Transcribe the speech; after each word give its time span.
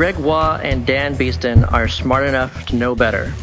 Greg 0.00 0.16
Waugh 0.16 0.58
and 0.62 0.86
Dan 0.86 1.14
Beeston 1.14 1.62
are 1.62 1.86
smart 1.86 2.26
enough 2.26 2.64
to 2.68 2.76
know 2.76 2.94
better. 2.94 3.34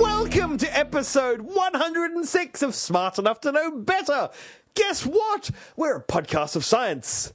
Welcome 0.00 0.56
to 0.56 0.66
episode 0.74 1.42
106 1.42 2.62
of 2.62 2.74
Smart 2.74 3.18
Enough 3.18 3.42
to 3.42 3.52
Know 3.52 3.70
Better. 3.72 4.30
Guess 4.72 5.04
what? 5.04 5.50
We're 5.76 5.96
a 5.96 6.02
podcast 6.02 6.56
of 6.56 6.64
science 6.64 7.34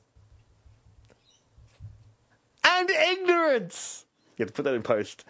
and 2.64 2.90
ignorance. 2.90 4.08
You 4.36 4.46
have 4.46 4.48
to 4.48 4.54
put 4.56 4.64
that 4.64 4.74
in 4.74 4.82
post. 4.82 5.26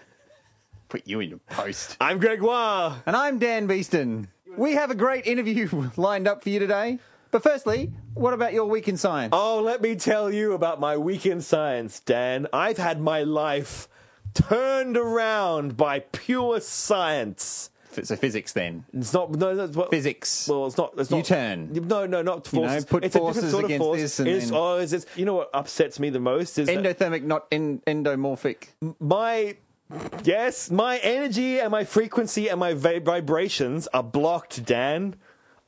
Put 0.87 1.05
you 1.05 1.19
in 1.19 1.29
your 1.29 1.39
post. 1.39 1.97
I'm 1.99 2.19
Greg 2.19 2.41
Waugh. 2.41 2.95
And 3.05 3.17
I'm 3.17 3.37
Dan 3.37 3.67
Beeston. 3.67 4.29
We 4.57 4.73
have 4.73 4.91
a 4.91 4.95
great 4.95 5.25
interview 5.27 5.89
lined 5.97 6.27
up 6.27 6.43
for 6.43 6.49
you 6.49 6.59
today. 6.59 6.99
But 7.31 7.43
firstly, 7.43 7.91
what 8.13 8.33
about 8.33 8.51
your 8.53 8.65
week 8.65 8.89
in 8.89 8.97
science? 8.97 9.31
Oh, 9.33 9.61
let 9.61 9.81
me 9.81 9.95
tell 9.95 10.29
you 10.31 10.51
about 10.53 10.79
my 10.81 10.97
week 10.97 11.25
in 11.25 11.41
science, 11.41 12.01
Dan. 12.01 12.47
I've 12.51 12.77
had 12.77 12.99
my 12.99 13.23
life 13.23 13.87
turned 14.33 14.97
around 14.97 15.77
by 15.77 15.99
pure 15.99 16.59
science. 16.59 17.69
So 18.03 18.15
physics 18.15 18.53
then. 18.53 18.85
It's 18.93 19.13
not 19.13 19.31
no, 19.31 19.53
that's 19.55 19.75
what 19.75 19.89
Physics. 19.89 20.47
Well, 20.47 20.67
it's 20.67 20.77
not. 20.77 20.93
It's 20.97 21.09
not. 21.11 21.17
U-turn. 21.17 21.73
No, 21.87 22.05
no, 22.05 22.21
not 22.21 22.51
You 22.53 22.61
know, 22.61 22.81
put 22.87 23.03
it's 23.03 23.15
a 23.15 23.19
forces 23.19 23.43
different 23.43 23.51
sort 23.51 23.63
of 23.65 23.69
against 23.69 23.83
force. 23.85 23.99
this 24.01 24.19
and 24.19 24.27
It's- 24.29 24.45
then- 24.49 24.57
oh, 24.57 24.77
it's, 24.77 24.93
it's- 24.93 25.17
you 25.17 25.25
know 25.25 25.33
what 25.35 25.49
upsets 25.53 25.99
me 25.99 26.09
the 26.09 26.19
most 26.21 26.57
is 26.57 26.69
Endothermic, 26.69 27.23
not 27.23 27.47
en- 27.51 27.81
endomorphic. 27.87 28.67
my 29.01 29.55
yes, 30.23 30.69
my 30.71 30.97
energy 30.99 31.59
and 31.59 31.71
my 31.71 31.83
frequency 31.83 32.49
and 32.49 32.59
my 32.59 32.73
vi- 32.73 32.99
vibrations 32.99 33.87
are 33.87 34.03
blocked, 34.03 34.63
Dan. 34.65 35.15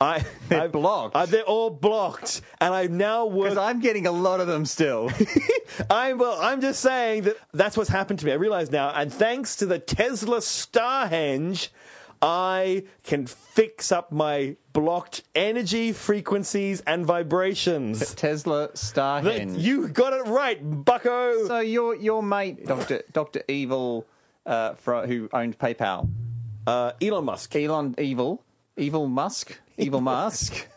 I 0.02 0.26
They're 0.50 0.64
I've- 0.64 0.72
blocked? 0.72 1.16
I- 1.16 1.26
they're 1.28 1.44
all 1.44 1.70
blocked, 1.70 2.42
and 2.60 2.74
I 2.74 2.88
now 2.88 3.26
work. 3.26 3.50
Because 3.52 3.58
I'm 3.58 3.80
getting 3.80 4.06
a 4.08 4.12
lot 4.12 4.42
of 4.42 4.48
them 4.48 4.66
still. 4.66 5.10
I'm 5.90 6.18
well. 6.18 6.38
I'm 6.42 6.60
just 6.62 6.82
saying 6.82 7.24
that 7.24 7.38
that's 7.54 7.78
what's 7.78 7.90
happened 7.90 8.20
to 8.20 8.26
me. 8.26 8.32
I 8.32 8.36
realize 8.36 8.70
now, 8.72 8.90
and 8.94 9.14
thanks 9.14 9.56
to 9.58 9.66
the 9.66 9.80
Tesla 9.80 10.40
Starhenge, 10.40 11.70
I 12.26 12.84
can 13.04 13.28
fix 13.28 13.92
up 13.92 14.12
my 14.14 14.56
blocked 14.72 15.24
energy 15.36 15.92
frequencies 15.92 16.82
and 16.88 17.06
vibrations. 17.06 18.16
Tesla 18.16 18.70
Starhenge. 18.70 19.60
You 19.60 19.90
got 19.90 20.14
it 20.14 20.26
right, 20.28 20.58
Bucko. 20.86 21.46
so 21.48 21.60
your 21.60 21.96
your 21.96 22.24
mate, 22.24 22.66
Doctor 22.66 23.04
Doctor 23.12 23.44
Evil, 23.50 24.06
uh, 24.46 24.74
fro- 24.76 25.06
who 25.06 25.28
owned 25.34 25.58
PayPal, 25.60 26.10
Uh, 26.66 26.94
Elon 27.02 27.26
Musk. 27.26 27.54
Elon 27.58 27.94
Evil, 27.98 28.42
Evil 28.78 29.08
Musk, 29.08 29.60
Evil 29.78 30.00
Musk. 30.14 30.68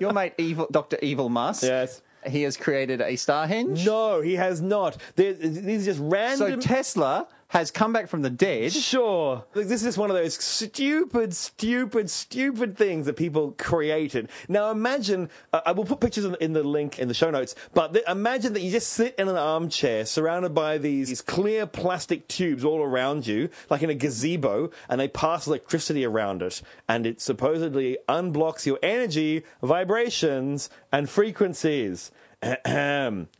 Your 0.00 0.14
mate, 0.14 0.32
Evil 0.38 0.66
Doctor 0.70 0.98
Evil 1.02 1.28
Musk. 1.28 1.64
Yes. 1.64 2.00
He 2.26 2.42
has 2.44 2.56
created 2.56 3.02
a 3.02 3.12
Starhenge. 3.12 3.84
No, 3.84 4.22
he 4.22 4.36
has 4.36 4.62
not. 4.62 4.96
There- 5.16 5.34
These 5.34 5.82
are 5.82 5.90
just 5.92 6.00
random. 6.02 6.62
So. 6.62 6.66
Tesla 6.66 7.28
has 7.48 7.70
come 7.70 7.92
back 7.92 8.08
from 8.08 8.22
the 8.22 8.30
dead. 8.30 8.72
Sure. 8.72 9.44
Like, 9.54 9.66
This 9.66 9.84
is 9.84 9.96
one 9.96 10.10
of 10.10 10.16
those 10.16 10.34
stupid, 10.34 11.34
stupid, 11.34 12.10
stupid 12.10 12.76
things 12.76 13.06
that 13.06 13.16
people 13.16 13.54
created. 13.58 14.28
Now 14.48 14.70
imagine, 14.70 15.30
uh, 15.52 15.60
I 15.64 15.72
will 15.72 15.84
put 15.84 16.00
pictures 16.00 16.24
in, 16.24 16.34
in 16.40 16.52
the 16.52 16.62
link 16.62 16.98
in 16.98 17.08
the 17.08 17.14
show 17.14 17.30
notes, 17.30 17.54
but 17.72 17.92
th- 17.92 18.04
imagine 18.08 18.52
that 18.54 18.60
you 18.60 18.70
just 18.70 18.90
sit 18.90 19.14
in 19.18 19.28
an 19.28 19.36
armchair 19.36 20.04
surrounded 20.04 20.54
by 20.54 20.78
these, 20.78 21.08
these 21.08 21.22
clear 21.22 21.66
plastic 21.66 22.26
tubes 22.28 22.64
all 22.64 22.82
around 22.82 23.26
you, 23.26 23.48
like 23.70 23.82
in 23.82 23.90
a 23.90 23.94
gazebo, 23.94 24.70
and 24.88 25.00
they 25.00 25.08
pass 25.08 25.46
electricity 25.46 26.04
around 26.04 26.42
it. 26.42 26.62
And 26.88 27.06
it 27.06 27.20
supposedly 27.20 27.98
unblocks 28.08 28.66
your 28.66 28.78
energy, 28.82 29.44
vibrations, 29.62 30.70
and 30.92 31.08
frequencies. 31.08 32.10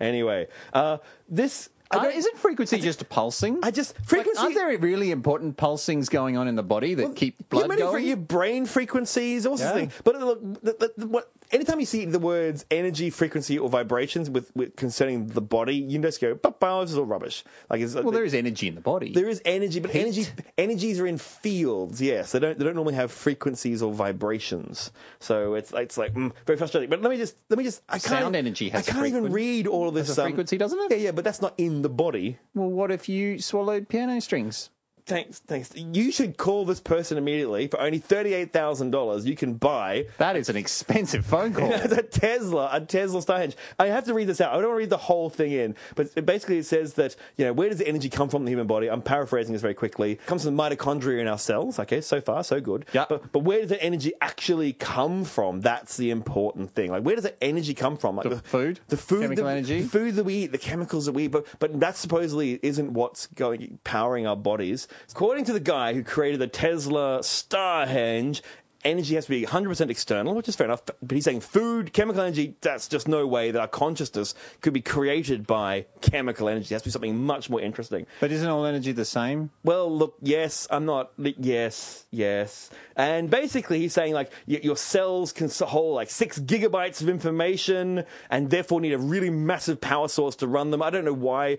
Anyway, 0.01 0.49
uh, 0.73 0.99
this. 1.29 1.69
I 2.01 2.09
isn't 2.11 2.39
frequency 2.39 2.79
just 2.81 3.09
pulsing? 3.09 3.59
I 3.63 3.71
just 3.71 3.97
Like, 3.99 4.07
frequency. 4.09 4.41
aren't 4.41 4.55
there 4.55 4.77
really 4.79 5.11
important 5.11 5.57
pulsings 5.57 6.11
going 6.11 6.37
on 6.37 6.49
in 6.49 6.55
the 6.55 6.63
body 6.63 6.95
that 6.95 7.17
keep 7.17 7.49
blood 7.49 7.71
yeah, 7.71 7.77
going? 7.77 8.07
your 8.07 8.17
brain 8.17 8.67
frequencies, 8.67 9.47
all 9.47 9.57
sorts 9.57 9.71
of 9.73 9.77
Yeah. 9.77 9.81
things. 9.87 10.01
But 10.05 10.17
look, 10.21 10.41
the, 10.63 10.73
the, 10.73 10.93
the, 10.97 11.07
what, 11.07 11.31
anytime 11.55 11.81
you 11.81 11.87
see 11.87 12.05
the 12.05 12.19
words 12.19 12.67
energy, 12.71 13.09
frequency, 13.11 13.59
or 13.59 13.69
vibrations 13.69 14.29
with, 14.29 14.55
with 14.55 14.77
concerning 14.77 15.29
the 15.29 15.41
body, 15.41 15.77
you 15.77 15.99
just 16.01 16.21
go, 16.21 16.35
"Bah, 16.35 16.53
bah, 16.59 16.83
this 16.83 16.91
is 16.91 16.99
all 16.99 17.05
rubbish." 17.05 17.45
Like, 17.71 17.81
it's, 17.81 17.95
well, 17.95 18.11
there 18.11 18.25
is 18.25 18.35
energy 18.35 18.69
in 18.69 18.75
the 18.75 18.81
body. 18.81 19.13
there 19.13 19.29
is 19.29 19.41
energy, 19.45 19.81
but 19.81 19.95
energy 19.95 20.27
energies 20.59 21.01
are 21.01 21.07
in 21.07 21.19
fields. 21.19 22.01
Yes, 22.03 22.33
they 22.33 22.41
don't 22.41 22.59
they 22.59 22.65
don't 22.65 22.75
normally 22.75 22.95
have 22.95 23.13
frequencies 23.13 23.83
or 23.83 23.93
vibrations. 23.93 24.91
So 25.21 25.55
it's 25.55 25.73
it's 25.73 25.97
like 25.97 26.15
mm, 26.15 26.33
very 26.47 26.59
frustrating. 26.59 26.91
But 26.91 27.01
let 27.01 27.11
me 27.11 27.17
just 27.17 27.37
let 27.49 27.59
me 27.59 27.65
just 27.65 27.83
I 27.89 27.99
can't 27.99 28.25
Sound 28.25 28.37
energy 28.37 28.69
has 28.71 28.89
I 28.89 28.93
can't 28.93 29.07
even 29.07 29.33
read 29.33 29.67
all 29.67 29.89
of 29.89 29.95
this 29.95 30.09
has 30.09 30.19
a 30.19 30.23
um, 30.23 30.29
frequency, 30.29 30.59
doesn't 30.59 30.79
it? 30.79 30.91
Yeah, 30.91 31.05
yeah, 31.05 31.13
but 31.13 31.25
that's 31.25 31.41
not 31.41 31.55
in 31.59 31.83
the 31.83 31.89
body. 31.89 32.39
well, 32.55 32.69
what 32.69 32.91
if 32.91 33.09
you 33.09 33.39
swallowed 33.39 33.89
piano 33.89 34.21
strings? 34.21 34.71
Thanks, 35.07 35.41
thanks. 35.41 35.71
You 35.77 36.11
should 36.11 36.39
call 36.39 36.65
this 36.65 36.81
person 36.81 37.19
immediately 37.19 37.67
for 37.69 37.79
only 37.79 37.99
thirty-eight 37.99 38.55
thousand 38.55 38.91
dollars. 38.91 39.27
You 39.27 39.37
can 39.37 39.53
buy 39.53 40.07
That 40.17 40.35
is 40.35 40.49
an 40.49 40.57
expensive 40.57 41.27
phone 41.27 41.53
call. 41.55 41.71
a 41.75 42.03
Tesla, 42.03 42.71
a 42.73 42.81
Tesla 42.81 43.21
Starhenge. 43.21 43.55
I 43.79 43.89
have 43.89 44.05
to 44.05 44.15
read 44.15 44.29
this 44.29 44.41
out. 44.41 44.53
I 44.53 44.55
don't 44.55 44.69
want 44.69 44.73
to 44.77 44.79
read 44.79 44.89
the 44.91 44.97
whole 44.97 45.29
thing 45.29 45.53
in, 45.53 45.77
but 45.95 46.09
it 46.17 46.25
basically 46.25 46.57
it 46.57 46.65
says 46.65 46.95
that 46.95 47.17
you 47.37 47.45
know 47.45 47.53
where 47.53 47.69
does 47.69 47.77
the 47.79 47.87
energy 47.87 48.09
come 48.09 48.31
from 48.31 48.43
in 48.43 48.45
the 48.47 48.53
human 48.53 48.67
body? 48.67 48.89
I'm 48.89 49.03
paraphrasing 49.03 49.53
this 49.53 49.61
very 49.61 49.75
quickly. 49.75 50.13
It 50.13 50.25
comes 50.27 50.45
from 50.45 50.57
the 50.57 50.63
mitochondria 50.63 51.21
in 51.21 51.29
our 51.29 51.39
cells. 51.39 51.79
Okay, 51.79 52.01
so 52.01 52.23
far 52.23 52.43
so 52.43 52.59
good. 52.63 52.87
Yeah. 52.95 53.05
But 53.07 53.31
but 53.31 53.41
where 53.41 53.61
does 53.61 53.69
the 53.69 53.83
energy 53.83 54.13
actually 54.23 54.73
come 54.73 55.25
from? 55.25 55.61
That's 55.61 55.99
the 55.99 56.13
important 56.13 56.75
thing. 56.75 56.91
Like 56.91 57.03
where 57.03 57.15
does 57.15 57.25
the 57.25 57.45
energy 57.45 57.75
come 57.75 57.99
from? 57.99 58.17
Like 58.17 58.31
The 58.31 58.39
food? 58.39 58.81
the 58.89 58.97
food, 58.97 59.21
Chemical 59.21 59.45
the, 59.45 59.51
energy? 59.51 59.83
the 59.83 59.89
food 59.89 60.15
that 60.15 60.25
we 60.25 60.35
eat, 60.45 60.53
the 60.53 60.57
chemicals 60.59 61.05
that 61.05 61.13
we 61.13 61.25
eat. 61.25 61.33
But 61.33 61.47
but 61.59 61.79
that 61.81 61.99
supposedly 61.99 62.59
isn't 62.63 62.95
what's 62.95 63.27
going 63.27 63.79
powering 63.85 64.27
our 64.27 64.37
bodies. 64.37 64.89
According 65.11 65.45
to 65.47 65.53
the 65.53 65.61
guy 65.61 65.95
who 65.95 66.03
created 66.03 66.41
the 66.41 66.47
Tesla 66.47 67.21
Starhenge. 67.21 68.41
Energy 68.85 69.15
has 69.15 69.25
to 69.25 69.31
be 69.31 69.47
100% 69.47 69.89
external, 69.89 70.35
which 70.35 70.47
is 70.47 70.57
fair 70.57 70.67
enough. 70.67 70.83
But 70.85 71.11
he's 71.11 71.25
saying 71.25 71.41
food, 71.41 71.95
chemical 71.95 72.21
energy, 72.21 72.55
that's 72.61 72.87
just 72.87 73.09
no 73.09 73.27
way 73.27 73.51
that 73.51 73.59
our 73.59 73.67
consciousness 73.67 74.35
could 74.61 74.75
be 74.75 74.83
created 74.83 75.47
by 75.47 75.87
chemical 76.03 76.51
energy. 76.51 76.67
It 76.67 76.75
has 76.75 76.83
to 76.83 76.89
be 76.89 76.91
something 76.91 77.25
much 77.25 77.49
more 77.49 77.63
interesting. 77.63 78.07
But 78.21 78.31
isn't 78.31 78.47
all 78.47 78.67
energy 78.67 78.93
the 78.93 79.07
same? 79.07 79.49
Well, 79.63 79.91
look, 79.91 80.17
yes, 80.21 80.67
I'm 80.71 80.85
not. 80.85 81.13
Yes, 81.17 82.05
yes. 82.11 82.69
And 82.95 83.31
basically, 83.31 83.79
he's 83.79 83.95
saying 83.95 84.13
like 84.13 84.31
your 84.45 84.77
cells 84.77 85.33
can 85.33 85.49
hold 85.49 85.95
like 85.95 86.11
six 86.11 86.39
gigabytes 86.39 87.01
of 87.01 87.09
information, 87.09 88.05
and 88.29 88.51
therefore 88.51 88.83
need 88.83 88.93
a 88.93 88.99
really 88.99 89.31
massive 89.31 89.81
power 89.81 90.09
source 90.09 90.37
to 90.37 90.47
run 90.47 90.73
them. 90.73 90.83
I 90.83 90.91
don't 90.91 91.07
know 91.07 91.15
why 91.15 91.57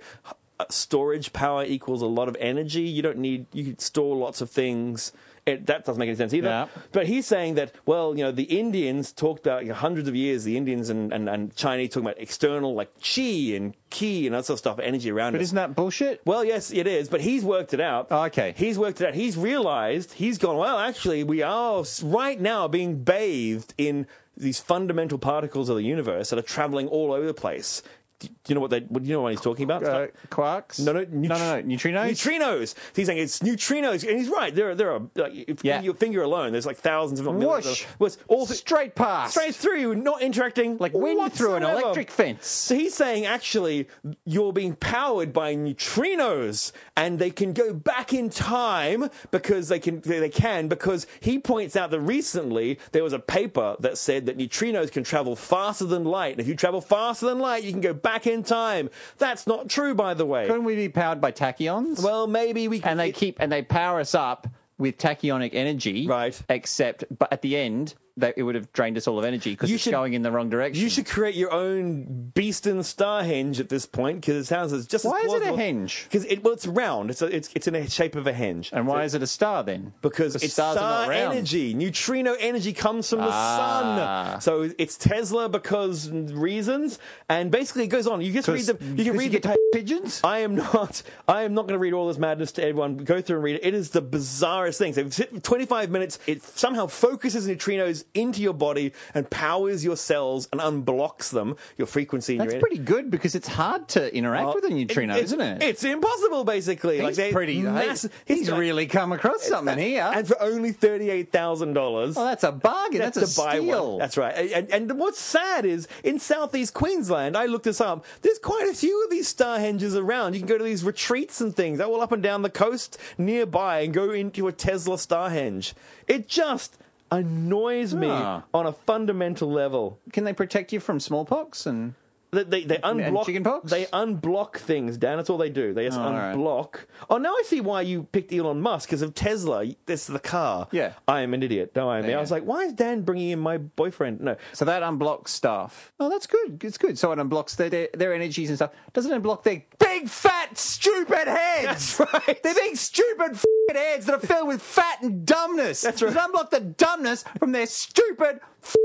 Uh, 0.57 0.63
storage 0.69 1.33
power 1.33 1.65
equals 1.65 2.01
a 2.01 2.05
lot 2.05 2.29
of 2.29 2.37
energy. 2.39 2.83
You 2.83 3.01
don't 3.01 3.17
need. 3.17 3.45
You 3.51 3.65
can 3.65 3.79
store 3.79 4.15
lots 4.15 4.39
of 4.39 4.49
things. 4.49 5.11
It, 5.45 5.67
that 5.67 5.85
doesn't 5.85 5.99
make 5.99 6.07
any 6.07 6.15
sense 6.15 6.33
either. 6.33 6.47
Yeah. 6.47 6.67
But 6.91 7.05
he's 7.07 7.27
saying 7.27 7.53
that, 7.55 7.71
well, 7.85 8.17
you 8.17 8.23
know, 8.23 8.31
the 8.31 8.43
Indians 8.45 9.11
talked 9.11 9.45
about 9.45 9.63
you 9.63 9.69
know, 9.69 9.75
hundreds 9.75 10.07
of 10.07 10.15
years, 10.15 10.43
the 10.43 10.57
Indians 10.57 10.89
and, 10.89 11.13
and, 11.13 11.29
and 11.29 11.55
Chinese 11.55 11.89
talking 11.89 12.07
about 12.07 12.19
external, 12.19 12.73
like 12.73 12.89
chi 12.99 13.53
and 13.53 13.75
ki 13.91 14.25
and 14.25 14.33
that 14.33 14.45
sort 14.45 14.55
of 14.55 14.59
stuff, 14.59 14.79
energy 14.79 15.11
around 15.11 15.33
But 15.33 15.41
it. 15.41 15.43
isn't 15.43 15.55
that 15.55 15.75
bullshit? 15.75 16.21
Well, 16.25 16.43
yes, 16.43 16.71
it 16.71 16.87
is, 16.87 17.09
but 17.09 17.21
he's 17.21 17.43
worked 17.43 17.75
it 17.75 17.79
out. 17.79 18.07
Oh, 18.09 18.23
okay. 18.23 18.55
He's 18.57 18.79
worked 18.79 19.01
it 19.01 19.09
out. 19.09 19.13
He's 19.13 19.37
realized, 19.37 20.13
he's 20.13 20.39
gone, 20.39 20.57
well, 20.57 20.79
actually, 20.79 21.23
we 21.23 21.43
are 21.43 21.83
right 22.01 22.39
now 22.41 22.67
being 22.67 23.03
bathed 23.03 23.75
in 23.77 24.07
these 24.35 24.59
fundamental 24.59 25.19
particles 25.19 25.69
of 25.69 25.75
the 25.75 25.83
universe 25.83 26.31
that 26.31 26.39
are 26.39 26.43
traveling 26.43 26.87
all 26.87 27.11
over 27.13 27.25
the 27.27 27.33
place. 27.35 27.83
Do 28.19 28.29
you 28.47 28.55
know 28.55 28.61
what 28.61 28.69
they, 28.71 28.79
do 28.79 28.99
you 29.03 29.13
know 29.13 29.21
what 29.23 29.31
he's 29.33 29.41
talking 29.41 29.63
about? 29.65 29.83
Uh, 29.83 30.07
quarks? 30.29 30.79
No, 30.83 30.93
no, 30.93 31.01
no, 31.09 31.35
no, 31.37 31.57
no. 31.57 31.63
Neutrinos? 31.63 32.09
Neutrinos. 32.11 32.75
He's 32.95 33.07
saying 33.07 33.19
it's 33.19 33.39
neutrinos, 33.39 34.07
and 34.07 34.17
he's 34.17 34.29
right. 34.29 34.53
There, 34.55 34.69
are, 34.71 34.75
there 34.75 34.91
are. 34.91 35.01
Like, 35.15 35.33
if 35.35 35.63
Yeah. 35.65 35.81
your 35.81 35.93
finger 35.95 36.21
alone, 36.23 36.51
there's 36.53 36.65
like 36.65 36.77
thousands, 36.77 37.19
not 37.21 37.35
millions. 37.35 37.65
Whoosh. 37.65 37.83
Of, 37.83 37.99
was 37.99 38.17
all 38.27 38.45
th- 38.45 38.59
Straight 38.59 38.95
past. 38.95 39.33
straight 39.33 39.53
through 39.55 39.95
not 39.95 40.21
interacting 40.21 40.77
Like 40.77 40.93
wind 40.93 41.33
through 41.33 41.55
an 41.55 41.63
electric 41.63 42.09
fence. 42.09 42.47
So 42.47 42.75
he's 42.75 42.93
saying 42.93 43.25
actually 43.25 43.87
you're 44.25 44.53
being 44.53 44.75
powered 44.75 45.33
by 45.33 45.55
neutrinos, 45.55 46.71
and 46.95 47.19
they 47.19 47.31
can 47.31 47.53
go 47.53 47.73
back 47.73 48.13
in 48.13 48.29
time 48.29 49.09
because 49.31 49.67
they 49.69 49.79
can. 49.79 50.01
They 50.01 50.29
can 50.29 50.67
because 50.67 51.07
he 51.19 51.39
points 51.39 51.75
out 51.75 51.91
that 51.91 51.99
recently 51.99 52.79
there 52.91 53.03
was 53.03 53.13
a 53.13 53.19
paper 53.19 53.75
that 53.79 53.97
said 53.97 54.25
that 54.27 54.37
neutrinos 54.37 54.91
can 54.91 55.03
travel 55.03 55.35
faster 55.35 55.85
than 55.85 56.03
light. 56.05 56.33
And 56.33 56.39
if 56.41 56.47
you 56.47 56.55
travel 56.55 56.81
faster 56.81 57.25
than 57.25 57.39
light, 57.39 57.63
you 57.63 57.71
can 57.71 57.81
go 57.81 57.93
back 58.05 58.27
in 58.27 58.43
time. 58.43 58.89
That's 59.17 59.47
not 59.47 59.67
true, 59.67 59.95
by 59.95 60.13
the 60.13 60.25
way. 60.25 60.45
Couldn't 60.45 60.63
we 60.63 60.75
be 60.75 60.89
powered 60.89 61.19
by 61.19 61.31
tachyons? 61.31 62.01
Well, 62.01 62.27
maybe 62.27 62.67
we 62.67 62.79
can. 62.79 62.91
and 62.91 62.99
they 62.99 63.11
keep 63.11 63.37
and 63.39 63.51
they 63.51 63.63
power 63.63 63.99
us 63.99 64.13
up 64.13 64.47
with 64.77 64.97
tachyonic 64.97 65.49
energy. 65.53 66.07
Right. 66.07 66.39
Except, 66.47 67.03
but 67.17 67.33
at 67.33 67.41
the 67.41 67.57
end, 67.57 67.95
that 68.17 68.33
it 68.37 68.43
would 68.43 68.55
have 68.55 68.71
drained 68.71 68.95
us 68.97 69.07
all 69.07 69.19
of 69.19 69.25
energy 69.25 69.51
because 69.51 69.69
You 69.69 69.75
it's 69.75 69.83
should- 69.83 69.91
going 69.91 70.13
in 70.13 70.21
the 70.21 70.31
wrong 70.31 70.49
direction. 70.49 70.81
You 70.81 70.89
should 70.89 71.05
create 71.05 71.35
your 71.35 71.51
own 71.51 72.31
Beeston 72.33 72.79
Starhenge 72.79 73.59
at 73.59 73.67
this 73.67 73.85
point 73.85 74.21
because 74.21 74.37
it 74.37 74.45
sounds 74.45 74.71
as 74.71 74.87
just 74.87 75.03
Why 75.03 75.19
as 75.25 75.33
is 75.33 75.41
it 75.41 75.47
a 75.49 75.51
henge? 75.51 76.05
Because 76.05 76.23
it 76.25 76.43
well, 76.43 76.53
it's 76.53 76.65
round. 76.65 77.09
It's 77.09 77.21
a, 77.21 77.35
it's 77.35 77.49
it's 77.53 77.67
in 77.67 77.73
the 77.73 77.89
shape 77.89 78.15
of 78.15 78.25
a 78.25 78.31
henge. 78.33 78.71
and 78.71 78.87
why 78.87 79.03
is 79.03 79.15
it 79.15 79.21
a 79.21 79.27
star 79.27 79.63
then? 79.63 79.93
Because 80.01 80.35
it's 80.35 80.53
star 80.53 81.11
energy. 81.11 81.73
Neutrino 81.73 82.35
energy 82.39 82.71
comes 82.73 83.09
from 83.09 83.19
the 83.19 83.27
Ah. 83.29 84.37
sun. 84.39 84.41
So 84.41 84.73
it's 84.77 84.95
Tesla 84.97 85.49
because 85.49 86.09
reasons. 86.09 86.99
And 87.27 87.51
basically 87.51 87.83
it 87.83 87.87
goes 87.87 88.07
on. 88.07 88.21
You 88.21 88.31
just 88.31 88.47
read 88.47 88.61
the 88.65 88.77
you 88.95 89.03
can 89.03 89.17
read 89.17 89.31
get 89.31 89.43
the 89.43 89.57
pigeons. 89.73 90.21
I 90.23 90.39
am 90.39 90.55
not. 90.55 91.03
I 91.27 91.43
am 91.43 91.53
not 91.53 91.63
going 91.63 91.73
to 91.73 91.79
read 91.79 91.93
all 91.93 92.07
this 92.07 92.17
madness 92.17 92.53
to 92.53 92.61
everyone. 92.63 92.97
Go 92.97 93.19
through 93.21 93.37
and 93.37 93.43
read 93.43 93.55
it. 93.57 93.65
It 93.65 93.73
is 93.73 93.89
the 93.89 94.01
bizarrest 94.01 94.77
thing. 94.77 94.93
So, 94.93 95.09
sit- 95.09 95.43
25 95.43 95.89
minutes. 95.91 96.17
It 96.27 96.43
somehow 96.43 96.87
focuses 96.87 97.45
neutrinos 97.47 98.04
into 98.13 98.41
your 98.41 98.53
body 98.53 98.93
and 99.13 99.29
powers 99.29 99.83
your 99.83 99.97
cells 99.97 100.47
and 100.51 100.61
unblocks 100.61 101.31
them. 101.31 101.57
Your 101.77 101.87
frequency. 101.87 102.33
and 102.33 102.41
That's 102.41 102.53
your 102.53 102.61
pretty 102.61 102.77
good 102.77 103.09
because 103.11 103.35
it's 103.35 103.47
hard 103.47 103.87
to 103.89 104.15
interact 104.15 104.55
with 104.55 104.65
a 104.65 104.69
neutrino, 104.69 105.15
isn't 105.15 105.41
it? 105.41 105.63
It's 105.63 105.83
impossible, 105.83 106.43
basically. 106.43 107.01
he's 107.01 107.17
they're 107.17 107.31
pretty. 107.31 107.61
massive- 107.61 108.11
hey, 108.25 108.35
he's 108.35 108.51
really 108.51 108.85
come 108.85 109.11
across 109.11 109.43
something 109.43 109.77
here. 109.77 110.09
and 110.13 110.27
for 110.27 110.41
only 110.41 110.71
thirty-eight 110.71 111.31
thousand 111.31 111.73
dollars. 111.73 112.17
oh, 112.17 112.23
that's 112.25 112.43
a 112.43 112.51
bargain. 112.51 112.99
That's, 112.99 113.17
a 113.17 113.25
to 113.25 113.37
buy 113.41 113.57
steal. 113.59 113.91
one. 113.91 113.99
That's 113.99 114.17
right. 114.17 114.33
And, 114.51 114.69
and 114.71 114.99
what's 114.99 115.19
sad 115.19 115.65
is 115.65 115.87
in 116.03 116.19
southeast 116.19 116.73
Queensland, 116.73 117.35
I 117.35 117.45
looked 117.45 117.65
this 117.65 117.81
up. 117.81 118.05
There's 118.21 118.39
quite 118.39 118.67
a 118.69 118.73
few 118.73 119.03
of 119.03 119.09
these 119.09 119.33
Starhenges 119.33 119.95
around. 119.95 120.33
You 120.33 120.39
can 120.39 120.47
go 120.47 120.57
to 120.57 120.63
these 120.63 120.83
retreats 120.83 121.41
and 121.41 121.55
things, 121.55 121.79
all 121.79 122.01
up 122.01 122.11
and 122.11 122.21
down 122.23 122.41
the 122.41 122.49
coast 122.49 122.97
nearby, 123.17 123.79
and 123.81 123.93
go 123.93 124.11
into 124.11 124.47
a 124.47 124.51
Tesla 124.51 124.95
Starhenge. 124.95 125.73
It 126.07 126.27
just 126.27 126.77
annoys 127.15 127.93
me 127.95 128.09
Ah. 128.09 128.43
on 128.53 128.65
a 128.65 128.71
fundamental 128.71 129.49
level. 129.51 129.99
Can 130.13 130.23
they 130.23 130.33
protect 130.33 130.71
you 130.73 130.79
from 130.79 130.99
smallpox 130.99 131.65
and? 131.65 131.93
They, 132.35 132.43
they, 132.43 132.63
they 132.65 132.77
unblock 132.77 133.25
chickenpox? 133.25 133.71
They 133.71 133.85
unblock 133.85 134.57
things, 134.57 134.97
Dan. 134.97 135.17
That's 135.17 135.29
all 135.29 135.37
they 135.37 135.49
do. 135.49 135.73
They 135.73 135.85
just 135.85 135.97
Oh, 135.97 136.03
all 136.03 136.13
right. 136.13 136.35
unblock. 136.35 136.75
Oh, 137.09 137.17
now 137.17 137.31
I 137.33 137.43
see 137.45 137.61
why 137.61 137.81
you 137.81 138.03
picked 138.03 138.31
Elon 138.33 138.61
Musk 138.61 138.89
because 138.89 139.01
of 139.01 139.13
Tesla. 139.15 139.65
This 139.85 140.01
is 140.09 140.13
the 140.13 140.19
car. 140.19 140.67
Yeah. 140.71 140.93
I 141.07 141.21
am 141.21 141.33
an 141.33 141.41
idiot. 141.43 141.71
No, 141.75 141.89
I 141.89 141.99
am. 141.99 142.09
Yeah. 142.09 142.17
I 142.17 142.21
was 142.21 142.31
like, 142.31 142.43
why 142.43 142.63
is 142.63 142.73
Dan 142.73 143.01
bringing 143.01 143.29
in 143.29 143.39
my 143.39 143.57
boyfriend? 143.57 144.21
No, 144.21 144.35
So 144.53 144.65
that 144.65 144.83
unblocks 144.83 145.29
stuff. 145.29 145.91
Oh, 145.99 146.09
that's 146.09 146.27
good. 146.27 146.63
It's 146.63 146.77
good. 146.77 146.97
So 146.99 147.11
it 147.11 147.17
unblocks 147.19 147.55
their 147.55 147.69
their, 147.69 147.89
their 147.93 148.13
energies 148.13 148.49
and 148.49 148.57
stuff. 148.57 148.71
Doesn't 148.93 149.11
it 149.11 149.21
unblock 149.23 149.43
their 149.43 149.63
big 149.79 150.09
fat 150.09 150.57
stupid 150.57 151.27
heads? 151.27 151.97
That's 151.97 151.99
right. 152.13 152.43
They're 152.43 152.53
big 152.53 152.75
stupid 152.77 153.31
f***ing 153.33 153.75
heads 153.75 154.05
that 154.07 154.15
are 154.15 154.25
filled 154.27 154.47
with 154.47 154.61
fat 154.61 155.01
and 155.01 155.25
dumbness. 155.25 155.81
That's 155.81 156.01
right. 156.01 156.11
It 156.11 156.17
unblock 156.17 156.49
the 156.49 156.59
dumbness 156.59 157.23
from 157.39 157.51
their 157.51 157.65
stupid 157.65 158.39
f- 158.63 158.75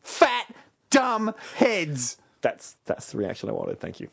fat 0.00 0.46
dumb 0.90 1.34
heads? 1.56 2.16
That's 2.40 2.76
that's 2.84 3.12
the 3.12 3.18
reaction 3.18 3.48
I 3.48 3.52
wanted. 3.52 3.80
Thank 3.80 4.00
you. 4.00 4.08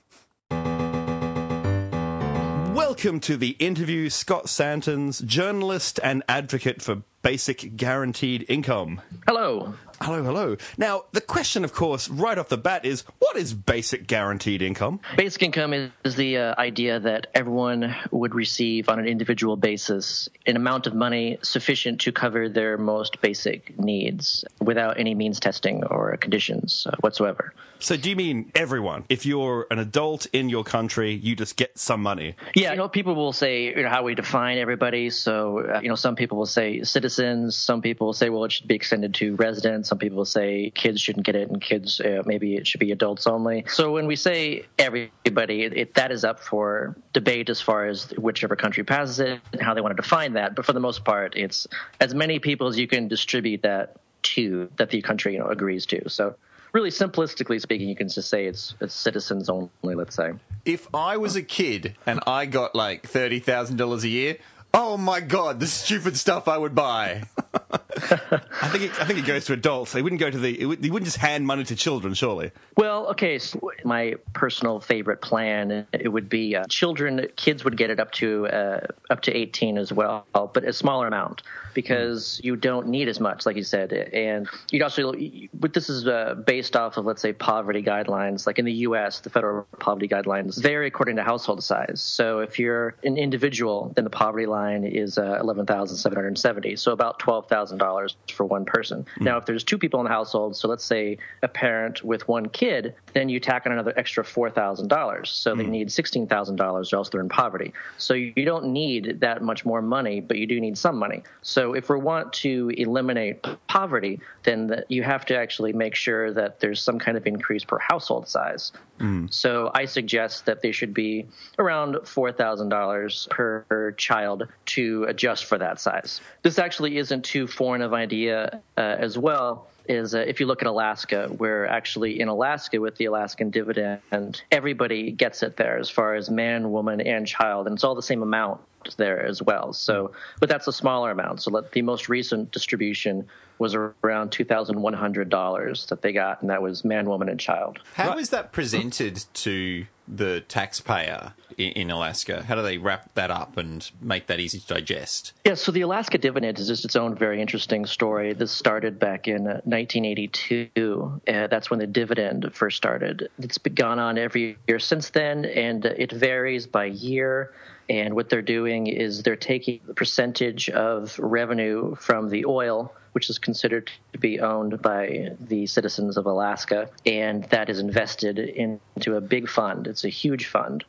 Welcome 2.75 3.19
to 3.21 3.37
the 3.37 3.55
interview, 3.59 4.09
Scott 4.09 4.49
Santens, 4.49 5.19
journalist 5.19 5.99
and 6.03 6.23
advocate 6.27 6.81
for 6.81 7.03
basic 7.21 7.77
guaranteed 7.77 8.45
income. 8.49 9.01
Hello. 9.27 9.75
Hello, 10.05 10.21
hello. 10.21 10.55
Now, 10.77 11.05
the 11.13 11.19
question, 11.19 11.63
of 11.63 11.73
course, 11.73 12.07
right 12.09 12.37
off 12.37 12.47
the 12.47 12.59
bat 12.59 12.85
is 12.85 13.05
what 13.17 13.35
is 13.37 13.55
basic 13.55 14.05
guaranteed 14.05 14.61
income? 14.61 14.99
Basic 15.17 15.41
income 15.41 15.73
is, 15.73 16.15
the 16.15 16.37
uh, 16.37 16.55
idea 16.59 16.99
that 16.99 17.25
everyone 17.33 17.95
would 18.11 18.35
receive 18.35 18.87
on 18.87 18.99
an 18.99 19.07
individual 19.07 19.57
basis 19.57 20.29
an 20.45 20.55
amount 20.55 20.85
of 20.85 20.93
money 20.93 21.39
sufficient 21.41 22.01
to 22.01 22.11
cover 22.11 22.47
their 22.47 22.77
most 22.77 23.19
basic 23.19 23.79
needs 23.79 24.45
without 24.61 24.99
any 24.99 25.15
means 25.15 25.39
testing 25.39 25.83
or 25.85 26.15
conditions 26.17 26.85
uh, 26.87 26.95
whatsoever. 26.99 27.51
So, 27.79 27.97
do 27.97 28.09
you 28.09 28.15
mean 28.15 28.51
everyone? 28.55 29.05
If 29.09 29.25
you're 29.25 29.67
an 29.69 29.79
adult 29.79 30.27
in 30.27 30.49
your 30.49 30.63
country, 30.63 31.13
you 31.13 31.35
just 31.35 31.55
get 31.57 31.77
some 31.77 32.01
money. 32.01 32.35
Yeah, 32.55 32.71
you 32.71 32.77
know, 32.77 32.87
people 32.87 33.15
will 33.15 33.33
say 33.33 33.65
you 33.75 33.83
know, 33.83 33.89
how 33.89 34.03
we 34.03 34.15
define 34.15 34.59
everybody. 34.59 35.09
So, 35.09 35.59
uh, 35.59 35.79
you 35.81 35.89
know, 35.89 35.95
some 35.95 36.15
people 36.15 36.37
will 36.37 36.45
say 36.45 36.83
citizens. 36.83 37.57
Some 37.57 37.81
people 37.81 38.07
will 38.07 38.13
say, 38.13 38.29
well, 38.29 38.45
it 38.45 38.51
should 38.51 38.67
be 38.67 38.75
extended 38.75 39.15
to 39.15 39.35
residents. 39.35 39.91
Some 39.95 39.99
people 39.99 40.25
say 40.25 40.71
kids 40.71 40.99
shouldn't 40.99 41.25
get 41.25 41.37
it, 41.37 41.49
and 41.49 41.61
kids 41.61 42.01
uh, 42.01 42.21
maybe 42.25 42.57
it 42.57 42.67
should 42.67 42.81
be 42.81 42.91
adults 42.91 43.27
only. 43.27 43.63
So, 43.69 43.93
when 43.93 44.07
we 44.07 44.17
say 44.17 44.65
everybody, 44.77 45.63
it, 45.63 45.77
it, 45.77 45.93
that 45.93 46.11
is 46.11 46.25
up 46.25 46.41
for 46.41 46.97
debate 47.13 47.49
as 47.49 47.61
far 47.61 47.85
as 47.85 48.09
whichever 48.17 48.57
country 48.57 48.83
passes 48.83 49.21
it 49.21 49.39
and 49.53 49.61
how 49.61 49.73
they 49.73 49.79
want 49.79 49.95
to 49.95 50.01
define 50.01 50.33
that. 50.33 50.53
But 50.53 50.65
for 50.65 50.73
the 50.73 50.81
most 50.81 51.05
part, 51.05 51.37
it's 51.37 51.65
as 52.01 52.13
many 52.13 52.39
people 52.39 52.67
as 52.67 52.77
you 52.77 52.89
can 52.89 53.07
distribute 53.07 53.61
that 53.61 53.95
to 54.33 54.69
that 54.75 54.89
the 54.89 55.01
country 55.01 55.31
you 55.31 55.39
know 55.39 55.47
agrees 55.47 55.85
to. 55.85 56.09
So. 56.09 56.35
Really 56.73 56.89
simplistically 56.89 57.61
speaking, 57.61 57.87
you 57.87 57.95
can 57.95 58.09
just 58.09 58.29
say 58.29 58.47
it's, 58.47 58.75
it's 58.81 58.93
citizens 58.93 59.47
only. 59.47 59.69
Let's 59.81 60.13
say. 60.13 60.33
if 60.65 60.93
I 60.93 61.15
was 61.15 61.37
a 61.37 61.41
kid 61.41 61.95
and 62.05 62.19
I 62.27 62.47
got 62.47 62.75
like 62.75 63.07
thirty 63.07 63.39
thousand 63.39 63.77
dollars 63.77 64.03
a 64.03 64.09
year, 64.09 64.39
oh 64.73 64.97
my 64.97 65.21
god, 65.21 65.61
the 65.61 65.67
stupid 65.67 66.17
stuff 66.17 66.49
I 66.49 66.57
would 66.57 66.75
buy. 66.75 67.23
I 67.95 68.69
think 68.69 68.83
it, 68.83 69.01
I 69.01 69.05
think 69.05 69.19
it 69.19 69.25
goes 69.25 69.45
to 69.45 69.53
adults. 69.53 69.93
They 69.93 70.01
wouldn't 70.01 70.19
go 70.19 70.29
to 70.29 70.37
the. 70.37 70.75
They 70.75 70.89
wouldn't 70.89 71.05
just 71.05 71.17
hand 71.17 71.47
money 71.47 71.63
to 71.63 71.75
children, 71.75 72.13
surely. 72.13 72.51
Well, 72.75 73.07
okay. 73.07 73.39
So 73.39 73.71
my 73.83 74.15
personal 74.33 74.79
favorite 74.79 75.21
plan 75.21 75.87
it 75.93 76.09
would 76.09 76.29
be 76.29 76.55
uh, 76.55 76.65
children, 76.65 77.27
kids 77.35 77.63
would 77.63 77.77
get 77.77 77.89
it 77.89 77.99
up 77.99 78.11
to 78.13 78.47
uh, 78.47 78.87
up 79.09 79.21
to 79.21 79.35
eighteen 79.35 79.77
as 79.77 79.93
well, 79.93 80.25
but 80.33 80.63
a 80.63 80.73
smaller 80.73 81.07
amount 81.07 81.41
because 81.73 82.39
you 82.43 82.55
don't 82.55 82.87
need 82.87 83.07
as 83.07 83.19
much, 83.19 83.45
like 83.45 83.55
you 83.55 83.63
said, 83.63 83.91
and 83.93 84.47
you'd 84.71 84.81
also. 84.81 85.13
But 85.53 85.73
this 85.73 85.89
is 85.89 86.07
uh, 86.07 86.35
based 86.45 86.75
off 86.75 86.97
of 86.97 87.05
let's 87.05 87.21
say 87.21 87.33
poverty 87.33 87.83
guidelines, 87.83 88.47
like 88.47 88.59
in 88.59 88.65
the 88.65 88.73
U.S., 88.73 89.19
the 89.19 89.29
federal 89.29 89.67
poverty 89.79 90.07
guidelines 90.07 90.61
vary 90.61 90.87
according 90.87 91.17
to 91.17 91.23
household 91.23 91.63
size. 91.63 92.01
So 92.01 92.39
if 92.39 92.59
you're 92.59 92.95
an 93.03 93.17
individual, 93.17 93.91
then 93.95 94.03
the 94.03 94.09
poverty 94.09 94.47
line 94.47 94.83
is 94.83 95.17
uh, 95.17 95.37
eleven 95.39 95.65
thousand 95.65 95.97
seven 95.97 96.15
hundred 96.15 96.37
seventy, 96.37 96.75
so 96.75 96.91
about 96.91 97.19
twelve 97.19 97.44
thousand 97.47 97.77
dollars 97.77 98.15
for 98.33 98.45
one 98.45 98.65
person. 98.65 99.05
Hmm. 99.17 99.23
Now, 99.23 99.37
if 99.37 99.45
there's 99.45 99.63
two 99.63 99.77
people 99.77 99.99
in 99.99 100.05
the 100.05 100.11
household, 100.11 100.55
so 100.55 100.67
let's 100.67 100.85
say 100.85 101.17
a 101.41 101.47
parent 101.47 102.03
with 102.03 102.27
one 102.27 102.49
kid, 102.49 102.95
then 103.13 103.29
you 103.29 103.39
tack 103.39 103.65
on 103.65 103.71
another 103.71 103.93
extra 103.97 104.23
four 104.23 104.49
thousand 104.49 104.87
dollars. 104.87 105.29
So 105.29 105.55
they 105.55 105.63
hmm. 105.63 105.71
need 105.71 105.91
sixteen 105.91 106.27
thousand 106.27 106.57
dollars, 106.57 106.93
or 106.93 106.97
else 106.97 107.09
they're 107.09 107.21
in 107.21 107.29
poverty. 107.29 107.73
So 107.97 108.13
you 108.13 108.45
don't 108.45 108.67
need 108.67 109.21
that 109.21 109.41
much 109.41 109.65
more 109.65 109.81
money, 109.81 110.19
but 110.19 110.37
you 110.37 110.47
do 110.47 110.59
need 110.59 110.77
some 110.77 110.97
money. 110.97 111.23
So 111.41 111.73
if 111.73 111.89
we 111.89 111.97
want 111.97 112.33
to 112.33 112.71
eliminate 112.77 113.45
poverty, 113.67 114.19
then 114.43 114.67
the, 114.67 114.85
you 114.89 115.03
have 115.03 115.25
to 115.27 115.37
actually 115.37 115.73
make 115.73 115.95
sure 115.95 116.33
that 116.33 116.59
there's 116.59 116.81
some 116.81 116.99
kind 116.99 117.17
of 117.17 117.25
increase 117.27 117.63
per 117.63 117.79
household 117.79 118.27
size. 118.27 118.71
Hmm. 118.99 119.27
So 119.29 119.71
I 119.73 119.85
suggest 119.85 120.45
that 120.45 120.61
they 120.61 120.71
should 120.71 120.93
be 120.93 121.25
around 121.59 122.07
four 122.07 122.31
thousand 122.31 122.69
dollars 122.69 123.27
per 123.29 123.93
child 123.97 124.47
to 124.67 125.05
adjust 125.07 125.45
for 125.45 125.57
that 125.57 125.79
size. 125.79 126.21
This 126.43 126.59
actually 126.59 126.97
isn't 126.97 127.24
too 127.25 127.47
foreign 127.47 127.81
of 127.81 127.93
idea 127.93 128.61
uh, 128.77 128.81
as 128.81 129.17
well. 129.17 129.67
Is 129.87 130.15
uh, 130.15 130.19
if 130.19 130.39
you 130.39 130.47
look 130.47 130.63
at 130.63 130.67
Alaska, 130.67 131.27
where 131.37 131.67
actually 131.67 132.19
in 132.19 132.27
Alaska 132.27 132.81
with 132.81 132.95
the 132.95 133.05
Alaskan 133.05 133.51
dividend, 133.51 134.41
everybody 134.51 135.11
gets 135.11 135.43
it 135.43 135.57
there 135.57 135.77
as 135.77 135.89
far 135.89 136.15
as 136.15 136.29
man, 136.29 136.71
woman, 136.71 137.01
and 137.01 137.27
child, 137.27 137.67
and 137.67 137.75
it's 137.75 137.83
all 137.83 137.93
the 137.93 138.01
same 138.01 138.23
amount 138.23 138.61
there 138.97 139.25
as 139.25 139.41
well. 139.41 139.73
So, 139.73 140.11
but 140.39 140.49
that's 140.49 140.67
a 140.67 140.73
smaller 140.73 141.11
amount. 141.11 141.41
So 141.41 141.51
let, 141.51 141.71
the 141.71 141.81
most 141.81 142.09
recent 142.09 142.51
distribution 142.51 143.27
was 143.57 143.75
around 143.75 144.31
two 144.31 144.45
thousand 144.45 144.81
one 144.81 144.93
hundred 144.93 145.29
dollars 145.29 145.85
that 145.87 146.01
they 146.01 146.11
got, 146.11 146.41
and 146.41 146.49
that 146.49 146.61
was 146.61 146.83
man, 146.85 147.07
woman, 147.09 147.29
and 147.29 147.39
child. 147.39 147.79
How 147.93 148.17
is 148.17 148.29
that 148.29 148.51
presented 148.51 149.23
to 149.33 149.85
the 150.07 150.41
taxpayer 150.41 151.33
in, 151.57 151.71
in 151.71 151.91
Alaska? 151.91 152.43
How 152.43 152.55
do 152.55 152.61
they 152.61 152.77
wrap 152.77 153.13
that 153.15 153.31
up 153.31 153.57
and 153.57 153.89
make 154.01 154.27
that 154.27 154.39
easy 154.39 154.59
to 154.59 154.67
digest? 154.67 155.33
Yeah, 155.45 155.55
so 155.55 155.71
the 155.71 155.81
Alaska 155.81 156.17
dividend 156.17 156.59
is 156.59 156.67
just 156.67 156.85
its 156.85 156.95
own 156.95 157.15
very 157.15 157.41
interesting 157.41 157.85
story. 157.85 158.33
This 158.33 158.51
started 158.51 158.99
back 158.99 159.27
in 159.27 159.47
uh, 159.47 159.61
1982. 159.63 161.21
Uh, 161.27 161.47
that's 161.47 161.69
when 161.69 161.79
the 161.79 161.87
dividend 161.87 162.51
first 162.53 162.77
started. 162.77 163.29
It's 163.39 163.57
gone 163.57 163.99
on 163.99 164.17
every 164.17 164.57
year 164.67 164.79
since 164.79 165.09
then, 165.09 165.45
and 165.45 165.85
it 165.85 166.11
varies 166.11 166.67
by 166.67 166.85
year. 166.85 167.53
And 167.89 168.15
what 168.15 168.29
they're 168.29 168.41
doing 168.41 168.87
is 168.87 169.23
they're 169.23 169.35
taking 169.35 169.79
the 169.85 169.93
percentage 169.93 170.69
of 170.69 171.17
revenue 171.19 171.95
from 171.95 172.29
the 172.29 172.45
oil, 172.45 172.93
which 173.11 173.29
is 173.29 173.37
considered 173.37 173.91
to 174.13 174.19
be 174.19 174.39
owned 174.39 174.81
by 174.81 175.29
the 175.39 175.67
citizens 175.67 176.17
of 176.17 176.25
Alaska, 176.25 176.89
and 177.05 177.43
that 177.45 177.69
is 177.69 177.79
invested 177.79 178.39
into 178.39 179.15
a 179.15 179.21
big 179.21 179.47
fund. 179.47 179.87
It's 179.87 180.03
a 180.03 180.09
huge 180.09 180.47
fund, 180.47 180.83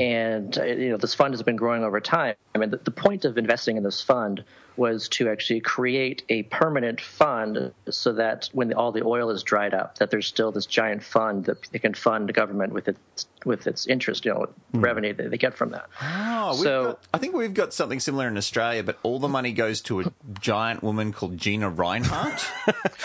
and 0.00 0.58
uh, 0.58 0.64
you 0.64 0.90
know 0.90 0.96
this 0.96 1.14
fund 1.14 1.34
has 1.34 1.42
been 1.42 1.56
growing 1.56 1.84
over 1.84 2.00
time. 2.00 2.34
I 2.54 2.58
mean, 2.58 2.70
the, 2.70 2.78
the 2.78 2.90
point 2.90 3.24
of 3.24 3.38
investing 3.38 3.76
in 3.76 3.82
this 3.82 4.02
fund 4.02 4.44
was 4.80 5.10
to 5.10 5.28
actually 5.28 5.60
create 5.60 6.22
a 6.30 6.42
permanent 6.44 7.02
fund 7.02 7.70
so 7.90 8.14
that 8.14 8.48
when 8.54 8.72
all 8.72 8.92
the 8.92 9.04
oil 9.04 9.28
is 9.28 9.42
dried 9.42 9.74
up, 9.74 9.98
that 9.98 10.10
there's 10.10 10.26
still 10.26 10.50
this 10.50 10.64
giant 10.64 11.04
fund 11.04 11.44
that 11.44 11.58
it 11.70 11.80
can 11.80 11.92
fund 11.92 12.26
the 12.26 12.32
government 12.32 12.72
with 12.72 12.88
its 12.88 13.26
with 13.44 13.66
its 13.66 13.86
interest, 13.86 14.24
you 14.24 14.32
know, 14.32 14.48
hmm. 14.72 14.80
revenue 14.80 15.12
that 15.12 15.30
they 15.30 15.36
get 15.36 15.54
from 15.54 15.72
that. 15.72 15.86
Oh, 16.00 16.54
so 16.54 16.84
got, 16.84 17.06
I 17.12 17.18
think 17.18 17.34
we've 17.34 17.52
got 17.52 17.74
something 17.74 18.00
similar 18.00 18.26
in 18.26 18.38
Australia, 18.38 18.82
but 18.82 18.98
all 19.02 19.18
the 19.18 19.28
money 19.28 19.52
goes 19.52 19.82
to 19.82 20.00
a 20.00 20.12
giant 20.40 20.82
woman 20.82 21.12
called 21.12 21.36
Gina 21.36 21.70
Rinehart. 21.70 22.42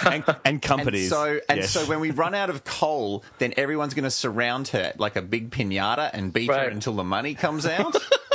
and, 0.09 0.23
and 0.45 0.61
companies. 0.61 1.11
And 1.11 1.19
so, 1.19 1.39
and 1.49 1.59
Yes. 1.59 1.71
so 1.71 1.85
when 1.85 1.99
we 1.99 2.11
run 2.11 2.33
out 2.33 2.49
of 2.49 2.63
coal, 2.63 3.25
then 3.39 3.53
everyone's 3.57 3.93
going 3.93 4.03
to 4.05 4.11
surround 4.11 4.69
her 4.69 4.93
like 4.97 5.17
a 5.17 5.21
big 5.21 5.51
pinata 5.51 6.09
and 6.13 6.31
beat 6.31 6.49
her 6.49 6.69
until 6.69 6.93
the 6.93 7.03
money 7.03 7.33
comes 7.33 7.65
out. 7.65 7.95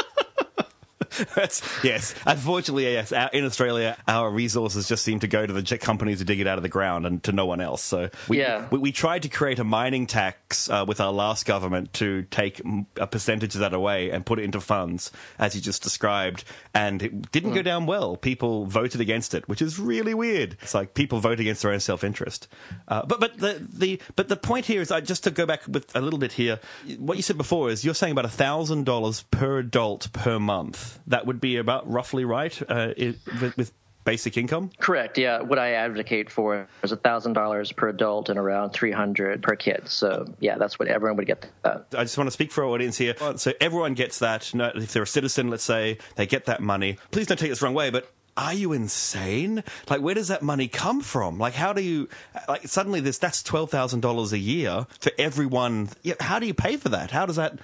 That's, 1.35 1.63
yes, 1.85 2.15
unfortunately, 2.27 2.85
yes. 2.85 3.13
Our, 3.13 3.31
in 3.33 3.45
Australia, 3.45 3.97
our 4.07 4.31
resources 4.31 4.89
just 4.89 5.05
seem 5.05 5.21
to 5.21 5.27
go 5.29 5.47
to 5.47 5.53
the 5.53 5.79
companies 5.79 6.19
who 6.19 6.25
dig 6.25 6.41
it 6.41 6.47
out 6.47 6.59
of 6.59 6.63
the 6.63 6.69
ground 6.69 7.07
and 7.07 7.23
to 7.25 7.33
no 7.33 7.47
one 7.47 7.61
else. 7.61 7.83
So 7.83 8.11
we 8.29 8.41
Yeah. 8.41 8.67
we, 8.71 8.79
we 8.79 8.93
tried 8.93 9.23
to 9.23 9.29
create 9.29 9.59
a 9.59 9.65
mining 9.65 10.07
tax 10.07 10.69
uh, 10.71 10.85
with 10.87 11.01
our 11.01 11.13
last 11.13 11.47
government 11.47 11.93
to 11.95 12.23
take 12.31 12.57
mm, 12.63 12.87
a 12.97 13.07
percentage 13.07 13.55
of 13.55 13.61
that 13.61 13.73
away 13.75 14.11
and 14.11 14.25
put 14.25 14.39
it 14.39 14.45
into 14.45 14.61
funds, 14.61 15.11
as 15.39 15.55
you 15.55 15.61
just 15.61 15.83
described, 15.83 16.45
and 16.75 17.03
it 17.03 17.33
didn't 17.33 17.53
go 17.55 17.63
down 17.63 17.87
well. 17.87 18.17
People 18.17 18.67
voted 18.67 19.01
against 19.01 19.35
it, 19.35 19.49
which 19.49 19.61
is 19.63 19.79
really 19.79 20.15
weird. 20.15 20.57
It's 20.63 20.75
like 20.75 20.95
people 20.95 21.21
vote 21.21 21.41
against 21.41 21.63
their 21.63 21.73
own 21.73 21.81
self 21.81 22.05
interest. 22.05 22.49
Uh, 22.89 23.05
but 23.05 23.21
but 23.21 23.39
the, 23.39 23.67
the 23.73 24.01
but 24.17 24.29
the 24.29 24.37
point 24.37 24.67
here 24.67 24.81
is, 24.81 24.91
I 24.91 25.01
just 25.01 25.25
to 25.25 25.31
go 25.31 25.47
back 25.47 25.63
with 25.67 25.95
a 25.97 26.01
little 26.01 26.19
bit 26.19 26.33
here. 26.33 26.61
What 26.99 27.17
you 27.17 27.23
said 27.23 27.37
before 27.37 27.71
is 27.71 27.85
you're 27.85 27.95
saying 27.95 28.13
about 28.13 28.31
thousand 28.31 28.85
dollars 28.85 29.23
per 29.31 29.59
adult 29.59 30.13
per 30.13 30.39
month. 30.39 31.00
That 31.07 31.27
would 31.27 31.41
be 31.41 31.57
about 31.57 31.91
roughly 31.91 32.25
right 32.25 32.61
uh, 32.71 32.95
i 32.99 33.15
with, 33.41 33.57
with 33.57 33.73
basic 34.05 34.37
income. 34.37 34.71
Correct. 34.81 35.19
Yeah. 35.19 35.43
What 35.43 35.59
I 35.59 35.73
advocate 35.73 36.31
for 36.31 36.67
is 36.83 36.93
a 36.93 36.97
thousand 36.97 37.35
dollars 37.35 37.73
per 37.73 37.89
adult 37.89 38.29
and 38.29 38.39
around 38.39 38.71
three 38.71 38.93
hundred 38.93 39.43
per 39.43 39.57
kid. 39.57 39.89
So 39.89 40.33
yeah, 40.41 40.59
that's 40.59 40.79
what 40.79 40.89
everyone 40.89 41.17
would 41.19 41.27
get. 41.27 41.47
That. 41.63 41.87
I 41.97 42.03
just 42.03 42.17
want 42.17 42.29
to 42.29 42.33
speak 42.33 42.53
for 42.53 42.65
our 42.65 42.71
audience 42.71 42.97
here. 42.97 43.15
So 43.37 43.53
everyone 43.61 43.95
gets 43.95 44.19
that. 44.21 44.51
If 44.55 44.93
they're 44.93 45.03
a 45.03 45.07
citizen, 45.07 45.49
let's 45.49 45.65
say, 45.65 45.99
they 46.17 46.27
get 46.27 46.47
that 46.47 46.61
money. 46.61 46.99
Please 47.11 47.27
don't 47.27 47.39
take 47.39 47.51
this 47.51 47.61
the 47.61 47.67
wrong 47.67 47.75
way, 47.75 47.91
but 47.91 48.11
are 48.41 48.55
you 48.55 48.73
insane? 48.73 49.63
Like, 49.89 50.01
where 50.01 50.15
does 50.15 50.29
that 50.29 50.43
money 50.43 50.67
come 50.67 51.03
from? 51.03 51.39
Like, 51.39 51.55
how 51.55 51.73
do 51.73 51.83
you, 51.83 52.09
like, 52.49 52.67
suddenly 52.67 53.01
this, 53.01 53.19
that's 53.19 53.43
$12,000 53.43 54.33
a 54.33 54.39
year 54.39 54.87
for 54.99 55.13
everyone. 55.19 55.91
Yeah, 56.03 56.15
how 56.21 56.39
do 56.39 56.47
you 56.47 56.55
pay 56.55 56.77
for 56.77 56.89
that? 56.89 57.11
How 57.11 57.27
does 57.27 57.37
that, 57.37 57.59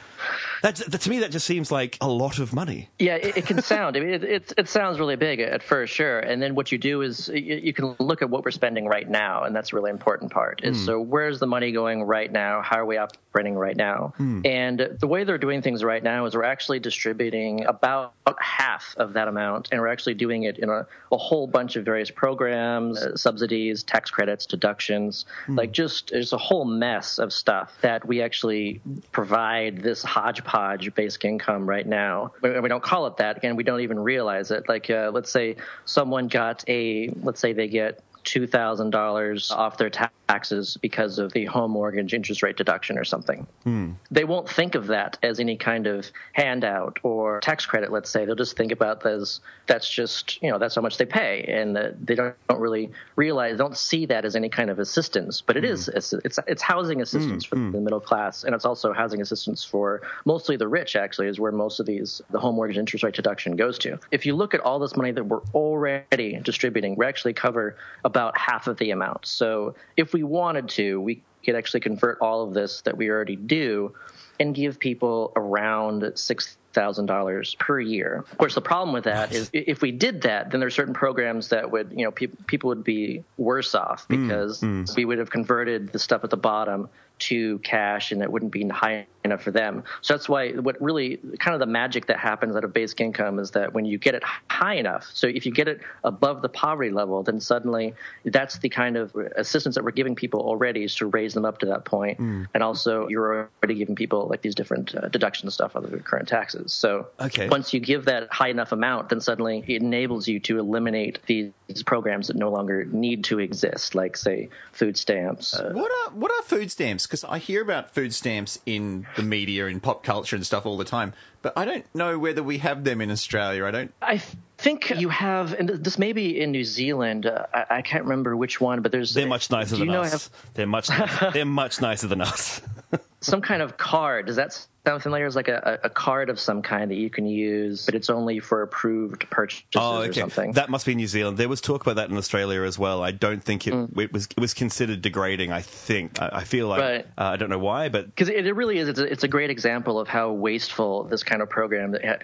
that, 0.63 0.77
to 0.77 1.11
me, 1.11 1.21
that 1.21 1.31
just 1.31 1.47
seems 1.47 1.73
like 1.73 1.97
a 2.01 2.09
lot 2.09 2.39
of 2.39 2.53
money. 2.53 2.91
Yeah, 2.99 3.15
it, 3.15 3.39
it 3.39 3.47
can 3.47 3.63
sound. 3.63 3.97
I 3.97 4.01
mean, 4.01 4.11
it, 4.11 4.25
it 4.25 4.53
it 4.57 4.69
sounds 4.69 4.99
really 4.99 5.17
big 5.17 5.41
at 5.41 5.63
first, 5.63 5.95
sure. 5.95 6.19
And 6.19 6.43
then 6.43 6.55
what 6.55 6.73
you 6.73 6.79
do 6.79 7.03
is 7.03 7.29
you, 7.29 7.57
you 7.57 7.73
can 7.73 7.95
look 7.99 8.23
at 8.23 8.31
what 8.31 8.45
we're 8.45 8.51
spending 8.51 8.87
right 8.87 9.09
now, 9.09 9.45
and 9.45 9.55
that's 9.55 9.73
a 9.73 9.77
really 9.77 9.91
important 9.91 10.33
part. 10.33 10.65
Is 10.65 10.79
hmm. 10.79 10.85
so 10.85 11.01
where's 11.01 11.39
the 11.39 11.47
money 11.47 11.73
going 11.73 12.03
right 12.03 12.31
now? 12.31 12.63
How 12.63 12.79
are 12.79 12.87
we 12.87 12.97
operating 12.97 13.55
right 13.55 13.77
now? 13.77 14.13
Hmm. 14.17 14.41
And 14.45 14.97
the 14.99 15.07
way 15.07 15.25
they're 15.25 15.39
doing 15.39 15.63
things 15.63 15.85
right 15.85 16.03
now 16.03 16.27
is 16.27 16.35
we're 16.35 16.45
actually 16.45 16.81
distributing 16.81 17.65
about 17.65 18.13
half 18.41 18.95
of 18.99 19.13
that 19.15 19.29
amount, 19.29 19.69
and 19.73 19.81
we're 19.81 19.89
actually 19.89 20.15
doing 20.15 20.43
it 20.43 20.59
a, 20.69 20.87
a 21.13 21.17
whole 21.17 21.47
bunch 21.47 21.77
of 21.77 21.85
various 21.85 22.11
programs, 22.11 23.03
uh, 23.03 23.17
subsidies, 23.17 23.83
tax 23.83 24.11
credits, 24.11 24.47
deductions, 24.47 25.25
like 25.49 25.73
just 25.73 26.11
there's 26.11 26.33
a 26.33 26.39
whole 26.39 26.65
mess 26.65 27.19
of 27.19 27.33
stuff 27.33 27.77
that 27.81 28.07
we 28.07 28.23
actually 28.23 28.81
provide 29.13 29.83
this 29.83 30.03
hodgepodge 30.03 30.95
basic 30.95 31.25
income 31.25 31.69
right 31.69 31.87
now. 31.87 32.33
We, 32.43 32.61
we 32.61 32.69
don't 32.69 32.83
call 32.83 33.07
it 33.07 33.17
that. 33.19 33.39
Again, 33.39 33.57
we 33.57 33.65
don't 33.65 33.81
even 33.81 33.99
realize 33.99 34.51
it. 34.51 34.69
Like, 34.69 34.91
uh, 34.91 35.11
let's 35.13 35.31
say 35.31 35.57
someone 35.85 36.29
got 36.29 36.65
a, 36.69 37.09
let's 37.23 37.41
say 37.41 37.53
they 37.53 37.69
get 37.69 38.03
two 38.25 38.47
thousand 38.47 38.91
dollars 38.91 39.51
off 39.51 39.79
their 39.79 39.91
taxes 40.29 40.77
because 40.81 41.19
of 41.19 41.33
the 41.33 41.45
home 41.45 41.71
mortgage 41.71 42.15
interest 42.15 42.43
rate 42.43 42.57
deduction 42.57 42.99
or 42.99 43.05
something. 43.05 43.47
Hmm. 43.65 43.93
They 44.11 44.25
won't 44.25 44.49
think 44.49 44.75
of 44.75 44.89
that 44.89 45.19
as 45.23 45.41
any 45.41 45.57
kind 45.57 45.87
of 45.87 46.11
handout 46.33 46.99
or 47.03 47.41
tax 47.41 47.67
credit. 47.67 47.93
Let's 47.93 48.11
say 48.11 48.25
they'll 48.25 48.35
just 48.35 48.57
think 48.57 48.73
about 48.73 49.03
that 49.03 49.17
as 49.17 49.41
that's 49.67 49.89
just 49.89 50.41
you 50.43 50.51
know 50.51 50.59
that's 50.59 50.75
how 50.75 50.83
much 50.83 50.97
they 50.97 51.05
pay, 51.05 51.45
and 51.49 51.77
uh, 51.77 51.91
they 52.01 52.15
don't, 52.15 52.35
don't 52.49 52.61
really 52.61 52.91
realize 53.17 53.59
don't 53.59 53.77
see 53.77 54.07
that 54.07 54.25
as 54.25 54.37
any 54.37 54.49
kind 54.49 54.71
of 54.71 54.79
assistance. 54.79 55.41
But 55.41 55.57
it 55.57 55.65
hmm. 55.65 55.71
is 55.71 55.89
it's 55.89 56.13
it's, 56.13 56.39
it's 56.47 56.63
housing 56.63 57.01
assistance 57.01 57.45
hmm. 57.45 57.71
for 57.71 57.77
the 57.77 57.83
middle 57.83 58.01
class, 58.01 58.45
and 58.45 58.55
it's 58.55 58.65
also 58.65 58.93
housing 58.93 59.21
assistance 59.21 59.65
for 59.65 60.03
mostly 60.25 60.57
the 60.57 60.69
rich. 60.69 60.97
Actually, 60.97 61.29
is 61.29 61.41
where 61.41 61.53
most 61.53 61.81
of 61.81 61.87
these 61.87 62.21
the 62.31 62.39
home 62.39 62.57
mortgage 62.57 62.79
interest 62.79 63.03
rate 63.05 63.15
deduction 63.15 63.57
goes 63.57 63.79
to. 63.79 63.99
If 64.11 64.27
you 64.27 64.35
look 64.35 64.55
at 64.55 64.61
all 64.61 64.79
this 64.79 64.97
money 64.97 65.13
that 65.13 65.25
we're 65.25 65.43
already 65.55 66.41
distributing, 66.43 66.97
we 66.97 67.07
actually 67.07 67.35
cover 67.35 67.77
about 68.05 68.37
half 68.39 68.67
of 68.67 68.77
the 68.79 68.91
amount. 68.91 69.27
So 69.27 69.75
if 69.97 70.16
we 70.17 70.23
wanted 70.23 70.71
to, 70.71 70.99
we 70.99 71.23
could 71.45 71.55
actually 71.55 71.81
convert 71.81 72.19
all 72.23 72.43
of 72.43 72.55
this 72.55 72.81
that 72.83 72.97
we 72.97 73.11
already 73.11 73.37
do 73.37 73.95
and 74.41 74.55
give 74.55 74.79
people 74.79 75.33
around 75.37 76.11
six 76.15 76.57
thousand 76.73 77.07
dollars 77.07 77.55
per 77.59 77.79
year. 77.79 78.25
Of 78.33 78.39
course, 78.39 78.55
the 78.55 78.63
problem 78.63 78.95
with 78.95 79.05
that 79.05 79.33
is 79.33 79.51
if 79.53 79.83
we 79.83 79.93
did 79.93 80.23
that, 80.23 80.51
then 80.51 80.61
there 80.61 80.67
are 80.67 80.71
certain 80.71 80.95
programs 80.95 81.49
that 81.49 81.71
would, 81.71 81.93
you 81.95 82.05
know, 82.05 82.11
people 82.11 82.39
people 82.47 82.69
would 82.69 82.85
be 82.85 83.25
worse 83.37 83.75
off 83.75 84.07
hmm. 84.07 84.27
because 84.27 84.61
hmm. 84.61 84.85
we 84.97 85.05
would 85.05 85.19
have 85.19 85.31
converted 85.31 85.93
the 85.93 85.99
stuff 85.99 86.25
at 86.25 86.31
the 86.31 86.37
bottom 86.37 86.89
to 87.19 87.59
cash, 87.61 88.13
and 88.13 88.23
it 88.23 88.31
wouldn't 88.31 88.53
be 88.53 88.67
high 88.69 89.07
enough 89.25 89.43
for 89.43 89.51
them. 89.51 89.83
So 90.03 90.15
that's 90.15 90.29
why 90.29 90.53
what 90.53 90.81
really 90.81 91.19
kind 91.41 91.55
of 91.55 91.61
the 91.61 91.67
magic 91.67 92.07
that 92.07 92.19
happens 92.19 92.55
out 92.55 92.63
of 92.63 92.73
basic 92.73 93.01
income 93.01 93.41
is 93.41 93.51
that 93.53 93.75
when 93.75 93.85
you 93.85 93.99
get 93.99 94.15
it 94.15 94.23
high 94.49 94.75
enough, 94.75 95.11
so 95.13 95.27
if 95.27 95.45
you 95.45 95.51
get 95.51 95.67
it 95.67 95.81
above 96.05 96.43
the 96.43 96.49
poverty 96.49 96.91
level, 96.91 97.25
then 97.25 97.41
suddenly 97.41 97.95
that's 98.27 98.59
the 98.59 98.69
kind 98.69 98.97
of 98.97 99.15
assistance 99.37 99.75
that 99.75 99.83
we're 99.83 99.91
giving 99.91 100.15
people 100.15 100.41
already 100.41 100.85
is 100.85 100.95
to 100.97 101.07
raise 101.07 101.35
them 101.35 101.45
up 101.45 101.59
to 101.59 101.67
that 101.67 101.85
point. 101.85 101.97
point, 101.97 102.49
and 102.53 102.63
also 102.63 103.09
you're 103.09 103.49
already 103.63 103.75
giving 103.75 103.95
people 103.95 104.27
like 104.29 104.43
these 104.43 104.55
different 104.55 104.95
uh, 104.95 105.09
deduction 105.09 105.51
stuff 105.51 105.75
of 105.75 105.91
their 105.91 105.99
current 106.01 106.29
taxes. 106.29 106.73
So 106.73 107.09
Okay. 107.21 107.49
once 107.49 107.73
you 107.73 107.81
give 107.81 108.05
that 108.05 108.29
high 108.31 108.49
enough 108.49 108.73
amount, 108.73 109.09
then 109.09 109.21
suddenly 109.21 109.65
it 109.67 109.83
enables 109.83 110.29
you 110.29 110.41
to 110.41 110.59
eliminate 110.59 111.21
these 111.27 111.53
programs 111.85 112.29
that 112.29 112.37
no 112.37 112.51
longer 112.51 112.85
need 112.85 113.25
to 113.25 113.39
exist, 113.39 113.95
like 113.95 114.17
say 114.17 114.49
food 114.73 114.97
stamps. 114.97 115.55
Uh, 115.55 115.71
What 115.73 115.91
are 115.91 116.13
what 116.15 116.31
are 116.31 116.43
food 116.43 116.71
stamps? 116.71 117.07
Because 117.07 117.25
I 117.25 117.39
hear 117.39 117.63
about 117.63 117.93
food 117.95 118.15
stamps 118.15 118.59
in 118.67 119.07
the 119.17 119.23
media, 119.23 119.67
in 119.67 119.81
pop 119.81 120.03
culture 120.05 120.37
and 120.37 120.47
stuff 120.47 120.65
all 120.67 120.77
the 120.77 120.85
time, 120.85 121.13
but 121.43 121.53
I 121.57 121.65
don't 121.65 121.85
know 121.95 122.19
whether 122.19 122.43
we 122.43 122.59
have 122.59 122.85
them 122.85 123.01
in 123.01 123.11
Australia. 123.11 123.65
I 123.65 123.71
don't. 123.71 123.93
I 124.01 124.23
think 124.59 124.91
you 124.91 125.09
have, 125.09 125.53
and 125.53 125.69
this 125.69 125.99
may 125.99 126.13
be 126.13 126.41
in 126.41 126.51
New 126.53 126.65
Zealand. 126.65 127.27
Uh, 127.27 127.47
I, 127.53 127.65
I 127.71 127.83
can't 127.83 128.05
remember 128.05 128.37
which 128.37 128.61
one, 128.61 128.83
but 128.83 128.93
there's 128.93 129.13
They're 129.15 129.27
much 129.27 129.51
nicer 129.51 129.77
than 129.77 129.91
us. 129.91 130.13
have 130.13 130.31
They're 130.55 130.67
much, 130.67 130.89
they're 131.33 131.45
much 131.45 131.81
nicer 131.81 132.07
than 132.07 132.21
us. 132.21 132.61
some 133.21 133.43
kind 133.43 133.61
of 133.63 133.77
card. 133.77 134.27
Does 134.27 134.37
that 134.37 134.67
sound 134.87 135.03
familiar? 135.03 135.27
It's 135.27 135.35
like 135.37 135.49
a, 135.49 135.81
a 135.83 135.91
card 135.91 136.31
of 136.31 136.39
some 136.39 136.63
kind 136.63 136.91
that 136.91 136.95
you 136.97 137.11
can 137.11 137.27
use, 137.27 137.85
but 137.87 137.95
it's 137.95 138.09
only 138.09 138.39
for 138.39 138.63
approved 138.63 139.29
purchases 139.31 139.65
Oh, 139.75 139.99
or 140.03 140.05
okay. 140.05 140.21
something. 140.21 140.53
That 140.53 140.71
must 140.71 140.87
be 140.87 140.95
New 140.95 141.09
Zealand. 141.09 141.37
There 141.39 141.49
was 141.49 141.61
talk 141.61 141.83
about 141.83 141.97
that 141.97 142.09
in 142.11 142.17
Australia 142.17 142.63
as 142.63 142.79
well. 142.79 143.03
I 143.03 143.11
don't 143.11 143.43
think 143.43 143.67
it, 143.67 143.75
it 143.97 144.13
was 144.13 144.27
it 144.27 144.41
was 144.41 144.55
considered 144.55 145.03
degrading. 145.03 145.51
I 145.53 145.63
think 145.63 146.23
I, 146.23 146.31
I 146.33 146.45
feel 146.45 146.69
like 146.69 146.77
Mm. 146.77 146.87
Right. 146.97 147.07
uh, 147.19 147.25
I 147.25 147.37
don't 147.37 147.51
know 147.51 147.59
why, 147.59 147.89
but 147.89 148.07
because 148.07 148.29
it, 148.29 148.47
it 148.47 148.53
really 148.55 148.79
is. 148.79 148.89
It's 148.89 148.99
a, 149.01 149.05
it's 149.11 149.25
a 149.25 149.29
great 149.29 149.51
example 149.51 149.99
of 149.99 150.09
how 150.09 150.31
wasteful 150.33 151.05
this 151.05 151.23
kind 151.23 151.43
of 151.43 151.49
program 151.51 151.93
that 151.93 152.23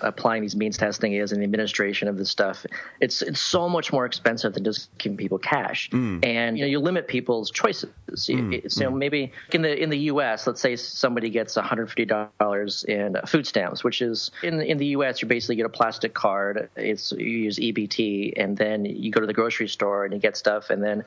applying 0.00 0.42
these 0.42 0.56
means 0.56 0.76
testing 0.76 1.12
is, 1.12 1.32
and 1.32 1.40
the 1.40 1.44
administration 1.44 2.08
of 2.08 2.16
this 2.16 2.30
stuff. 2.30 2.66
It's 3.00 3.22
it's 3.22 3.40
so 3.40 3.68
much 3.68 3.92
more 3.92 4.06
expensive 4.06 4.54
than 4.54 4.64
just 4.64 4.96
giving 4.98 5.16
people 5.16 5.38
cash, 5.38 5.90
Mm. 5.90 6.24
and 6.24 6.58
you 6.58 6.64
know 6.64 6.68
you 6.68 6.78
limit 6.80 7.08
people's 7.08 7.50
choices. 7.50 7.90
Mm. 8.12 8.52
It- 8.64 8.72
So 8.72 8.90
mm. 8.90 8.96
maybe 8.96 9.32
in 9.52 9.62
the 9.62 9.82
in 9.82 9.90
the 9.90 9.98
U.S., 10.12 10.46
let's 10.46 10.60
say 10.60 10.76
somebody 10.76 11.30
gets 11.30 11.56
150 11.56 12.04
dollars 12.04 12.84
in 12.84 13.16
food 13.26 13.46
stamps, 13.46 13.82
which 13.84 14.02
is 14.02 14.30
in 14.42 14.60
in 14.60 14.78
the 14.78 14.86
U.S. 14.98 15.22
you 15.22 15.28
basically 15.28 15.56
get 15.56 15.66
a 15.66 15.70
plastic 15.70 16.14
card. 16.14 16.68
It's 16.76 17.12
you 17.12 17.24
use 17.24 17.58
EBT, 17.58 18.34
and 18.36 18.56
then 18.56 18.84
you 18.84 19.10
go 19.10 19.20
to 19.20 19.26
the 19.26 19.32
grocery 19.34 19.68
store 19.68 20.04
and 20.04 20.14
you 20.14 20.20
get 20.20 20.36
stuff, 20.36 20.70
and 20.70 20.82
then 20.82 21.04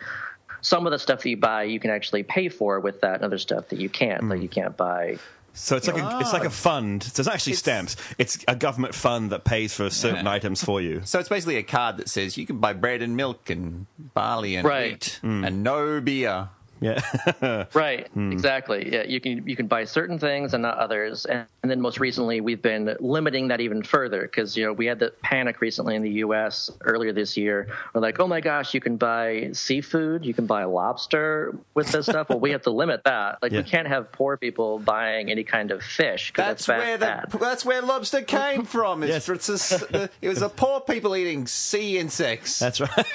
some 0.61 0.85
of 0.85 0.91
the 0.91 0.99
stuff 0.99 1.23
that 1.23 1.29
you 1.29 1.37
buy 1.37 1.63
you 1.63 1.79
can 1.79 1.89
actually 1.91 2.23
pay 2.23 2.49
for 2.49 2.79
with 2.79 3.01
that, 3.01 3.15
and 3.15 3.23
other 3.23 3.37
stuff 3.37 3.69
that 3.69 3.79
you 3.79 3.89
can't. 3.89 4.27
Like 4.29 4.39
mm. 4.39 4.43
you 4.43 4.49
can't 4.49 4.75
buy. 4.75 5.17
So 5.59 5.75
it's 5.75 5.87
like 5.87 6.01
a, 6.01 6.19
it's 6.19 6.33
like 6.33 6.45
a 6.45 6.49
fund. 6.49 7.03
So 7.03 7.19
it's 7.19 7.27
actually 7.27 7.53
stamps. 7.53 7.97
It's 8.17 8.43
a 8.47 8.55
government 8.55 8.95
fund 8.95 9.31
that 9.31 9.43
pays 9.43 9.73
for 9.73 9.89
certain 9.89 10.25
items 10.25 10.63
for 10.63 10.81
you. 10.81 11.01
So 11.03 11.19
it's 11.19 11.29
basically 11.29 11.57
a 11.57 11.63
card 11.63 11.97
that 11.97 12.09
says 12.09 12.37
you 12.37 12.45
can 12.45 12.59
buy 12.59 12.73
bread 12.73 13.01
and 13.01 13.17
milk 13.17 13.49
and 13.49 13.85
barley 14.13 14.55
and 14.55 14.65
Right. 14.65 14.91
wheat 14.91 15.19
hmm. 15.21 15.43
and 15.43 15.63
no 15.63 15.99
beer. 15.99 16.49
Yeah. 16.81 17.65
Right, 17.73 18.07
hmm. 18.09 18.31
exactly. 18.31 18.91
Yeah, 18.93 19.03
you 19.03 19.19
can 19.19 19.47
you 19.47 19.55
can 19.55 19.67
buy 19.67 19.83
certain 19.85 20.17
things 20.19 20.53
and 20.53 20.61
not 20.63 20.77
others. 20.77 21.25
And, 21.25 21.45
and 21.61 21.69
then 21.69 21.81
most 21.81 21.99
recently, 21.99 22.39
we've 22.41 22.61
been 22.61 22.95
limiting 22.99 23.49
that 23.49 23.59
even 23.61 23.83
further 23.83 24.21
because 24.21 24.55
you 24.55 24.65
know 24.65 24.73
we 24.73 24.85
had 24.85 24.99
the 24.99 25.11
panic 25.21 25.59
recently 25.61 25.95
in 25.95 26.01
the 26.01 26.11
U.S. 26.25 26.69
earlier 26.81 27.11
this 27.13 27.35
year. 27.37 27.67
We're 27.93 28.01
like, 28.01 28.19
oh 28.19 28.27
my 28.27 28.39
gosh, 28.41 28.73
you 28.73 28.79
can 28.81 28.95
buy 28.97 29.49
seafood, 29.53 30.25
you 30.25 30.33
can 30.33 30.45
buy 30.45 30.63
lobster 30.63 31.53
with 31.73 31.91
this 31.91 32.05
stuff. 32.05 32.29
Well, 32.29 32.39
we 32.39 32.51
have 32.51 32.61
to 32.63 32.71
limit 32.71 33.03
that. 33.03 33.39
Like 33.41 33.51
Yeah. 33.51 33.59
we 33.59 33.63
can't 33.65 33.87
have 33.87 34.11
poor 34.11 34.37
people 34.37 34.79
buying 34.79 35.29
any 35.29 35.43
kind 35.43 35.71
of 35.71 35.83
fish. 35.83 36.31
'cause 36.31 36.45
That's, 36.45 36.65
that's, 36.65 36.79
where 36.85 36.97
bad. 36.97 37.31
the 37.31 37.37
that's 37.37 37.65
where 37.65 37.81
lobster 37.81 38.21
came 38.21 38.63
from. 38.75 39.03
It's, 39.03 39.27
Yes. 39.27 39.29
it's 39.29 39.49
a 39.49 39.53
s- 39.53 39.85
the- 39.87 40.09
it 40.21 40.29
was 40.29 40.39
the 40.39 40.49
poor 40.49 40.79
people 40.81 41.15
eating 41.15 41.45
sea 41.47 41.97
insects. 41.97 42.57
That's 42.59 42.79
right. 42.81 43.05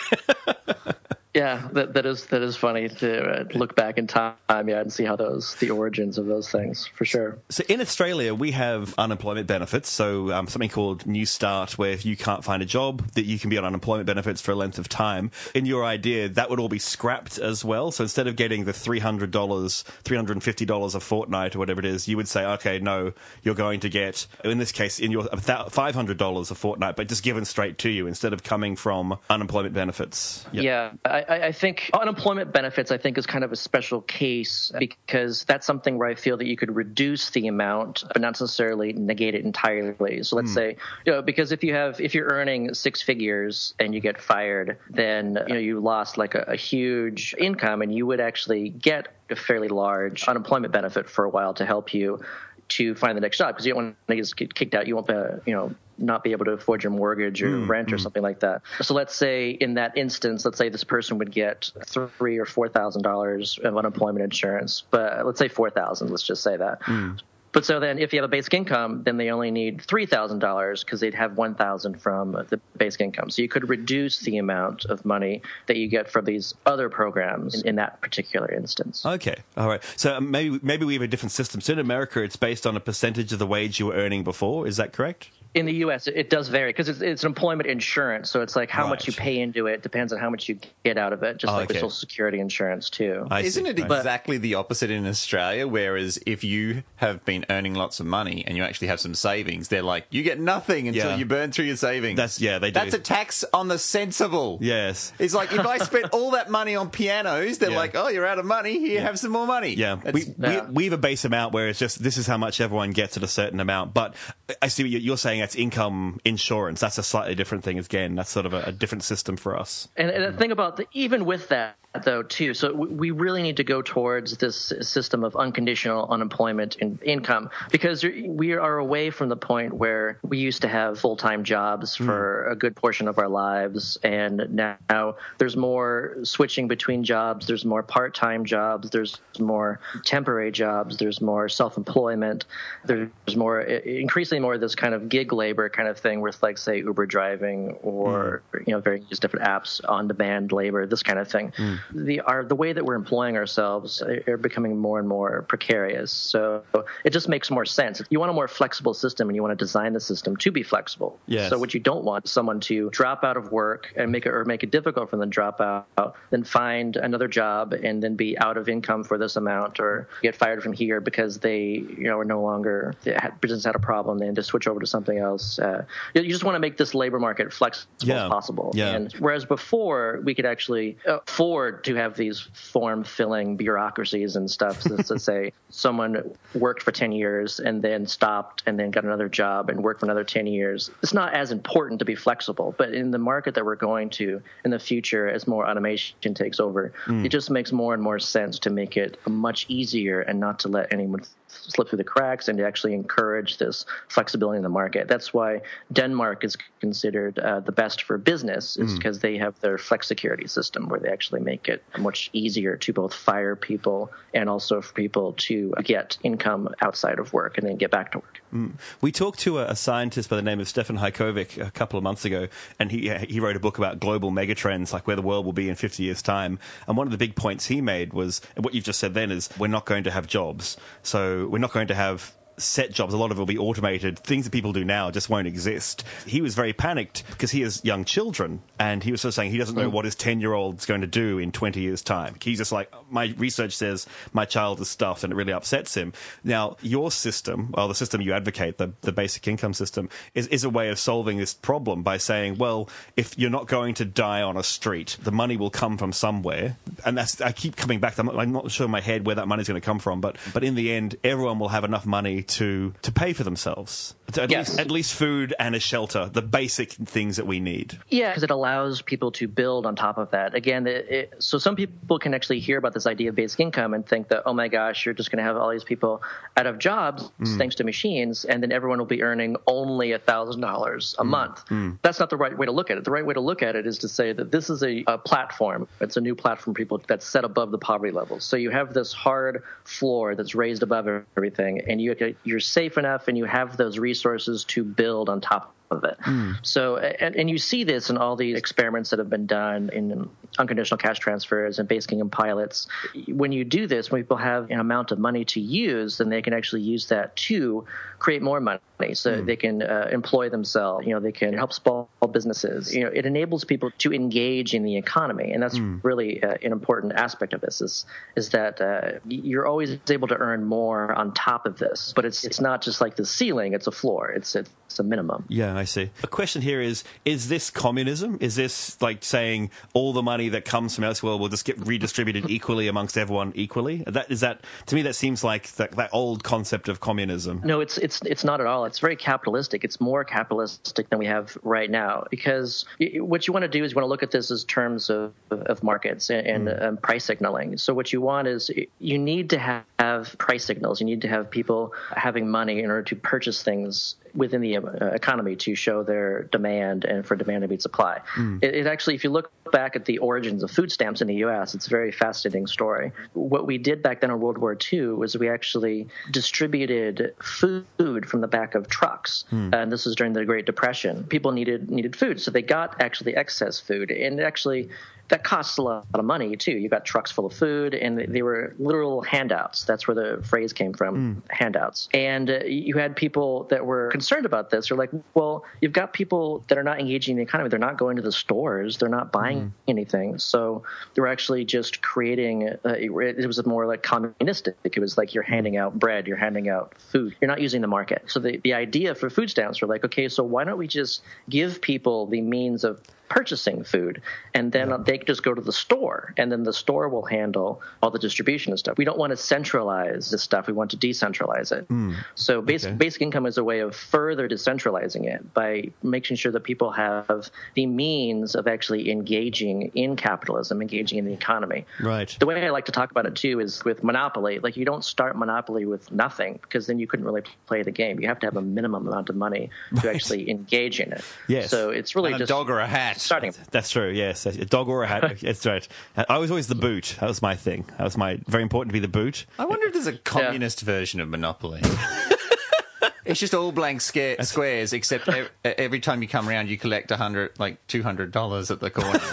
Yeah, 1.35 1.69
that, 1.73 1.95
that 1.95 2.07
is 2.07 2.26
that 2.26 2.43
is 2.43 2.57
funny 2.57 2.88
to 2.88 3.23
uh, 3.23 3.45
look 3.55 3.75
back 3.75 3.99
in 3.99 4.07
time, 4.07 4.37
yeah, 4.49 4.81
and 4.81 4.93
see 4.93 5.05
how 5.05 5.17
those 5.17 5.57
the 5.57 5.71
origins 5.71 6.17
of 6.17 6.26
those 6.26 6.49
things 6.49 6.88
for 6.95 7.05
sure. 7.05 7.38
So 7.49 7.64
in 7.69 7.81
Australia, 7.81 8.33
we 8.33 8.53
have 8.53 8.95
unemployment 8.97 9.49
benefits. 9.49 9.88
So 9.88 10.31
um, 10.33 10.47
something 10.47 10.69
called 10.69 11.05
Newstart, 11.07 11.76
where 11.76 11.91
if 11.91 12.07
you 12.07 12.17
can't 12.17 12.45
find 12.45 12.62
a 12.62 12.67
job, 12.67 13.11
that 13.14 13.25
you 13.25 13.41
can 13.41 13.50
be 13.50 13.59
on 13.59 13.64
unemployment 13.64 14.07
benefits 14.07 14.41
for 14.41 14.53
a 14.53 14.55
length 14.55 14.79
of 14.79 14.88
time. 14.88 15.33
In 15.55 15.67
your 15.67 15.85
idea, 15.85 16.29
that 16.29 16.50
would 16.50 16.61
all 16.61 16.69
be 16.69 16.79
scrapped 16.79 17.37
as 17.38 17.64
well. 17.64 17.91
So 17.91 18.05
instead 18.05 18.29
of 18.29 18.37
getting 18.37 18.64
the 18.64 18.73
three 18.73 19.00
hundred 19.00 19.33
dollars, 19.33 19.83
three 20.05 20.17
hundred 20.17 20.35
and 20.35 20.43
fifty 20.43 20.64
dollars 20.64 20.95
a 20.95 21.00
fortnight 21.00 21.57
or 21.57 21.59
whatever 21.59 21.81
it 21.81 21.87
is, 21.87 22.07
you 22.07 22.17
would 22.17 22.29
say, 22.29 22.45
okay, 22.45 22.79
no, 22.79 23.12
you're 23.43 23.57
going 23.57 23.81
to 23.81 23.88
get 23.88 24.29
in 24.45 24.59
this 24.59 24.71
case 24.71 25.00
in 25.00 25.11
your 25.11 25.25
five 25.25 25.97
hundred 25.97 26.17
dollars 26.17 26.53
a 26.53 26.55
fortnight, 26.55 26.95
but 26.95 27.09
just 27.09 27.25
given 27.25 27.45
straight 27.45 27.79
to 27.79 27.91
you 27.91 28.07
instead 28.07 28.33
of 28.33 28.45
coming 28.45 28.76
from 28.76 29.19
unemployment 29.29 29.75
benefits. 29.75 30.47
Yep. 30.53 30.64
Yeah, 30.64 30.93
I, 31.28 31.47
I 31.47 31.52
think 31.52 31.90
unemployment 31.93 32.52
benefits, 32.52 32.90
I 32.90 32.99
think, 32.99 33.19
is 33.19 33.26
kind 33.26 33.45
of 33.45 33.52
a 33.52 33.57
special 33.57 34.00
case 34.02 34.73
because 34.78 35.45
that's 35.45 35.66
something 35.66 35.99
where 35.99 36.09
I 36.09 36.14
feel 36.14 36.37
that 36.37 36.47
you 36.47 36.57
could 36.57 36.75
reduce 36.75 37.31
the 37.31 37.47
amount, 37.47 38.04
but 38.12 38.23
not 38.23 38.40
necessarily 38.40 38.93
negate 38.93 39.35
it 39.35 39.45
entirely. 39.45 40.23
So 40.23 40.37
let's 40.37 40.50
mm. 40.50 40.54
say, 40.54 40.76
you 41.04 41.12
know, 41.12 41.23
because 41.23 41.52
if 41.52 41.62
you 41.62 41.75
have, 41.75 42.00
if 42.00 42.14
you're 42.14 42.28
earning 42.28 42.75
six 42.75 43.02
figures 43.02 43.75
and 43.78 43.95
you 43.95 44.00
get 44.00 44.21
fired, 44.21 44.78
then, 44.90 45.38
you 45.49 45.54
know, 45.54 45.61
you 45.61 45.81
lost 45.81 46.19
like 46.19 46.35
a, 46.35 46.45
a 46.49 46.57
huge 46.57 47.35
income 47.38 47.83
and 47.83 47.95
you 47.95 48.07
would 48.07 48.21
actually 48.21 48.71
get 48.71 49.09
a 49.31 49.37
fairly 49.37 49.69
large 49.69 50.25
unemployment 50.28 50.73
benefit 50.73 51.09
for 51.09 51.25
a 51.25 51.28
while 51.28 51.54
to 51.54 51.64
help 51.64 51.95
you 51.95 52.21
to 52.68 52.94
find 52.94 53.16
the 53.16 53.21
next 53.21 53.38
job 53.38 53.54
because 53.54 53.66
you 53.66 53.75
don't 53.75 53.97
want 54.09 54.26
to 54.26 54.35
get 54.37 54.54
kicked 54.54 54.75
out. 54.75 54.87
You 54.87 54.97
won't, 54.97 55.11
uh, 55.11 55.37
you 55.47 55.54
know, 55.54 55.75
not 55.99 56.25
be 56.25 56.33
able 56.33 56.44
to 56.47 56.52
afford 56.52 56.83
your 56.83 56.90
mortgage 56.90 57.42
or 57.42 57.49
mm, 57.49 57.68
rent 57.68 57.92
or 57.92 57.97
mm. 57.97 58.00
something 58.00 58.23
like 58.23 58.40
that. 58.40 58.62
So 58.80 58.94
let's 58.94 59.14
say 59.14 59.50
in 59.50 59.75
that 59.75 59.97
instance, 59.97 60.44
let's 60.44 60.59
say 60.59 60.68
this 60.68 60.85
person 60.85 61.18
would 61.18 61.30
get 61.30 61.71
three 61.87 62.38
or 62.38 62.44
four 62.44 62.68
thousand 62.68 63.02
dollars 63.02 63.59
of 63.62 63.76
unemployment 63.76 64.25
insurance, 64.25 64.83
but 64.90 65.25
let's 65.25 65.38
say 65.38 65.49
four 65.49 65.71
thousand. 65.71 66.11
Let's 66.11 66.25
just 66.25 66.42
say 66.42 66.56
that. 66.56 66.83
Mm. 66.83 67.21
But 67.54 67.64
so 67.64 67.78
then, 67.78 68.00
if 68.00 68.12
you 68.12 68.18
have 68.18 68.28
a 68.28 68.32
basic 68.32 68.52
income, 68.52 69.04
then 69.04 69.16
they 69.16 69.30
only 69.30 69.52
need 69.52 69.80
three 69.80 70.06
thousand 70.06 70.40
dollars 70.40 70.82
because 70.82 70.99
they'd 70.99 71.14
have 71.14 71.38
one 71.38 71.54
thousand 71.54 72.02
from 72.02 72.32
the 72.32 72.61
basic 72.76 73.00
income. 73.00 73.30
So 73.30 73.42
you 73.42 73.49
could 73.49 73.68
reduce 73.68 74.18
the 74.18 74.38
amount 74.38 74.84
of 74.87 75.04
money 75.04 75.40
that 75.66 75.76
you 75.76 75.87
get 75.87 76.11
from 76.11 76.25
these 76.25 76.52
other 76.66 76.90
programs 76.90 77.62
in, 77.62 77.68
in 77.68 77.76
that 77.76 78.00
particular 78.00 78.50
instance. 78.50 79.06
Okay, 79.06 79.37
all 79.56 79.68
right. 79.68 79.82
So 79.96 80.16
um, 80.16 80.32
maybe 80.32 80.58
maybe 80.62 80.84
we 80.84 80.94
have 80.94 81.02
a 81.02 81.06
different 81.06 81.30
system. 81.30 81.61
So 81.61 81.75
in 81.75 81.78
America, 81.78 82.20
it's 82.23 82.37
based 82.37 82.66
on 82.66 82.76
a 82.76 82.80
percentage 82.80 83.32
of 83.32 83.38
the 83.38 83.46
wage 83.46 83.78
you 83.78 83.87
were 83.87 83.94
earning 83.94 84.25
before. 84.25 84.66
Is 84.66 84.76
that 84.78 84.92
correct? 84.92 85.30
In 85.54 85.66
the 85.66 85.75
U.S., 85.75 86.08
it 86.08 86.30
does 86.30 86.49
vary 86.49 86.70
because 86.70 86.88
it's, 86.88 87.00
it's 87.00 87.23
employment 87.23 87.68
insurance. 87.68 88.28
So 88.30 88.42
it's 88.42 88.56
like 88.56 88.70
how 88.70 88.82
right. 88.82 88.90
much 88.90 89.06
you 89.06 89.12
pay 89.12 89.38
into 89.38 89.66
it 89.66 89.82
depends 89.82 90.12
on 90.12 90.18
how 90.18 90.28
much 90.28 90.49
you 90.49 90.58
get 90.84 90.99
out 90.99 91.12
of 91.12 91.23
it, 91.23 91.38
just 91.38 91.52
oh, 91.52 91.56
like 91.56 91.70
okay. 91.70 91.75
Social 91.75 91.90
Security 91.90 92.40
insurance 92.40 92.90
too. 92.90 93.26
I 93.30 93.42
Isn't 93.42 93.64
see. 93.64 93.70
it 93.70 93.78
exactly 93.78 94.37
the 94.38 94.56
opposite 94.56 94.90
in 94.90 95.06
Australia? 95.06 95.68
Whereas 95.68 96.18
if 96.26 96.42
you 96.42 96.82
have 96.96 97.25
been 97.25 97.46
earning 97.50 97.75
lots 97.75 98.00
of 98.00 98.06
money 98.06 98.44
and 98.44 98.56
you 98.56 98.64
actually 98.64 98.88
have 98.88 98.99
some 98.99 99.14
savings, 99.14 99.68
they're 99.68 99.82
like 99.82 100.06
you 100.11 100.25
get 100.25 100.40
nothing 100.40 100.88
until 100.88 101.11
yeah. 101.11 101.16
you 101.16 101.25
burn 101.25 101.52
through 101.52 101.66
your 101.66 101.76
savings. 101.76 102.16
That's 102.16 102.40
yeah, 102.40 102.58
they 102.58 102.73
do. 102.73 102.80
That's 102.80 102.94
a 102.94 102.99
tax 102.99 103.44
on 103.52 103.68
the 103.68 103.78
sensible. 103.78 104.58
Yes, 104.61 105.12
it's 105.20 105.34
like 105.34 105.52
if 105.52 105.64
I 105.64 105.78
spent 105.78 106.06
all 106.12 106.32
that 106.32 106.50
money 106.50 106.75
on 106.75 106.90
pianos, 106.90 107.58
they're 107.58 107.70
yeah. 107.70 107.76
like, 107.76 107.94
oh, 107.94 108.08
you're 108.08 108.26
out 108.26 108.40
of 108.40 108.44
money. 108.44 108.80
Here, 108.80 108.94
yeah. 108.94 109.02
have 109.02 109.20
some 109.20 109.30
more 109.30 109.46
money. 109.46 109.75
Yeah, 109.75 110.00
we, 110.12 110.25
we, 110.37 110.61
we 110.70 110.84
have 110.84 110.94
a 110.94 110.99
base 110.99 111.25
amount 111.25 111.54
where 111.54 111.68
it's 111.68 111.78
just 111.78 112.02
this 112.02 112.16
is 112.16 112.26
how 112.26 112.38
much 112.38 112.61
everyone 112.61 112.90
gets 112.90 113.16
at 113.16 113.23
a 113.23 113.28
certain 113.28 113.61
amount. 113.61 113.94
But 113.94 114.16
I 114.61 114.66
see 114.66 114.82
what 114.82 114.90
you're 114.90 115.16
saying. 115.16 115.44
That's 115.45 115.57
income 115.57 116.21
insurance. 116.25 116.81
That's 116.81 116.97
a 116.97 117.03
slightly 117.03 117.35
different 117.35 117.65
thing 117.65 117.79
again. 117.79 118.15
That's 118.15 118.31
sort 118.31 118.47
of 118.47 118.55
a, 118.55 118.63
a 118.63 118.73
different 118.73 119.05
system 119.05 119.37
for 119.37 119.59
us. 119.59 119.89
And, 119.95 120.09
and 120.09 120.33
the 120.33 120.39
thing 120.39 120.51
about 120.53 120.79
the, 120.79 120.87
even 120.95 121.27
with 121.27 121.49
that, 121.51 121.77
though 122.03 122.23
too. 122.23 122.55
So 122.55 122.75
we 122.75 123.11
really 123.13 123.43
need 123.43 123.57
to 123.59 123.65
go 123.65 123.81
towards 123.81 124.37
this 124.39 124.73
system 124.81 125.23
of 125.23 125.37
unconditional 125.37 126.09
unemployment 126.09 126.77
in 126.77 126.99
income 127.03 127.51
because 127.71 128.03
we 128.05 128.53
are 128.53 128.79
away 128.79 129.11
from 129.11 129.29
the 129.29 129.37
point 129.37 129.73
where 129.75 130.19
we 130.23 130.39
used 130.39 130.63
to 130.63 130.69
have 130.69 130.99
full 130.99 131.17
time 131.17 131.45
jobs 131.45 131.97
hmm. 131.97 132.07
for 132.07 132.47
mm. 132.49 132.53
a 132.53 132.57
good 132.57 132.75
portion 132.75 133.07
of 133.07 133.19
our 133.19 133.29
lives, 133.29 133.97
and 134.03 134.43
now 134.51 135.17
there's 135.39 135.57
more 135.57 136.17
switching 136.25 136.67
between 136.67 137.05
jobs. 137.05 137.47
There's 137.47 137.65
more 137.65 137.83
part 137.83 138.15
time 138.15 138.45
jobs. 138.45 138.91
There's 138.91 139.21
more 139.39 139.81
temporary 140.05 140.51
jobs. 140.51 140.97
There's 140.97 141.21
more 141.21 141.49
self 141.49 141.77
employment. 141.77 142.45
There's 142.85 143.37
more 143.37 143.61
increasingly 143.61 144.41
more 144.41 144.55
of 144.55 144.61
this 144.61 144.75
kind 144.75 144.95
of 144.95 145.09
gig 145.09 145.33
labor 145.33 145.69
kind 145.69 145.89
of 145.89 145.99
thing 145.99 146.21
with 146.21 146.43
like 146.43 146.59
say 146.59 146.79
Uber 146.79 147.07
driving 147.07 147.73
or 147.83 148.43
mm. 148.53 148.67
you 148.67 148.73
know 148.73 148.81
various 148.81 149.19
different 149.21 149.47
apps 149.47 149.81
on 149.89 150.09
demand 150.09 150.50
labor, 150.50 150.87
this 150.87 151.02
kind 151.02 151.21
of 151.21 151.30
thing. 151.30 151.52
Mm 151.57 151.78
the 151.92 152.20
our 152.20 152.44
the 152.44 152.54
way 152.54 152.73
that 152.73 152.84
we're 152.84 152.94
employing 152.94 153.36
ourselves 153.36 154.02
are 154.02 154.36
becoming 154.36 154.78
more 154.78 154.99
and 154.99 155.08
more 155.08 155.42
precarious. 155.42 156.12
So 156.12 156.62
it 157.04 157.10
just 157.10 157.28
makes 157.28 157.50
more 157.50 157.64
sense. 157.64 158.02
You 158.10 158.20
want 158.20 158.30
a 158.30 158.34
more 158.34 158.49
flexible 158.49 158.94
system, 158.94 159.28
and 159.28 159.36
you 159.36 159.42
want 159.42 159.58
to 159.58 159.62
design 159.62 159.92
the 159.92 160.00
system 160.00 160.36
to 160.38 160.50
be 160.50 160.62
flexible. 160.62 161.18
Yes. 161.26 161.50
So 161.50 161.58
what 161.58 161.75
you 161.75 161.80
don't 161.80 162.04
want 162.04 162.25
is 162.26 162.30
someone 162.30 162.60
to 162.60 162.90
drop 162.90 163.25
out 163.25 163.36
of 163.36 163.52
work 163.52 163.92
and 163.97 164.10
make 164.10 164.26
it 164.26 164.30
or 164.30 164.44
make 164.44 164.62
it 164.62 164.70
difficult 164.70 165.10
for 165.10 165.16
them 165.16 165.30
to 165.30 165.34
drop 165.34 165.60
out, 165.60 166.16
then 166.30 166.44
find 166.44 166.97
another 166.97 167.28
job 167.28 167.73
and 167.73 168.02
then 168.02 168.16
be 168.16 168.38
out 168.38 168.56
of 168.56 168.68
income 168.68 169.04
for 169.04 169.18
this 169.18 169.36
amount, 169.36 169.80
or 169.80 170.08
get 170.23 170.34
fired 170.34 170.62
from 170.62 170.73
here 170.73 171.00
because 171.00 171.38
they 171.38 171.64
you 171.64 172.04
know 172.04 172.18
are 172.18 172.25
no 172.25 172.40
longer 172.40 172.94
business 173.40 173.64
had 173.64 173.76
a 173.76 173.78
problem. 173.78 174.23
and 174.23 174.36
to 174.36 174.42
switch 174.42 174.66
over 174.66 174.80
to 174.80 174.86
something 174.86 175.18
else. 175.18 175.58
Uh, 175.58 175.84
you 176.14 176.28
just 176.28 176.44
want 176.44 176.54
to 176.54 176.60
make 176.60 176.76
this 176.76 176.94
labor 176.94 177.18
market 177.18 177.52
flexible 177.52 177.92
yeah. 178.02 178.25
as 178.25 178.30
possible. 178.30 178.73
Yeah. 178.75 178.94
And 178.94 179.12
whereas 179.14 179.44
before 179.44 180.20
we 180.25 180.34
could 180.34 180.47
actually 180.47 180.97
afford 181.06 181.74
to 181.82 181.95
have 181.95 182.17
these 182.17 182.41
form 182.41 183.04
filling 183.04 183.56
bureaucracies 183.56 184.37
and 184.37 184.50
stuff. 184.50 184.82
So 184.82 184.97
to 184.97 185.19
say 185.19 185.52
someone 185.71 186.34
worked 186.54 186.82
for 186.82 186.93
10 186.93 187.13
years 187.13 187.60
and 187.60 187.82
then 187.82 188.06
stopped 188.06 188.63
and 188.67 188.78
then 188.78 188.91
got 188.91 189.04
another 189.04 189.28
job 189.28 189.71
and 189.71 189.82
worked 189.82 190.00
for 190.00 190.06
another 190.06 190.25
10 190.25 190.47
years. 190.47 190.91
It's 191.02 191.15
not 191.15 191.34
as 191.34 191.50
important 191.50 191.99
to 192.00 192.04
be 192.04 192.15
flexible, 192.15 192.75
but 192.78 192.95
in 192.95 193.10
the 193.10 193.19
market 193.19 193.54
that 193.54 193.65
we're 193.65 193.76
going 193.76 194.10
to 194.10 194.41
in 194.65 194.71
the 194.71 194.78
future, 194.78 195.28
as 195.28 195.47
more 195.47 195.69
automation 195.69 196.34
takes 196.34 196.60
over, 196.60 196.93
mm. 197.06 197.25
it 197.25 197.28
just 197.28 197.50
makes 197.50 197.73
more 197.73 197.95
and 197.95 198.02
more 198.02 198.19
sense 198.19 198.58
to 198.60 198.71
make 198.71 198.97
it 198.97 199.19
much 199.26 199.67
easier 199.69 200.21
and 200.21 200.41
not 200.41 200.58
to 200.60 200.69
let 200.69 200.93
anyone 200.93 201.23
slip 201.71 201.89
through 201.89 201.99
the 201.99 202.05
cracks 202.05 202.49
and 202.49 202.59
to 202.59 202.67
actually 202.67 202.95
encourage 202.95 203.59
this 203.59 203.87
flexibility 204.09 204.57
in 204.57 204.63
the 204.63 204.69
market. 204.69 205.09
That's 205.09 205.33
why 205.33 205.63
Denmark 205.93 206.45
is 206.45 206.57
considered 206.81 207.39
uh, 207.39 207.61
the 207.61 207.73
best 207.73 208.03
for 208.03 208.19
business, 208.19 208.77
is 208.77 208.95
because 208.95 209.19
mm. 209.19 209.23
they 209.23 209.39
have 209.39 209.59
their 209.61 209.79
flexicurity 209.79 210.47
system 210.47 210.89
where 210.89 211.00
they 211.00 211.11
actually 211.11 211.41
make 211.41 211.69
it 211.69 211.83
much 211.99 212.31
easier 212.33 212.77
to 212.77 212.93
both 212.93 213.15
fire 213.15 213.57
people 213.57 214.11
and 214.33 214.49
also 214.49 214.81
for 214.81 214.93
people 214.93 215.35
to 215.39 215.73
get 215.83 216.19
income 216.23 216.69
outside 216.81 217.19
of 217.19 217.33
work 217.33 217.59
and 217.59 217.67
then 217.67 217.77
get 217.77 217.91
back 217.91 218.13
to 218.13 218.19
work. 218.19 218.41
Mm. 218.53 218.75
We 219.00 219.11
talked 219.11 219.41
to 219.41 219.59
a, 219.59 219.67
a, 219.67 219.77
scientist 219.77 220.31
by 220.31 220.37
the 220.37 220.43
name 220.43 220.61
of 220.61 220.69
Stefan 220.69 220.99
Hajkowicz 220.99 221.67
a 221.67 221.71
couple 221.73 221.99
of 221.99 222.05
months 222.05 222.25
ago, 222.25 222.49
and 222.79 222.91
he 222.91 223.13
he 223.29 223.41
wrote 223.41 223.57
a 223.57 223.61
book 223.61 223.79
about 223.79 223.99
global 223.99 224.31
megatrends, 224.31 224.93
like 224.93 225.07
where 225.07 225.17
the 225.17 225.23
world 225.23 225.45
will 225.45 225.53
be 225.53 225.69
in 225.69 225.75
50 225.75 226.03
years' 226.03 226.23
time. 226.23 226.59
And 226.87 226.97
one 226.97 227.07
of 227.07 227.11
the 227.11 227.19
big 227.19 227.35
points 227.35 227.67
he 227.67 227.81
made 227.81 228.13
was 228.13 228.41
what 228.57 228.75
you've 228.75 228.85
just 228.85 229.00
said 229.00 229.15
then 229.15 229.33
is 229.33 229.50
we're 229.59 229.67
not 229.67 229.87
going 229.87 230.05
to 230.05 230.11
have 230.11 230.27
jobs. 230.27 230.77
So 231.03 231.49
we're 231.54 231.60
not 231.60 231.73
going 231.73 231.86
to 231.86 231.95
have 231.95 232.34
set 232.56 232.93
jobs. 232.93 233.14
A 233.14 233.17
lot 233.17 233.30
of 233.30 233.38
it 233.38 233.40
will 233.40 233.47
be 233.47 233.58
automated. 233.58 234.19
Things 234.19 234.45
that 234.45 234.50
people 234.50 234.73
do 234.73 234.84
now 234.84 235.10
just 235.10 235.28
won't 235.28 235.47
exist. 235.47 236.04
He 236.26 236.40
was 236.40 236.54
very 236.54 236.73
panicked 236.73 237.25
because 237.30 237.50
he 237.50 237.62
has 237.62 237.84
young 237.84 238.04
children, 238.04 238.62
and 238.78 239.02
he 239.02 239.10
was 239.10 239.21
sort 239.21 239.30
of 239.30 239.34
saying 239.34 239.50
he 239.50 239.58
doesn't 239.58 239.76
know 239.76 239.90
mm. 239.90 239.93
what 239.93 240.04
his 240.04 240.14
ten 240.14 240.40
year 240.40 240.52
old's 240.52 240.86
going 240.86 241.00
to 241.00 241.06
do 241.06 241.38
in 241.38 241.52
twenty 241.52 241.80
years' 241.80 242.02
time. 242.02 242.36
He's 242.40 242.58
just 242.58 242.73
like, 242.73 242.93
my 243.10 243.34
research 243.36 243.75
says 243.75 244.06
my 244.32 244.45
child 244.45 244.80
is 244.80 244.88
stuffed, 244.88 245.25
and 245.25 245.32
it 245.32 245.36
really 245.36 245.52
upsets 245.52 245.97
him. 245.97 246.12
Now, 246.43 246.76
your 246.80 247.10
system, 247.10 247.73
well, 247.76 247.88
the 247.88 247.95
system 247.95 248.21
you 248.21 248.32
advocate, 248.32 248.78
the 248.78 248.93
the 249.00 249.12
basic 249.12 249.49
income 249.49 249.75
system, 249.75 250.08
is 250.34 250.47
is 250.49 250.64
a 250.64 250.71
way 250.71 250.90
of 250.90 250.99
solving 250.99 251.38
this 251.38 251.54
problem 251.54 252.02
by 252.02 252.19
saying, 252.19 252.58
well, 252.58 252.88
if 253.17 253.38
you're 253.38 253.50
not 253.50 253.67
going 253.67 253.95
to 253.95 254.04
die 254.04 254.43
on 254.43 254.56
a 254.56 254.62
street, 254.62 255.17
the 255.23 255.32
money 255.32 255.56
will 255.56 255.71
come 255.71 255.99
from 255.99 256.12
somewhere, 256.12 256.76
and 257.04 257.19
that's 257.19 257.40
I 257.40 257.52
keep 257.52 257.76
coming 257.76 258.00
back. 258.00 258.19
I'm, 258.19 258.28
I'm 258.30 258.52
not 258.52 258.71
sure 258.71 258.84
in 258.84 258.90
my 258.90 259.00
head 259.00 259.26
where 259.26 259.34
that 259.34 259.49
money's 259.49 259.67
going 259.67 259.80
to 259.80 259.84
come 259.84 259.99
from, 259.99 260.21
but 260.21 260.36
but 260.52 260.62
in 260.62 260.75
the 260.76 260.93
end, 260.93 261.17
everyone 261.25 261.58
will 261.58 261.69
have 261.69 261.84
enough 261.84 262.06
money 262.06 262.44
to 262.49 262.95
to 263.02 263.13
pay 263.13 263.33
for 263.33 263.45
themselves. 263.45 264.15
At, 264.37 264.50
yes. 264.50 264.71
least, 264.71 264.80
at 264.80 264.91
least 264.91 265.15
food 265.15 265.54
and 265.59 265.75
a 265.75 265.78
shelter, 265.78 266.30
the 266.33 266.43
basic 266.43 266.91
things 266.93 267.37
that 267.37 267.47
we 267.47 267.61
need. 267.61 268.00
Yeah, 268.09 268.30
because 268.30 268.43
it 268.43 268.50
allows 268.50 269.02
people 269.02 269.30
to 269.33 269.47
build 269.47 269.87
on 269.87 269.95
top 269.97 270.17
of 270.19 270.30
that. 270.30 270.54
Again, 270.54 270.87
it, 270.87 271.09
it, 271.09 271.35
so 271.39 271.59
some 271.59 271.76
people 271.76 272.19
can 272.19 272.33
actually 272.35 272.59
hear 272.59 272.78
about 272.78 272.95
this 272.95 273.07
idea 273.07 273.28
of 273.28 273.37
basic 273.37 273.61
income 273.61 273.93
and 273.93 274.04
think 274.04 274.28
that, 274.28 274.43
oh 274.47 274.54
my 274.54 274.69
gosh, 274.69 275.04
you're 275.04 275.15
just 275.15 275.30
going 275.30 275.39
to 275.39 275.45
have 275.45 275.57
all 275.57 275.71
these 275.71 275.85
people 275.85 276.23
out 276.57 276.67
of 276.67 276.78
jobs 276.78 277.30
mm. 277.39 277.59
thanks 277.59 277.76
to 277.76 277.85
machines, 277.85 278.45
and 278.45 278.63
then 278.63 278.73
everyone 278.73 278.99
will 278.99 279.04
be 279.04 279.23
earning 279.23 279.57
only 279.67 280.13
a 280.13 280.19
thousand 280.19 280.63
dollars 280.63 281.15
a 281.19 281.23
mm. 281.23 281.28
month. 281.28 281.65
Mm. 281.67 281.99
That's 282.02 282.19
not 282.19 282.30
the 282.30 282.39
right 282.39 282.57
way 282.57 282.67
to 282.67 282.73
look 282.73 282.91
at 282.91 282.97
it. 282.97 283.04
The 283.04 283.13
right 283.13 283.26
way 283.26 283.35
to 283.35 283.41
look 283.41 283.63
at 283.63 283.76
it 283.76 283.87
is 283.87 283.99
to 283.99 284.09
say 284.09 284.33
that 284.33 284.50
this 284.50 284.71
is 284.71 284.83
a, 284.83 285.04
a 285.07 285.19
platform. 285.19 285.87
It's 286.00 286.17
a 286.17 286.21
new 286.23 286.35
platform 286.35 286.75
for 286.75 286.78
people 286.78 287.00
that's 287.07 287.26
set 287.26 287.45
above 287.45 287.71
the 287.71 287.78
poverty 287.78 288.13
level. 288.13 288.41
So 288.41 288.57
you 288.57 288.71
have 288.71 288.95
this 288.95 289.13
hard 289.13 289.63
floor 289.85 290.35
that's 290.35 290.54
raised 290.54 290.83
above 290.83 291.07
everything, 291.37 291.83
and 291.89 292.00
you 292.00 292.33
you're 292.42 292.60
safe 292.60 292.99
enough 292.99 293.28
and 293.28 293.38
you 293.38 293.44
have 293.44 293.76
those 293.76 293.99
resources 293.99 294.64
to 294.64 294.82
build 294.82 295.28
on 295.28 295.40
top 295.40 295.75
of 295.90 296.04
it. 296.04 296.18
So, 296.62 296.97
and, 296.97 297.36
and 297.36 297.50
you 297.50 297.58
see 297.58 297.84
this 297.84 298.10
in 298.10 298.16
all 298.16 298.36
these 298.36 298.56
experiments 298.56 299.10
that 299.10 299.18
have 299.18 299.30
been 299.30 299.47
done 299.47 299.90
in 299.92 300.28
unconditional 300.58 300.99
cash 300.99 301.18
transfers 301.18 301.78
and 301.78 301.88
basic 301.88 302.12
income 302.12 302.30
pilots. 302.30 302.86
When 303.28 303.52
you 303.52 303.64
do 303.64 303.86
this, 303.86 304.10
when 304.10 304.23
people 304.23 304.36
have 304.36 304.70
an 304.70 304.80
amount 304.80 305.10
of 305.10 305.18
money 305.18 305.44
to 305.47 305.60
use, 305.60 306.18
then 306.18 306.28
they 306.28 306.42
can 306.42 306.52
actually 306.52 306.82
use 306.82 307.08
that 307.08 307.36
to 307.36 307.86
create 308.18 308.42
more 308.42 308.60
money 308.60 308.80
so 309.12 309.42
they 309.42 309.56
can 309.56 309.82
uh, 309.82 310.08
employ 310.10 310.49
themselves. 310.49 311.06
You 311.06 311.14
know, 311.14 311.20
they 311.20 311.32
can 311.32 311.52
help 311.52 311.73
small 311.73 312.08
businesses. 312.32 312.94
You 312.94 313.04
know, 313.04 313.10
it 313.12 313.26
enables 313.26 313.64
people 313.64 313.90
to 313.99 314.12
engage 314.12 314.75
in 314.75 314.82
the 314.82 314.97
economy, 314.97 315.52
and 315.52 315.62
that's 315.62 315.78
really 315.78 316.42
uh, 316.42 316.54
an 316.62 316.73
important 316.73 317.12
aspect 317.12 317.52
of 317.52 317.60
this. 317.60 317.80
Is 317.80 318.06
is 318.36 318.50
that 318.50 318.80
uh, 318.80 319.18
you're 319.28 319.66
always 319.66 319.99
able 320.08 320.28
to 320.28 320.36
earn 320.36 320.64
more 320.64 321.12
on 321.12 321.34
top 321.34 321.66
of 321.66 321.78
this, 321.78 322.12
but 322.14 322.25
it's 322.25 322.44
it's 322.44 322.60
not 322.60 322.82
just 322.82 323.00
like 323.00 323.16
the 323.16 323.26
ceiling; 323.26 323.75
it's 323.75 323.86
a 323.86 323.92
floor. 323.92 324.30
It's 324.30 324.54
it's 324.56 324.70
a 324.99 325.02
minimum. 325.02 325.45
Yeah, 325.49 325.76
I 325.76 325.85
see. 325.85 326.11
The 326.21 326.26
question 326.26 326.63
here 326.63 326.80
is: 326.80 327.04
Is 327.25 327.49
this 327.49 327.71
communism? 327.71 328.39
Is 328.41 328.57
this 328.57 329.00
like 329.00 329.25
saying 329.25 329.71
all 329.93 330.13
the 330.13 330.23
money 330.23 330.49
that 330.50 330.65
comes 330.65 330.95
from 330.95 331.04
elsewhere 331.04 331.37
will 331.37 331.49
just 331.49 331.65
get 331.65 331.78
redistributed 331.87 332.49
equally 332.50 332.89
amongst 332.89 333.17
everyone 333.17 333.52
equally? 333.54 334.04
That 334.07 334.30
is 334.30 334.41
that 334.41 334.65
to 334.87 334.95
me 334.95 335.02
that 335.02 335.15
seems 335.15 335.45
like 335.45 335.73
that, 335.73 335.93
that 335.93 336.11
old 336.13 336.45
concept 336.45 336.89
of 336.89 337.00
communism. 337.00 337.61
No, 337.65 337.80
it's 337.80 337.99
it's 337.99 338.21
it's 338.23 338.45
not 338.45 338.61
at 338.61 338.67
all. 338.67 338.85
It's 338.85 338.99
very 338.99 339.17
capitalistic. 339.17 339.85
It's 339.85 340.00
more 340.00 340.25
capitalistic 340.25 341.09
than 341.11 341.19
we 341.19 341.26
have 341.26 341.57
right 341.63 341.91
now 341.91 342.25
because 342.30 342.85
y- 343.00 343.19
what 343.19 343.47
you 343.47 343.52
want 343.52 343.63
to 343.63 343.69
do 343.69 343.85
is 343.85 343.93
you 343.93 343.97
want 343.97 344.04
to 344.04 344.09
look 344.09 344.23
at 344.23 344.30
this 344.30 344.50
as 344.50 344.65
terms 344.65 345.11
of, 345.11 345.33
of 345.50 345.83
markets 345.83 346.30
and, 346.30 346.47
and 346.47 346.83
um, 346.83 346.97
price 346.97 347.25
signaling. 347.25 347.76
So 347.78 347.95
what 347.95 348.13
you 348.13 348.21
want 348.21 348.49
is 348.49 348.71
you 348.99 349.19
need 349.19 349.50
to 349.50 349.59
have, 349.59 349.85
have 349.99 350.37
price 350.39 350.65
signals. 350.65 351.00
You 351.00 351.07
need 351.07 351.23
to 351.23 351.28
have 351.28 351.50
people 351.50 351.93
having 352.17 352.49
money 352.49 352.80
in 352.80 352.91
order 352.91 353.02
to 353.02 353.17
purchase 353.17 353.63
things 353.63 354.17
within 354.35 354.61
the 354.61 354.75
Uh, 354.86 355.06
economy 355.06 355.56
to 355.56 355.75
show 355.75 356.02
their 356.02 356.44
demand 356.44 357.04
and 357.04 357.26
for 357.26 357.36
demand 357.36 357.62
to 357.62 357.68
meet 357.68 357.82
supply. 357.82 358.20
Hmm. 358.26 358.58
It, 358.62 358.75
it 358.75 358.86
actually, 358.86 359.14
if 359.14 359.25
you 359.25 359.30
look 359.30 359.50
back 359.73 359.97
at 359.97 360.05
the 360.05 360.19
origins 360.19 360.63
of 360.63 360.71
food 360.71 360.93
stamps 360.93 361.21
in 361.21 361.29
the 361.29 361.37
U.S., 361.37 361.75
it's 361.75 361.87
a 361.87 361.91
very 361.91 362.13
fascinating 362.13 362.67
story. 362.67 363.13
What 363.33 363.67
we 363.67 363.79
did 363.79 364.03
back 364.03 364.21
then 364.21 364.31
in 364.31 364.41
World 364.41 364.59
War 364.59 364.77
II 364.93 365.09
was 365.09 365.37
we 365.37 365.49
actually 365.49 366.09
distributed 366.31 367.35
food 367.43 368.29
from 368.29 368.41
the 368.41 368.49
back 368.49 368.75
of 368.75 368.89
trucks, 368.89 369.45
and 369.50 369.91
this 369.91 370.05
was 370.07 370.15
during 370.15 370.33
the 370.33 370.45
Great 370.45 370.67
Depression. 370.67 371.25
People 371.25 371.53
needed 371.53 371.91
needed 371.91 372.17
food, 372.17 372.41
so 372.41 372.50
they 372.50 372.63
got 372.63 373.00
actually 373.00 373.35
excess 373.37 373.81
food, 373.81 374.11
and 374.11 374.41
actually 374.41 374.89
that 375.29 375.43
costs 375.43 375.79
a 375.79 375.83
lot 375.83 376.07
of 376.13 376.25
money 376.25 376.55
too. 376.57 376.73
You 376.73 376.89
got 376.89 377.05
trucks 377.05 377.31
full 377.31 377.47
of 377.47 377.55
food, 377.55 377.95
and 377.95 378.19
they 378.19 378.43
were 378.43 378.75
literal 378.79 379.23
handouts. 379.23 379.85
That's 379.85 380.07
where 380.07 380.15
the 380.15 380.43
phrase 380.45 380.73
came 380.73 380.93
from, 380.93 381.43
handouts. 381.49 382.09
And 382.13 382.50
uh, 382.50 382.65
you 382.65 382.97
had 382.99 383.17
people 383.17 383.65
that 383.65 383.85
were 383.87 384.11
concerned 384.11 384.45
about 384.45 384.71
this. 384.71 384.89
They're 384.89 384.99
like, 384.99 385.11
well, 385.33 385.65
you've 385.81 385.93
got 385.93 386.13
people 386.13 386.65
that 386.69 386.77
are 386.77 386.83
not 386.83 387.00
engaging 387.00 387.33
in 387.33 387.37
the 387.39 387.43
economy. 387.43 387.71
They're 387.71 387.79
not 387.79 387.97
going 387.97 388.17
to 388.17 388.23
the 388.23 388.33
stores. 388.33 388.99
They're 388.99 389.09
not 389.09 389.33
buying 389.33 389.53
anything. 389.88 390.38
So 390.38 390.82
they 391.14 391.23
were 391.23 391.28
actually 391.28 391.64
just 391.64 392.02
creating. 392.02 392.69
Uh, 392.69 392.97
it, 392.99 393.10
it 393.10 393.47
was 393.47 393.64
more 393.67 393.86
like 393.86 394.02
communistic. 394.02 394.76
It 394.84 394.99
was 394.99 395.17
like 395.19 395.34
you're 395.34 395.45
handing 395.45 395.76
out 395.76 395.99
bread, 395.99 396.26
you're 396.26 396.36
handing 396.36 396.69
out 396.69 396.95
food. 396.99 397.34
You're 397.40 397.49
not 397.49 397.60
using 397.60 397.80
the 397.80 397.88
market. 397.88 398.25
So 398.26 398.40
the 398.40 398.58
the 398.58 398.75
idea 398.75 399.14
for 399.14 399.30
food 399.30 399.50
stamps 399.50 399.80
were 399.80 399.88
like, 399.88 400.04
okay, 400.04 400.28
so 400.28 400.43
why 400.43 400.64
don't 400.64 400.78
we 400.78 400.88
just 400.88 401.23
give 401.49 401.80
people 401.80 402.26
the 402.26 402.40
means 402.40 402.84
of 402.84 403.00
purchasing 403.34 403.82
food 403.82 404.23
and 404.54 404.70
then 404.73 404.94
they 405.04 405.18
just 405.18 405.42
go 405.42 405.52
to 405.52 405.60
the 405.60 405.73
store 405.73 406.32
and 406.36 406.50
then 406.52 406.62
the 406.62 406.73
store 406.73 407.08
will 407.08 407.25
handle 407.25 407.82
all 408.02 408.10
the 408.10 408.18
distribution 408.18 408.73
and 408.73 408.78
stuff 408.78 408.97
we 408.97 409.04
don't 409.04 409.18
want 409.18 409.30
to 409.30 409.36
centralize 409.36 410.30
this 410.30 410.42
stuff 410.42 410.66
we 410.66 410.73
want 410.73 410.90
to 410.90 410.97
decentralize 410.97 411.73
it 411.73 411.84
hmm. 411.86 412.12
so 412.34 412.62
basic, 412.62 412.90
okay. 412.90 412.97
basic 412.97 413.23
income 413.23 413.47
is 413.47 413.58
a 413.58 413.64
way 413.64 413.80
of 413.80 413.94
further 413.94 414.49
decentralizing 414.49 415.25
it 415.25 415.52
by 415.52 415.90
making 416.02 416.36
sure 416.36 416.52
that 416.52 416.60
people 416.60 416.90
have 416.92 417.50
the 417.75 417.86
means 417.86 418.54
of 418.54 418.68
actually 418.68 419.10
engaging 419.10 419.90
in 419.94 420.14
capitalism 420.14 420.80
engaging 420.80 421.18
in 421.18 421.25
the 421.25 421.32
economy 421.32 421.84
Right. 422.00 422.34
the 422.38 422.47
way 422.47 422.54
I 422.64 422.70
like 422.70 422.86
to 422.86 422.92
talk 422.92 423.10
about 423.10 423.26
it 423.26 423.34
too 423.34 423.60
is 423.60 423.84
with 423.84 424.02
Monopoly. 424.04 424.58
Like 424.58 424.76
you 424.76 424.84
don't 424.84 425.04
start 425.04 425.36
Monopoly 425.36 425.86
with 425.86 426.10
nothing 426.12 426.58
because 426.62 426.86
then 426.86 426.99
you 426.99 427.06
couldn't 427.06 427.26
really 427.26 427.42
play 427.66 427.82
the 427.82 427.90
game. 427.90 428.20
You 428.20 428.28
have 428.28 428.38
to 428.40 428.47
have 428.47 428.56
a 428.56 428.62
minimum 428.62 429.06
amount 429.08 429.28
of 429.28 429.36
money 429.36 429.70
to 430.00 430.10
actually 430.10 430.50
engage 430.50 431.00
in 431.00 431.12
it. 431.12 431.25
Yes. 431.49 431.70
So 431.70 431.90
it's 431.90 432.14
really 432.14 432.32
And 432.32 432.36
a 432.36 432.38
just 432.40 432.49
dog 432.49 432.70
or 432.70 432.80
a 432.80 432.86
hat. 432.86 433.20
Starting. 433.25 433.52
That's 433.71 433.91
true. 433.91 434.10
Yes, 434.10 434.47
a 434.47 434.65
dog 434.65 434.89
or 434.89 435.02
a 435.02 435.06
hat. 435.06 435.39
That's 435.43 435.65
right. 435.67 435.87
I 436.28 436.39
was 436.39 436.50
always 436.50 436.67
the 436.67 436.75
boot. 436.75 437.17
That 437.21 437.28
was 437.28 437.43
my 437.43 437.54
thing. 437.56 437.84
That 437.99 438.04
was 438.04 438.17
my 438.17 438.39
very 438.47 438.63
important 438.63 438.91
to 438.91 438.93
be 438.93 439.00
the 439.00 439.08
boot. 439.08 439.47
I 439.58 439.65
wonder 439.65 439.87
if 439.87 439.93
there's 439.93 440.06
a 440.06 440.17
communist 440.19 440.80
version 440.82 441.21
of 441.21 441.28
Monopoly. 441.28 441.80
it's 443.25 443.41
just 443.41 443.54
all 443.54 443.73
blank 443.73 444.00
sca- 444.00 444.45
squares, 444.45 444.93
except 444.93 445.28
ev- 445.28 445.50
every 445.65 446.00
time 446.00 446.23
you 446.23 446.28
come 446.28 446.49
around, 446.49 446.69
you 446.69 446.78
collect 446.78 447.10
a 447.10 447.17
hundred, 447.17 447.58
like 447.58 447.84
two 447.87 448.02
hundred 448.02 448.32
dollars 448.32 448.71
at 448.71 448.80
the 448.80 448.91
corner. 448.91 449.21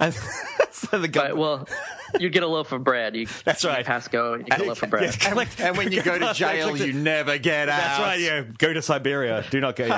And 0.00 0.14
so 0.90 0.98
the 0.98 1.08
guy. 1.08 1.28
But, 1.28 1.36
well, 1.36 1.68
you 2.18 2.28
get 2.30 2.42
a 2.42 2.46
loaf 2.46 2.72
of 2.72 2.84
bread. 2.84 3.16
You, 3.16 3.26
That's 3.44 3.64
you 3.64 3.70
right. 3.70 3.84
pass 3.84 4.08
go. 4.08 4.34
You 4.34 4.44
get 4.44 4.60
a 4.60 4.64
loaf 4.64 4.82
of 4.82 4.90
bread. 4.90 5.02
Yes, 5.06 5.16
collect- 5.16 5.60
and 5.60 5.76
when 5.76 5.92
you 5.92 6.02
go 6.02 6.18
to 6.18 6.34
jail, 6.34 6.76
you 6.76 6.92
never 6.92 7.38
get 7.38 7.68
out. 7.68 7.78
That's 7.78 8.00
right. 8.00 8.20
Yeah, 8.20 8.42
go 8.58 8.72
to 8.72 8.82
Siberia. 8.82 9.44
Do 9.50 9.60
not 9.60 9.76
go. 9.76 9.88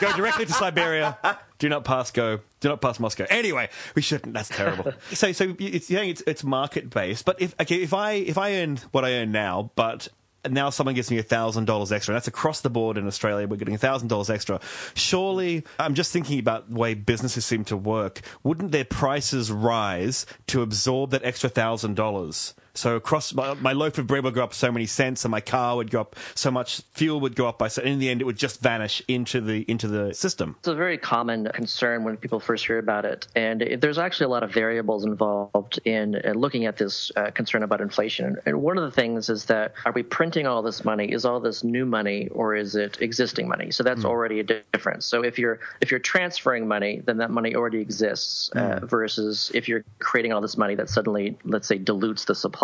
go 0.00 0.16
directly 0.16 0.46
to 0.46 0.52
Siberia. 0.52 1.18
Do 1.58 1.68
not 1.68 1.84
pass 1.84 2.10
go. 2.10 2.40
Do 2.60 2.68
not 2.68 2.80
pass 2.80 3.00
Moscow. 3.00 3.26
Anyway, 3.30 3.68
we 3.94 4.02
shouldn't. 4.02 4.34
That's 4.34 4.48
terrible. 4.48 4.92
so, 5.12 5.32
so 5.32 5.54
it's 5.58 5.90
you're 5.90 5.98
saying 5.98 6.10
it's 6.10 6.22
it's 6.26 6.44
market 6.44 6.90
based. 6.90 7.24
But 7.24 7.40
if 7.40 7.54
okay, 7.60 7.76
if 7.76 7.92
I 7.94 8.12
if 8.12 8.38
I 8.38 8.54
earn 8.56 8.78
what 8.92 9.04
I 9.04 9.14
earn 9.14 9.32
now, 9.32 9.70
but 9.74 10.08
now 10.50 10.70
someone 10.70 10.94
gives 10.94 11.10
me 11.10 11.18
a 11.18 11.22
thousand 11.22 11.66
dollars 11.66 11.92
extra. 11.92 12.12
and 12.12 12.16
That's 12.16 12.28
across 12.28 12.60
the 12.60 12.70
board 12.70 12.98
in 12.98 13.06
Australia. 13.06 13.46
We're 13.46 13.56
getting 13.56 13.74
a 13.74 13.78
thousand 13.78 14.08
dollars 14.08 14.30
extra. 14.30 14.60
Surely, 14.94 15.64
I'm 15.78 15.94
just 15.94 16.12
thinking 16.12 16.38
about 16.38 16.70
the 16.70 16.76
way 16.76 16.94
businesses 16.94 17.44
seem 17.44 17.64
to 17.66 17.76
work. 17.76 18.20
Wouldn't 18.42 18.72
their 18.72 18.84
prices 18.84 19.52
rise 19.52 20.26
to 20.48 20.62
absorb 20.62 21.10
that 21.10 21.24
extra 21.24 21.48
thousand 21.48 21.94
dollars? 21.94 22.54
So 22.74 22.96
across 22.96 23.34
my, 23.34 23.54
my 23.54 23.72
loaf 23.72 23.98
of 23.98 24.06
bread 24.06 24.24
would 24.24 24.34
go 24.34 24.42
up 24.42 24.54
so 24.54 24.72
many 24.72 24.86
cents, 24.86 25.24
and 25.24 25.30
my 25.30 25.40
car 25.40 25.76
would 25.76 25.90
go 25.90 26.00
up 26.00 26.16
so 26.34 26.50
much. 26.50 26.80
Fuel 26.92 27.20
would 27.20 27.36
go 27.36 27.46
up 27.46 27.58
by 27.58 27.68
so. 27.68 27.82
In 27.82 27.98
the 27.98 28.08
end, 28.08 28.20
it 28.20 28.24
would 28.24 28.38
just 28.38 28.60
vanish 28.60 29.02
into 29.08 29.40
the 29.40 29.62
into 29.70 29.88
the 29.88 30.14
system. 30.14 30.56
It's 30.60 30.68
a 30.68 30.74
very 30.74 30.96
common 30.96 31.48
concern 31.52 32.04
when 32.04 32.16
people 32.16 32.40
first 32.40 32.66
hear 32.66 32.78
about 32.78 33.04
it, 33.04 33.26
and 33.34 33.60
it, 33.60 33.80
there's 33.80 33.98
actually 33.98 34.26
a 34.26 34.30
lot 34.30 34.42
of 34.42 34.52
variables 34.52 35.04
involved 35.04 35.80
in 35.84 36.16
uh, 36.16 36.32
looking 36.32 36.64
at 36.64 36.78
this 36.78 37.12
uh, 37.16 37.30
concern 37.30 37.62
about 37.62 37.80
inflation. 37.80 38.36
And 38.46 38.62
one 38.62 38.78
of 38.78 38.84
the 38.84 38.90
things 38.90 39.28
is 39.28 39.44
that 39.46 39.74
are 39.84 39.92
we 39.92 40.02
printing 40.02 40.46
all 40.46 40.62
this 40.62 40.84
money? 40.84 41.12
Is 41.12 41.24
all 41.24 41.40
this 41.40 41.62
new 41.62 41.84
money, 41.84 42.28
or 42.28 42.56
is 42.56 42.74
it 42.74 43.02
existing 43.02 43.48
money? 43.48 43.70
So 43.70 43.82
that's 43.82 44.04
already 44.04 44.40
a 44.40 44.44
difference. 44.44 45.04
So 45.04 45.22
if 45.22 45.38
you're 45.38 45.60
if 45.80 45.90
you're 45.90 46.00
transferring 46.00 46.66
money, 46.66 47.02
then 47.04 47.18
that 47.18 47.30
money 47.30 47.54
already 47.54 47.80
exists, 47.80 48.48
uh, 48.50 48.80
versus 48.82 49.50
if 49.54 49.68
you're 49.68 49.84
creating 49.98 50.32
all 50.32 50.40
this 50.40 50.56
money 50.56 50.74
that 50.76 50.88
suddenly, 50.88 51.36
let's 51.44 51.68
say, 51.68 51.76
dilutes 51.76 52.24
the 52.24 52.34
supply. 52.34 52.61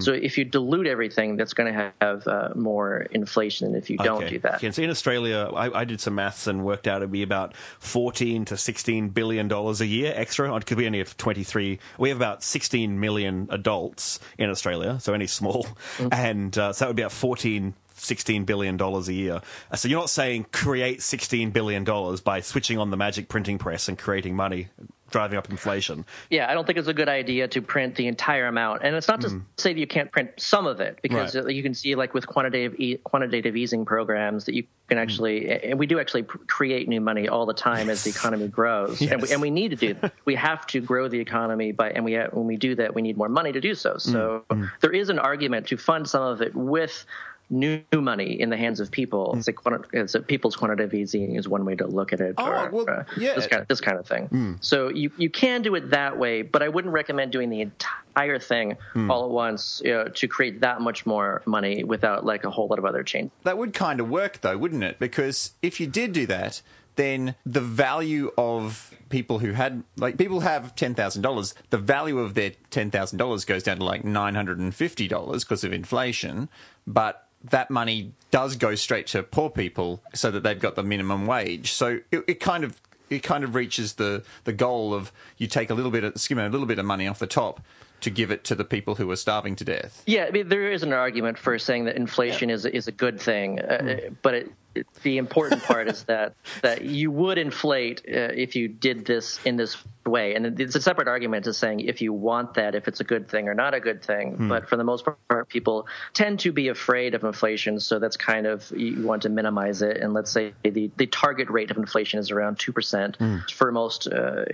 So 0.00 0.12
if 0.12 0.38
you 0.38 0.44
dilute 0.44 0.86
everything, 0.86 1.36
that's 1.36 1.54
going 1.54 1.72
to 1.72 1.92
have 2.00 2.26
uh, 2.26 2.50
more 2.54 3.00
inflation 3.10 3.72
than 3.72 3.80
if 3.80 3.90
you 3.90 3.96
don't 3.98 4.22
Okay. 4.22 4.30
do 4.34 4.38
that. 4.40 4.54
Okay, 4.56 4.70
so 4.70 4.82
in 4.82 4.90
Australia, 4.90 5.50
I, 5.54 5.80
I 5.80 5.84
did 5.84 6.00
some 6.00 6.14
maths 6.14 6.46
and 6.46 6.64
worked 6.64 6.86
out 6.86 6.98
it'd 7.02 7.10
be 7.12 7.22
about 7.22 7.54
fourteen 7.78 8.44
to 8.46 8.56
sixteen 8.56 9.08
billion 9.08 9.48
dollars 9.48 9.80
a 9.80 9.86
year 9.86 10.12
extra 10.14 10.56
because 10.58 10.76
we 10.76 10.86
only 10.86 10.98
have 10.98 11.16
twenty 11.16 11.42
three. 11.44 11.78
We 11.98 12.08
have 12.10 12.18
about 12.18 12.42
sixteen 12.42 13.00
million 13.00 13.48
adults 13.50 14.20
in 14.38 14.50
Australia, 14.50 14.98
so 15.00 15.12
only 15.12 15.26
small, 15.26 15.66
and 16.12 16.56
uh, 16.56 16.72
so 16.72 16.84
that 16.84 16.88
would 16.88 16.96
be 16.96 17.02
about 17.02 17.12
fourteen. 17.12 17.74
$16 17.96 18.44
billion 18.44 18.78
a 18.82 19.00
year. 19.12 19.40
Uh, 19.70 19.76
So 19.76 19.86
you're 19.86 20.00
not 20.00 20.10
saying 20.10 20.46
create 20.50 20.98
$16 20.98 21.52
billion 21.52 21.84
by 22.24 22.40
switching 22.40 22.76
on 22.76 22.90
the 22.90 22.96
magic 22.96 23.28
printing 23.28 23.56
press 23.56 23.88
and 23.88 23.96
creating 23.96 24.34
money, 24.34 24.66
driving 25.14 25.38
up 25.38 25.48
inflation. 25.48 26.04
Yeah, 26.28 26.50
I 26.50 26.54
don't 26.54 26.66
think 26.66 26.76
it's 26.76 26.88
a 26.88 26.92
good 26.92 27.08
idea 27.08 27.46
to 27.46 27.62
print 27.62 27.94
the 27.94 28.08
entire 28.08 28.48
amount. 28.48 28.82
And 28.82 28.96
it's 28.96 29.06
not 29.06 29.20
to 29.20 29.40
say 29.58 29.72
that 29.72 29.78
you 29.78 29.86
can't 29.86 30.10
print 30.10 30.30
some 30.38 30.66
of 30.66 30.80
it, 30.80 30.98
because 31.02 31.34
Hmm. 31.34 31.38
Right. 31.46 31.54
you 31.54 31.62
can 31.62 31.72
see, 31.72 31.94
like 31.94 32.14
with 32.14 32.26
quantitative 32.26 32.74
e- 32.80 32.96
quantitative 33.04 33.54
easing 33.56 33.84
programs, 33.84 34.44
that 34.46 34.54
you 34.56 34.64
can 34.88 34.98
actually, 34.98 35.48
and 35.70 35.78
we 35.78 35.86
do 35.86 36.00
actually 36.00 36.24
pr- 36.24 36.38
create 36.48 36.88
new 36.88 37.00
money 37.00 37.28
all 37.28 37.46
the 37.46 37.54
time 37.54 37.88
as 37.88 38.02
the 38.02 38.10
economy 38.10 38.48
grows, 38.48 39.00
and, 39.00 39.22
we, 39.22 39.30
and 39.32 39.40
we 39.40 39.50
need 39.50 39.68
to 39.70 39.76
do. 39.76 39.94
that. 40.00 40.12
we 40.24 40.34
have 40.34 40.66
to 40.66 40.80
grow 40.80 41.06
the 41.06 41.20
economy 41.20 41.70
by, 41.70 41.90
and 41.90 42.04
we 42.04 42.16
when 42.32 42.46
we 42.46 42.56
do 42.56 42.74
that, 42.74 42.92
we 42.92 43.00
need 43.02 43.16
more 43.16 43.28
money 43.28 43.52
to 43.52 43.60
do 43.60 43.76
so. 43.76 43.96
So 43.98 44.44
Hmm. 44.50 44.64
there 44.80 44.90
is 44.92 45.10
an 45.10 45.20
argument 45.20 45.68
to 45.68 45.76
fund 45.76 46.08
some 46.08 46.24
of 46.24 46.42
it 46.42 46.56
with. 46.56 47.06
New 47.50 47.82
money 47.92 48.40
in 48.40 48.48
the 48.50 48.56
hands 48.56 48.80
of 48.80 48.90
people. 48.90 49.34
It's, 49.36 49.48
a, 49.48 49.52
quanti- 49.52 49.88
it's 49.92 50.14
a 50.14 50.20
people's 50.20 50.56
quantitative 50.56 50.94
easing 50.94 51.36
is 51.36 51.46
one 51.48 51.64
way 51.64 51.76
to 51.76 51.86
look 51.86 52.12
at 52.12 52.20
it. 52.20 52.34
Oh, 52.38 52.44
or, 52.50 52.70
well, 52.70 52.90
uh, 52.90 53.04
yeah. 53.16 53.34
this 53.34 53.46
kind 53.46 53.62
of, 53.62 53.68
this 53.68 53.80
kind 53.80 53.98
of 53.98 54.06
thing. 54.06 54.26
Hmm. 54.26 54.52
So 54.60 54.88
you 54.88 55.10
you 55.18 55.28
can 55.30 55.62
do 55.62 55.74
it 55.74 55.90
that 55.90 56.18
way, 56.18 56.42
but 56.42 56.62
I 56.62 56.68
wouldn't 56.68 56.92
recommend 56.94 57.32
doing 57.32 57.50
the 57.50 57.60
entire 57.60 58.38
thing 58.38 58.76
Hmm. 58.94 59.10
all 59.10 59.24
at 59.24 59.30
once 59.30 59.82
you 59.84 59.92
know, 59.92 60.08
to 60.08 60.26
create 60.28 60.60
that 60.62 60.80
much 60.80 61.04
more 61.04 61.42
money 61.46 61.84
without 61.84 62.24
like 62.24 62.44
a 62.44 62.50
whole 62.50 62.66
lot 62.68 62.78
of 62.78 62.84
other 62.86 63.02
change. 63.02 63.30
That 63.42 63.58
would 63.58 63.74
kind 63.74 64.00
of 64.00 64.08
work, 64.08 64.40
though, 64.40 64.56
wouldn't 64.56 64.82
it? 64.82 64.98
Because 64.98 65.52
if 65.62 65.80
you 65.80 65.86
did 65.86 66.12
do 66.12 66.26
that, 66.26 66.62
then 66.96 67.34
the 67.44 67.60
value 67.60 68.30
of 68.38 68.94
people 69.08 69.40
who 69.40 69.50
had, 69.52 69.82
like, 69.96 70.16
people 70.16 70.40
have 70.40 70.74
$10,000, 70.76 71.54
the 71.70 71.78
value 71.78 72.18
of 72.20 72.34
their 72.34 72.52
$10,000 72.70 73.46
goes 73.46 73.62
down 73.64 73.78
to 73.78 73.84
like 73.84 74.04
$950 74.04 75.40
because 75.40 75.64
of 75.64 75.72
inflation. 75.72 76.48
But 76.86 77.23
that 77.44 77.70
money 77.70 78.12
does 78.30 78.56
go 78.56 78.74
straight 78.74 79.06
to 79.08 79.22
poor 79.22 79.50
people 79.50 80.02
so 80.14 80.30
that 80.30 80.42
they've 80.42 80.58
got 80.58 80.74
the 80.74 80.82
minimum 80.82 81.26
wage. 81.26 81.72
So 81.72 82.00
it, 82.10 82.24
it 82.26 82.40
kind 82.40 82.64
of 82.64 82.80
it 83.10 83.22
kind 83.22 83.44
of 83.44 83.54
reaches 83.54 83.94
the, 83.94 84.24
the 84.44 84.52
goal 84.52 84.94
of 84.94 85.12
you 85.36 85.46
take 85.46 85.70
a 85.70 85.74
little 85.74 85.90
bit 85.90 86.04
of 86.04 86.18
skim 86.18 86.38
a 86.38 86.48
little 86.48 86.66
bit 86.66 86.78
of 86.78 86.86
money 86.86 87.06
off 87.06 87.18
the 87.18 87.26
top 87.26 87.60
to 88.00 88.10
give 88.10 88.30
it 88.30 88.44
to 88.44 88.54
the 88.54 88.64
people 88.64 88.96
who 88.96 89.10
are 89.10 89.16
starving 89.16 89.56
to 89.56 89.64
death. 89.64 90.02
Yeah, 90.06 90.24
I 90.24 90.30
mean, 90.30 90.48
there 90.48 90.70
is 90.70 90.82
an 90.82 90.92
argument 90.92 91.38
for 91.38 91.58
saying 91.58 91.84
that 91.84 91.96
inflation 91.96 92.50
is 92.50 92.66
is 92.66 92.88
a 92.88 92.92
good 92.92 93.20
thing, 93.20 93.60
uh, 93.60 94.10
but 94.22 94.34
it, 94.34 94.52
it, 94.74 94.86
the 95.02 95.16
important 95.18 95.62
part 95.62 95.88
is 95.88 96.04
that 96.04 96.34
that 96.62 96.82
you 96.82 97.10
would 97.10 97.38
inflate 97.38 98.02
uh, 98.08 98.32
if 98.34 98.56
you 98.56 98.68
did 98.68 99.06
this 99.06 99.38
in 99.44 99.56
this 99.56 99.76
way, 100.06 100.34
and 100.34 100.60
it's 100.60 100.74
a 100.74 100.80
separate 100.80 101.08
argument 101.08 101.44
to 101.44 101.54
saying 101.54 101.80
if 101.80 102.00
you 102.00 102.12
want 102.12 102.54
that, 102.54 102.74
if 102.74 102.88
it's 102.88 103.00
a 103.00 103.04
good 103.04 103.28
thing 103.28 103.48
or 103.48 103.54
not 103.54 103.74
a 103.74 103.80
good 103.80 104.02
thing. 104.02 104.34
Hmm. 104.34 104.48
But 104.48 104.68
for 104.68 104.76
the 104.76 104.84
most 104.84 105.04
part, 105.04 105.48
people 105.48 105.86
tend 106.12 106.40
to 106.40 106.52
be 106.52 106.68
afraid 106.68 107.14
of 107.14 107.24
inflation, 107.24 107.80
so 107.80 107.98
that's 107.98 108.16
kind 108.16 108.46
of 108.46 108.70
you 108.76 109.06
want 109.06 109.22
to 109.22 109.28
minimize 109.28 109.82
it. 109.82 109.98
And 109.98 110.12
let's 110.12 110.30
say 110.30 110.52
the 110.62 110.90
the 110.96 111.06
target 111.06 111.48
rate 111.50 111.70
of 111.70 111.76
inflation 111.76 112.18
is 112.18 112.30
around 112.30 112.58
two 112.58 112.72
percent 112.72 113.16
hmm. 113.16 113.38
for 113.52 113.72
most 113.72 114.06
uh, 114.06 114.44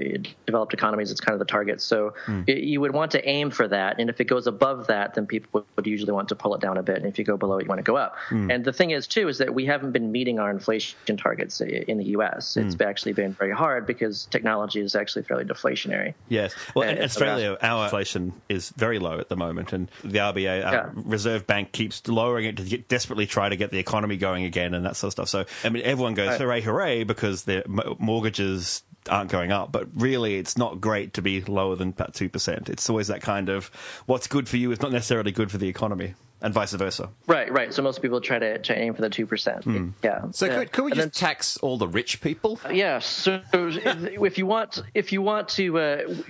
developed 0.47 0.75
economies. 0.75 1.11
It's 1.11 1.21
kind 1.21 1.35
of 1.35 1.39
the 1.39 1.51
target, 1.51 1.81
so 1.81 2.15
hmm. 2.27 2.43
y- 2.47 2.55
you 2.55 2.81
would 2.81 2.93
want 2.93 3.13
to 3.13 3.29
aim 3.29 3.51
for 3.51 3.69
that. 3.69 3.99
And 3.99 4.11
if 4.11 4.21
it 4.21 4.25
goes 4.25 4.47
above 4.47 4.87
that, 4.87 5.15
then 5.15 5.27
people 5.27 5.67
would 5.77 5.87
usually 5.87 6.13
want 6.13 6.29
to 6.29 6.37
pull 6.37 6.55
it 6.55 6.61
down 6.61 6.79
a 6.79 6.83
bit. 6.83 6.97
And 6.97 7.07
if 7.07 7.19
you 7.19 7.25
go 7.25 7.37
below 7.37 7.59
it, 7.59 7.65
you 7.65 7.69
want 7.69 7.81
to 7.81 7.83
go 7.83 7.97
up. 7.97 8.17
And 8.31 8.65
the 8.65 8.73
thing 8.73 8.91
is 8.91 9.07
too 9.07 9.29
is 9.29 9.39
that 9.39 9.55
we 9.55 9.67
haven't 9.67 9.93
been 9.93 10.13
meeting 10.13 10.39
our 10.39 10.51
inflation 10.51 11.17
targets 11.17 11.61
uh, 11.61 11.65
in 11.65 11.99
the 11.99 12.05
U.S. 12.17 12.57
It's 12.57 12.81
actually 12.81 13.13
been 13.13 13.33
very 13.33 13.53
hard 13.53 13.87
because 13.87 14.27
technology 14.27 14.81
is 14.81 14.95
actually 14.95 15.23
fairly 15.23 15.40
deflationary. 15.45 16.15
Yes. 16.29 16.55
Well, 16.75 16.89
in 16.89 17.03
Australia, 17.03 17.57
our 17.61 17.85
inflation 17.85 18.33
is 18.49 18.71
very 18.71 18.99
low 18.99 19.19
at 19.19 19.29
the 19.29 19.37
moment, 19.37 19.73
and 19.73 19.91
the 20.03 20.19
RBA, 20.19 20.65
our 20.65 20.73
Yeah. 20.73 20.91
Reserve 20.95 21.47
Bank, 21.47 21.73
keeps 21.73 22.07
lowering 22.09 22.47
it 22.47 22.57
to 22.57 22.63
get, 22.65 22.89
desperately 22.89 23.27
try 23.27 23.49
to 23.49 23.57
get 23.57 23.71
the 23.71 23.79
economy 23.79 24.17
going 24.17 24.45
again 24.45 24.75
and 24.75 24.85
that 24.87 24.97
sort 24.97 25.09
of 25.09 25.13
stuff. 25.13 25.29
So, 25.29 25.45
I 25.67 25.71
mean, 25.71 25.83
everyone 25.85 26.15
goes 26.15 26.39
hooray, 26.39 26.61
hooray, 26.61 27.05
because 27.05 27.45
their 27.45 27.65
mortgages 27.99 28.83
aren't 29.09 29.31
going 29.31 29.53
up. 29.53 29.73
But 29.73 29.89
really, 29.95 30.37
it's 30.37 30.59
not 30.59 30.81
great 30.81 31.15
to 31.15 31.23
be 31.23 31.41
lower 31.43 31.77
than 31.77 31.89
about 31.91 32.15
two 32.15 32.29
percent. 32.29 32.69
It's 32.69 32.89
always 32.91 33.09
that 33.09 33.23
kind 33.23 33.49
of 33.49 33.67
what's 34.07 34.27
good 34.27 34.49
for 34.49 34.57
you 34.57 34.71
is 34.73 34.83
not 34.83 34.93
necessarily 34.93 35.33
good 35.33 35.51
for 35.51 35.59
the 35.59 35.69
economy, 35.69 36.15
and 36.43 36.55
vice 36.55 36.73
versa. 36.73 37.11
Right, 37.27 37.51
right. 37.53 37.73
So 37.73 37.83
most 37.83 38.01
people 38.03 38.21
try 38.21 38.39
to, 38.39 38.59
try 38.59 38.77
to 38.77 38.81
aim 38.83 38.95
for 38.95 39.03
the 39.03 39.11
two 39.11 39.27
percent. 39.27 39.65
Yeah. 40.03 40.31
So 40.33 40.47
Yeah. 40.47 40.59
could, 40.61 40.73
could 40.73 40.85
we 40.85 40.93
And 40.93 41.01
just 41.01 41.19
tax 41.19 41.57
all 41.59 41.77
the 41.79 41.89
rich 41.89 42.21
people? 42.21 42.59
Yeah. 42.71 42.99
So 43.01 43.43
if 43.53 44.39
you 44.39 44.47
want, 44.47 44.83
if 44.95 45.13
you 45.13 45.23
want 45.23 45.49
to, 45.51 45.79
uh, 45.79 45.97
if 46.07 46.27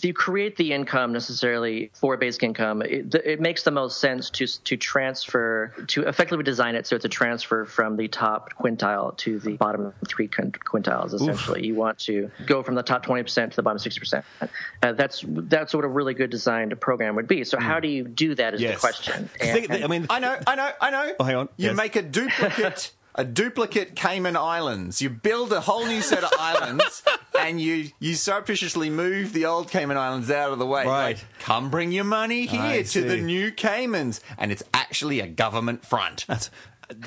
you 0.00 0.12
create 0.14 0.56
the 0.56 0.72
income 0.72 1.12
necessarily 1.12 1.90
for 1.94 2.16
basic 2.16 2.42
income, 2.42 2.82
it, 2.82 3.14
it 3.14 3.40
makes 3.40 3.62
the 3.62 3.70
most 3.70 4.00
sense 4.00 4.30
to 4.30 4.46
to 4.64 4.76
transfer 4.76 5.72
to 5.88 6.02
effectively 6.02 6.44
design 6.44 6.74
it 6.74 6.86
so 6.86 6.96
it's 6.96 7.04
a 7.04 7.08
transfer 7.08 7.64
from 7.64 7.96
the 7.96 8.08
top 8.08 8.52
quintile 8.54 9.16
to 9.18 9.38
the 9.38 9.56
bottom 9.56 9.92
three 10.08 10.28
quintiles. 10.28 11.14
Essentially, 11.14 11.66
you 11.66 11.74
want 11.74 11.98
to 12.00 12.30
go 12.46 12.62
from 12.62 12.74
the 12.74 12.82
top 12.82 13.02
twenty 13.02 13.22
percent 13.22 13.52
to 13.52 13.56
the 13.56 13.62
bottom 13.62 13.78
sixty 13.78 13.98
percent. 14.00 14.24
Uh, 14.82 14.92
that's 14.92 15.24
that's 15.26 15.74
what 15.74 15.84
a 15.84 15.88
really 15.88 16.14
good 16.14 16.30
designed 16.30 16.78
program 16.80 17.16
would 17.16 17.28
be. 17.28 17.44
So 17.44 17.58
how 17.58 17.80
do 17.80 17.88
you 17.88 18.04
do 18.04 18.34
that? 18.36 18.54
Is 18.54 18.60
Yes. 18.60 18.74
the 18.76 18.80
question. 18.80 19.28
I 19.40 19.44
think- 19.52 19.70
And- 19.70 19.84
I 19.84 19.86
mean, 19.86 20.06
I 20.10 20.18
know, 20.20 20.36
I 20.46 20.54
know, 20.56 20.70
I 20.80 20.90
know. 20.90 21.12
Oh, 21.20 21.24
hang 21.24 21.36
on. 21.36 21.48
You 21.56 21.66
Yes. 21.68 21.76
make 21.76 21.96
a 21.96 22.02
duplicate, 22.02 22.92
a 23.16 23.24
duplicate 23.24 23.96
Cayman 23.96 24.36
Islands. 24.36 25.02
You 25.02 25.10
build 25.10 25.52
a 25.52 25.60
whole 25.60 25.86
new 25.86 26.02
set 26.02 26.22
of 26.22 26.30
islands, 26.38 27.02
and 27.38 27.60
you 27.60 27.90
you 27.98 28.14
surreptitiously 28.14 28.90
move 28.90 29.32
the 29.32 29.46
old 29.46 29.70
Cayman 29.70 29.96
Islands 29.96 30.30
out 30.30 30.52
of 30.52 30.58
the 30.58 30.66
way. 30.66 30.84
Right. 30.86 31.16
Like, 31.16 31.24
Come 31.40 31.70
bring 31.70 31.90
your 31.92 32.04
money 32.04 32.46
here 32.46 32.60
I 32.60 32.82
to 32.82 33.02
the 33.02 33.16
new 33.16 33.50
Caymans, 33.50 34.20
and 34.38 34.52
it's 34.52 34.62
actually 34.72 35.20
a 35.20 35.26
government 35.26 35.84
front. 35.84 36.26
That's 36.28 36.50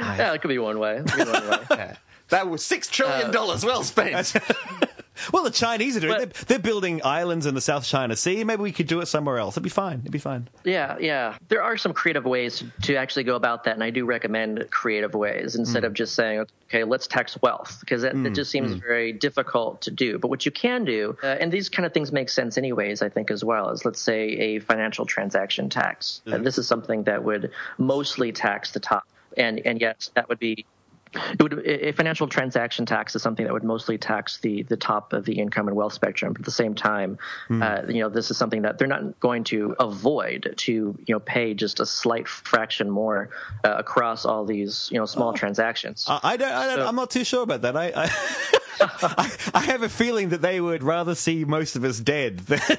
yeah, 0.00 0.32
it 0.32 0.42
could 0.42 0.48
be 0.48 0.58
one 0.58 0.78
way. 0.78 1.02
Be 1.02 1.22
one 1.22 1.48
way. 1.48 1.58
Yeah. 1.70 1.96
That 2.30 2.48
was 2.48 2.64
six 2.64 2.88
trillion 2.88 3.30
dollars 3.30 3.64
well 3.64 3.84
spent. 3.84 4.32
well, 5.32 5.44
the 5.44 5.50
Chinese 5.50 5.96
are 5.96 6.00
doing. 6.00 6.18
But- 6.18 6.34
they're, 6.34 6.44
they're 6.46 6.58
building 6.58 7.00
islands 7.04 7.46
in 7.46 7.54
the 7.54 7.60
South 7.60 7.84
China 7.84 8.16
Sea. 8.16 8.44
Maybe 8.44 8.62
we 8.62 8.72
could 8.72 8.86
do 8.86 9.00
it 9.00 9.06
somewhere 9.06 9.38
else. 9.38 9.54
It'd 9.54 9.62
be 9.62 9.68
fine. 9.68 10.00
It'd 10.00 10.12
be 10.12 10.18
fine. 10.18 10.48
Yeah, 10.64 10.96
yeah. 10.98 11.36
There 11.48 11.62
are 11.62 11.76
some 11.76 11.92
creative 11.92 12.24
ways 12.24 12.62
to 12.82 12.96
actually 12.96 13.24
go 13.24 13.36
about 13.36 13.64
that, 13.64 13.74
and 13.74 13.84
I 13.84 13.90
do 13.90 14.04
recommend 14.04 14.66
creative 14.70 15.14
ways 15.14 15.56
instead 15.56 15.82
hmm. 15.82 15.86
of 15.86 15.94
just 15.94 16.14
saying, 16.14 16.46
okay, 16.68 16.84
let's 16.84 17.06
tax 17.06 17.40
wealth, 17.42 17.78
because 17.80 18.04
it, 18.04 18.14
it 18.14 18.16
hmm, 18.16 18.32
just 18.32 18.50
seems 18.50 18.72
hmm. 18.72 18.78
very 18.78 19.12
difficult 19.12 19.82
to 19.82 19.90
do. 19.90 20.18
But 20.18 20.28
what 20.28 20.44
you 20.46 20.52
can 20.52 20.84
do, 20.84 21.16
uh, 21.22 21.26
and 21.26 21.52
these 21.52 21.68
kind 21.68 21.86
of 21.86 21.92
things 21.92 22.12
make 22.12 22.28
sense 22.28 22.56
anyways, 22.58 23.02
I 23.02 23.08
think, 23.08 23.30
as 23.30 23.44
well, 23.44 23.70
is 23.70 23.84
let's 23.84 24.00
say 24.00 24.22
a 24.22 24.58
financial 24.60 25.06
transaction 25.06 25.68
tax. 25.68 26.22
And 26.26 26.46
this 26.46 26.58
is 26.58 26.66
something 26.66 27.04
that 27.04 27.24
would 27.24 27.50
mostly 27.78 28.32
tax 28.32 28.72
the 28.72 28.80
top. 28.80 29.04
And, 29.36 29.60
and 29.66 29.80
yes, 29.80 30.10
that 30.14 30.28
would 30.28 30.38
be 30.38 30.66
it 31.14 31.42
would 31.42 31.66
a 31.66 31.92
financial 31.92 32.28
transaction 32.28 32.86
tax 32.86 33.16
is 33.16 33.22
something 33.22 33.44
that 33.44 33.52
would 33.52 33.64
mostly 33.64 33.98
tax 33.98 34.38
the 34.38 34.62
the 34.64 34.76
top 34.76 35.12
of 35.12 35.24
the 35.24 35.38
income 35.38 35.66
and 35.68 35.76
wealth 35.76 35.92
spectrum. 35.92 36.32
But 36.32 36.42
at 36.42 36.44
the 36.44 36.50
same 36.52 36.74
time, 36.74 37.18
uh, 37.50 37.82
you 37.88 38.00
know, 38.02 38.08
this 38.08 38.30
is 38.30 38.36
something 38.36 38.62
that 38.62 38.78
they're 38.78 38.88
not 38.88 39.18
going 39.18 39.44
to 39.44 39.74
avoid 39.80 40.54
to 40.58 40.72
you 40.72 41.14
know 41.14 41.20
pay 41.20 41.54
just 41.54 41.80
a 41.80 41.86
slight 41.86 42.28
fraction 42.28 42.88
more 42.90 43.30
uh, 43.64 43.74
across 43.76 44.24
all 44.24 44.44
these 44.44 44.88
you 44.92 44.98
know 44.98 45.06
small 45.06 45.32
transactions. 45.32 46.06
I, 46.08 46.20
I 46.22 46.36
don't. 46.36 46.52
I 46.52 46.66
don't 46.66 46.76
So- 46.76 46.86
I'm 46.86 46.96
not 46.96 47.10
too 47.10 47.24
sure 47.24 47.42
about 47.42 47.62
that. 47.62 47.76
I. 47.76 47.92
I 47.94 48.10
I, 48.82 49.30
I 49.54 49.60
have 49.60 49.82
a 49.82 49.90
feeling 49.90 50.30
that 50.30 50.40
they 50.40 50.58
would 50.58 50.82
rather 50.82 51.14
see 51.14 51.44
most 51.44 51.76
of 51.76 51.84
us 51.84 52.00
dead 52.00 52.38
than, 52.46 52.78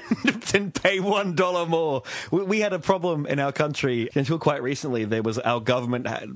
than 0.50 0.72
pay 0.72 0.98
one 0.98 1.36
dollar 1.36 1.64
more. 1.64 2.02
We, 2.32 2.42
we 2.42 2.60
had 2.60 2.72
a 2.72 2.80
problem 2.80 3.24
in 3.26 3.38
our 3.38 3.52
country 3.52 4.08
until 4.16 4.40
quite 4.40 4.62
recently. 4.64 5.04
There 5.04 5.22
was 5.22 5.38
our 5.38 5.60
government 5.60 6.08
had 6.08 6.28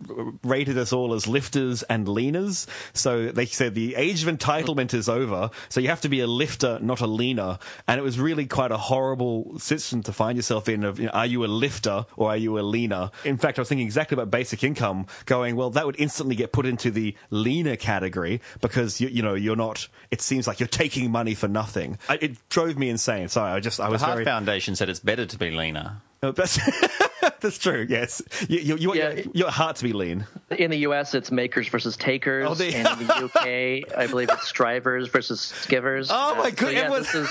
rated 0.44 0.78
us 0.78 0.92
all 0.92 1.14
as 1.14 1.26
lifters 1.26 1.82
and 1.88 2.06
leaners. 2.06 2.66
So 2.92 3.28
they 3.28 3.46
said 3.46 3.74
the 3.74 3.94
age 3.96 4.22
of 4.24 4.34
entitlement 4.34 4.94
is 4.94 5.08
over. 5.08 5.50
So 5.68 5.80
you 5.80 5.88
have 5.88 6.00
to 6.02 6.08
be 6.08 6.20
a 6.20 6.26
lifter, 6.26 6.78
not 6.80 7.00
a 7.00 7.06
leaner. 7.06 7.58
And 7.86 7.98
it 7.98 8.02
was 8.02 8.18
really 8.18 8.46
quite 8.46 8.72
a 8.72 8.76
horrible 8.76 9.58
system 9.58 10.02
to 10.04 10.12
find 10.12 10.36
yourself 10.36 10.68
in. 10.68 10.84
Of 10.84 10.98
you 10.98 11.06
know, 11.06 11.12
are 11.12 11.26
you 11.26 11.44
a 11.44 11.46
lifter 11.46 12.06
or 12.16 12.30
are 12.30 12.36
you 12.36 12.58
a 12.58 12.62
leaner? 12.62 13.10
In 13.24 13.36
fact, 13.36 13.58
I 13.58 13.62
was 13.62 13.68
thinking 13.68 13.86
exactly 13.86 14.14
about 14.14 14.30
basic 14.30 14.62
income. 14.64 15.06
Going 15.24 15.56
well, 15.56 15.70
that 15.70 15.86
would 15.86 15.98
instantly 15.98 16.36
get 16.36 16.52
put 16.52 16.66
into 16.66 16.90
the 16.90 17.14
leaner 17.30 17.76
category 17.76 18.40
because 18.60 19.00
you, 19.00 19.08
you 19.08 19.22
know 19.22 19.34
you're 19.34 19.56
not. 19.56 19.88
It 20.10 20.20
seems 20.20 20.46
like 20.46 20.60
you're 20.60 20.66
taking 20.66 21.10
money 21.10 21.34
for 21.34 21.48
nothing. 21.48 21.98
I, 22.08 22.18
it 22.20 22.48
drove 22.48 22.76
me 22.76 22.88
insane. 22.90 23.28
Sorry, 23.28 23.52
I 23.52 23.60
just 23.60 23.80
I 23.80 23.88
was 23.88 24.00
The 24.00 24.06
Heart 24.06 24.16
very. 24.18 24.24
Foundation 24.24 24.76
said 24.76 24.88
it's 24.88 25.00
better 25.00 25.26
to 25.26 25.38
be 25.38 25.50
leaner. 25.50 26.00
Oh, 26.22 26.32
that's, 27.40 27.58
true. 27.58 27.86
Yes, 27.88 28.22
you, 28.48 28.58
you, 28.58 28.76
you 28.76 28.88
want 28.88 28.98
Yeah. 29.00 29.10
your, 29.12 29.24
your 29.34 29.50
heart 29.50 29.76
to 29.76 29.84
be 29.84 29.92
lean. 29.92 30.26
In 30.50 30.70
the 30.70 30.78
U.S., 30.78 31.14
it's 31.14 31.30
makers 31.30 31.68
versus 31.68 31.96
takers, 31.96 32.46
Oh, 32.48 32.54
they- 32.54 32.74
and 32.74 33.00
in 33.00 33.06
the 33.06 33.16
U.K., 33.34 33.84
I 33.96 34.06
believe 34.06 34.28
it's 34.30 34.46
strivers 34.48 35.08
versus 35.08 35.52
skivers. 35.64 36.08
Oh, 36.10 36.34
my 36.36 36.48
Uh, 36.50 36.54
so, 36.56 36.68
yeah, 36.68 36.88
this 36.90 37.14
is 37.14 37.28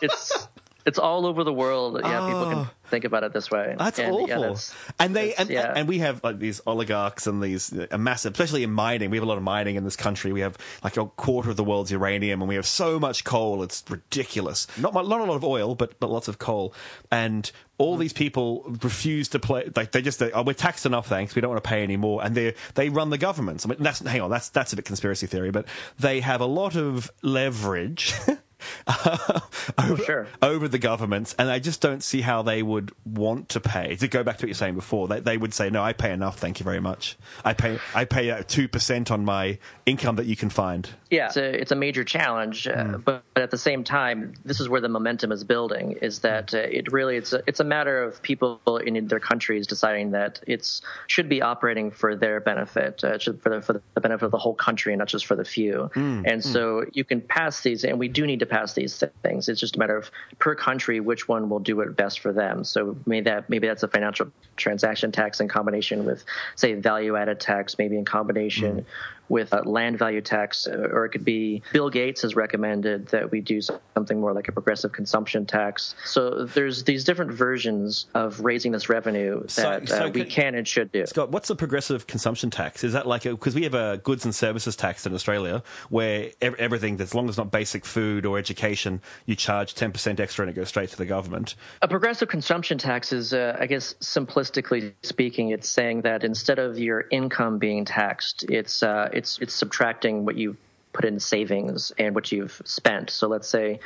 it's 0.00 0.48
it's 0.88 0.98
all 0.98 1.26
over 1.26 1.44
the 1.44 1.52
world. 1.52 2.00
Yeah, 2.02 2.26
people 2.26 2.50
can 2.50 2.66
think 2.90 3.04
about 3.04 3.22
it 3.22 3.32
this 3.34 3.50
way. 3.50 3.76
That's 3.78 3.98
And, 3.98 4.12
awful. 4.12 4.28
yeah, 4.28 4.38
that's- 4.38 4.74
and 4.98 5.14
they 5.14 5.34
and, 5.34 5.50
yeah. 5.50 5.72
and 5.76 5.86
we 5.86 5.98
have 5.98 6.24
like 6.24 6.38
these 6.38 6.60
oligarchs 6.66 7.26
and 7.26 7.42
these 7.42 7.72
uh, 7.72 7.96
massive, 7.98 8.32
especially 8.32 8.62
in 8.64 8.70
mining. 8.72 9.10
We 9.10 9.18
have 9.18 9.24
a 9.24 9.28
lot 9.28 9.36
of 9.36 9.44
mining 9.44 9.76
in 9.76 9.84
this 9.84 9.96
country. 9.96 10.32
We 10.32 10.40
have 10.40 10.56
like 10.82 10.96
a 10.96 11.06
quarter 11.06 11.50
of 11.50 11.56
the 11.56 11.64
world's 11.64 11.92
uranium, 11.92 12.40
and 12.42 12.48
we 12.48 12.54
have 12.56 12.66
so 12.66 12.98
much 12.98 13.24
coal. 13.24 13.62
It's 13.62 13.84
ridiculous. 13.88 14.66
Not 14.78 14.94
not 14.94 15.04
a 15.06 15.24
lot 15.24 15.36
of 15.36 15.44
oil, 15.44 15.74
but 15.74 16.00
but 16.00 16.10
lots 16.10 16.28
of 16.28 16.38
coal. 16.38 16.72
And 17.10 17.50
all 17.76 17.96
these 17.96 18.12
people 18.12 18.64
refuse 18.82 19.28
to 19.28 19.38
play. 19.38 19.70
Like 19.76 19.92
they 19.92 20.02
just, 20.02 20.18
they, 20.18 20.32
oh, 20.32 20.42
we're 20.42 20.52
taxed 20.52 20.84
enough, 20.84 21.06
thanks. 21.06 21.36
We 21.36 21.40
don't 21.40 21.50
want 21.52 21.62
to 21.62 21.68
pay 21.68 21.84
any 21.84 21.96
more. 21.96 22.24
And 22.24 22.34
they 22.34 22.54
they 22.74 22.88
run 22.88 23.10
the 23.10 23.18
governments. 23.18 23.64
I 23.64 23.68
mean, 23.68 23.78
that's 23.80 24.00
hang 24.00 24.20
on, 24.20 24.30
that's 24.30 24.48
that's 24.48 24.72
a 24.72 24.76
bit 24.76 24.84
conspiracy 24.84 25.26
theory, 25.28 25.50
but 25.52 25.66
they 25.98 26.20
have 26.20 26.40
a 26.40 26.46
lot 26.46 26.74
of 26.76 27.10
leverage. 27.22 28.14
over, 29.78 30.02
sure. 30.02 30.26
over 30.42 30.68
the 30.68 30.78
governments, 30.78 31.34
and 31.38 31.50
I 31.50 31.58
just 31.58 31.80
don't 31.80 32.02
see 32.02 32.20
how 32.20 32.42
they 32.42 32.62
would 32.62 32.92
want 33.04 33.50
to 33.50 33.60
pay. 33.60 33.96
To 33.96 34.08
go 34.08 34.22
back 34.22 34.38
to 34.38 34.44
what 34.44 34.48
you're 34.48 34.54
saying 34.54 34.74
before, 34.74 35.08
they, 35.08 35.20
they 35.20 35.36
would 35.36 35.54
say, 35.54 35.70
"No, 35.70 35.82
I 35.82 35.92
pay 35.92 36.12
enough, 36.12 36.38
thank 36.38 36.60
you 36.60 36.64
very 36.64 36.80
much. 36.80 37.16
I 37.44 37.54
pay 37.54 37.78
I 37.94 38.04
pay 38.04 38.30
uh, 38.30 38.42
two 38.46 38.68
percent 38.68 39.10
on 39.10 39.24
my 39.24 39.58
income 39.86 40.16
that 40.16 40.26
you 40.26 40.36
can 40.36 40.50
find." 40.50 40.88
Yeah, 41.10 41.26
it's 41.26 41.36
a, 41.36 41.60
it's 41.60 41.72
a 41.72 41.76
major 41.76 42.04
challenge, 42.04 42.66
uh, 42.66 42.84
Hmm. 42.84 42.96
but, 43.04 43.22
but 43.34 43.42
at 43.42 43.50
the 43.50 43.58
same 43.58 43.82
time, 43.82 44.34
this 44.44 44.60
is 44.60 44.68
where 44.68 44.80
the 44.80 44.88
momentum 44.88 45.32
is 45.32 45.42
building. 45.42 45.92
Is 46.02 46.20
that 46.20 46.52
uh, 46.52 46.58
it 46.58 46.92
really 46.92 47.16
it's 47.16 47.32
a, 47.32 47.42
it's 47.46 47.60
a 47.60 47.64
matter 47.64 48.02
of 48.02 48.20
people 48.20 48.60
in 48.84 49.06
their 49.08 49.20
countries 49.20 49.66
deciding 49.66 50.10
that 50.10 50.40
it's 50.46 50.82
should 51.06 51.28
be 51.28 51.40
operating 51.40 51.90
for 51.90 52.14
their 52.14 52.40
benefit, 52.40 53.02
uh, 53.04 53.18
should, 53.18 53.40
for 53.40 53.48
the 53.48 53.62
for 53.62 53.72
the 53.94 54.00
benefit 54.00 54.26
of 54.26 54.30
the 54.32 54.38
whole 54.38 54.54
country, 54.54 54.92
and 54.92 54.98
not 54.98 55.08
just 55.08 55.24
for 55.24 55.34
the 55.34 55.44
few. 55.44 55.90
Hmm. 55.94 56.22
And 56.26 56.44
so 56.44 56.84
you 56.92 57.04
can 57.04 57.20
pass 57.20 57.62
these, 57.62 57.84
and 57.84 57.98
we 57.98 58.08
do 58.08 58.26
need 58.26 58.40
to 58.40 58.46
pass 58.46 58.74
these 58.74 59.02
things. 59.22 59.48
It's 59.48 59.60
just 59.60 59.76
a 59.76 59.78
matter 59.78 59.96
of 59.96 60.10
per 60.38 60.54
country 60.54 61.00
which 61.00 61.26
one 61.26 61.48
will 61.48 61.60
do 61.60 61.80
it 61.80 61.96
best 61.96 62.20
for 62.20 62.32
them. 62.32 62.64
So 62.64 62.96
maybe 63.06 63.24
that 63.24 63.48
maybe 63.48 63.66
that's 63.66 63.82
a 63.82 63.88
financial 63.88 64.30
transaction 64.56 65.12
tax 65.12 65.40
in 65.40 65.48
combination 65.48 66.04
with 66.04 66.24
say 66.56 66.74
value 66.74 67.16
added 67.16 67.40
tax, 67.40 67.78
maybe 67.78 67.96
in 67.96 68.04
combination 68.04 68.84
with 69.28 69.52
a 69.52 69.62
land 69.68 69.98
value 69.98 70.20
tax, 70.20 70.66
uh, 70.66 70.88
or 70.92 71.04
it 71.04 71.10
could 71.10 71.24
be 71.24 71.62
Bill 71.72 71.90
Gates 71.90 72.22
has 72.22 72.34
recommended 72.36 73.08
that 73.08 73.30
we 73.30 73.40
do 73.40 73.60
something 73.94 74.20
more 74.20 74.32
like 74.32 74.48
a 74.48 74.52
progressive 74.52 74.92
consumption 74.92 75.46
tax. 75.46 75.94
So 76.04 76.44
there's 76.44 76.84
these 76.84 77.04
different 77.04 77.32
versions 77.32 78.06
of 78.14 78.40
raising 78.40 78.72
this 78.72 78.88
revenue 78.88 79.42
that 79.56 79.88
so 79.88 80.04
uh, 80.04 80.06
we 80.06 80.20
could- 80.20 80.30
can 80.30 80.54
and 80.54 80.66
should 80.66 80.92
do. 80.92 81.06
Scott, 81.06 81.30
what's 81.30 81.48
the 81.48 81.56
progressive 81.56 82.06
consumption 82.06 82.50
tax? 82.50 82.84
Is 82.84 82.92
that 82.92 83.06
like 83.06 83.22
because 83.24 83.54
we 83.54 83.64
have 83.64 83.74
a 83.74 83.98
goods 83.98 84.24
and 84.24 84.34
services 84.34 84.76
tax 84.76 85.06
in 85.06 85.14
Australia 85.14 85.62
where 85.90 86.30
ev- 86.40 86.54
everything, 86.58 87.00
as 87.00 87.14
long 87.14 87.26
as 87.26 87.30
it's 87.30 87.38
not 87.38 87.50
basic 87.50 87.84
food 87.84 88.24
or 88.26 88.38
education, 88.38 89.00
you 89.26 89.34
charge 89.34 89.74
ten 89.74 89.92
percent 89.92 90.20
extra 90.20 90.44
and 90.44 90.50
it 90.50 90.54
goes 90.54 90.68
straight 90.68 90.88
to 90.90 90.96
the 90.96 91.06
government. 91.06 91.54
A 91.82 91.88
progressive 91.88 92.28
consumption 92.28 92.78
tax 92.78 93.12
is, 93.12 93.32
uh, 93.32 93.56
I 93.58 93.66
guess, 93.66 93.94
simplistically 93.94 94.92
speaking, 95.02 95.50
it's 95.50 95.68
saying 95.68 96.02
that 96.02 96.24
instead 96.24 96.58
of 96.58 96.78
your 96.78 97.06
income 97.10 97.58
being 97.58 97.84
taxed, 97.84 98.44
it's 98.48 98.82
uh, 98.82 99.08
it's 99.18 99.38
it's 99.40 99.54
subtracting 99.54 100.24
what 100.24 100.36
you've 100.36 100.56
put 100.92 101.04
in 101.04 101.20
savings 101.20 101.92
and 101.98 102.14
what 102.14 102.32
you've 102.32 102.60
spent. 102.64 103.10
So 103.10 103.28
let's 103.28 103.46
say 103.46 103.78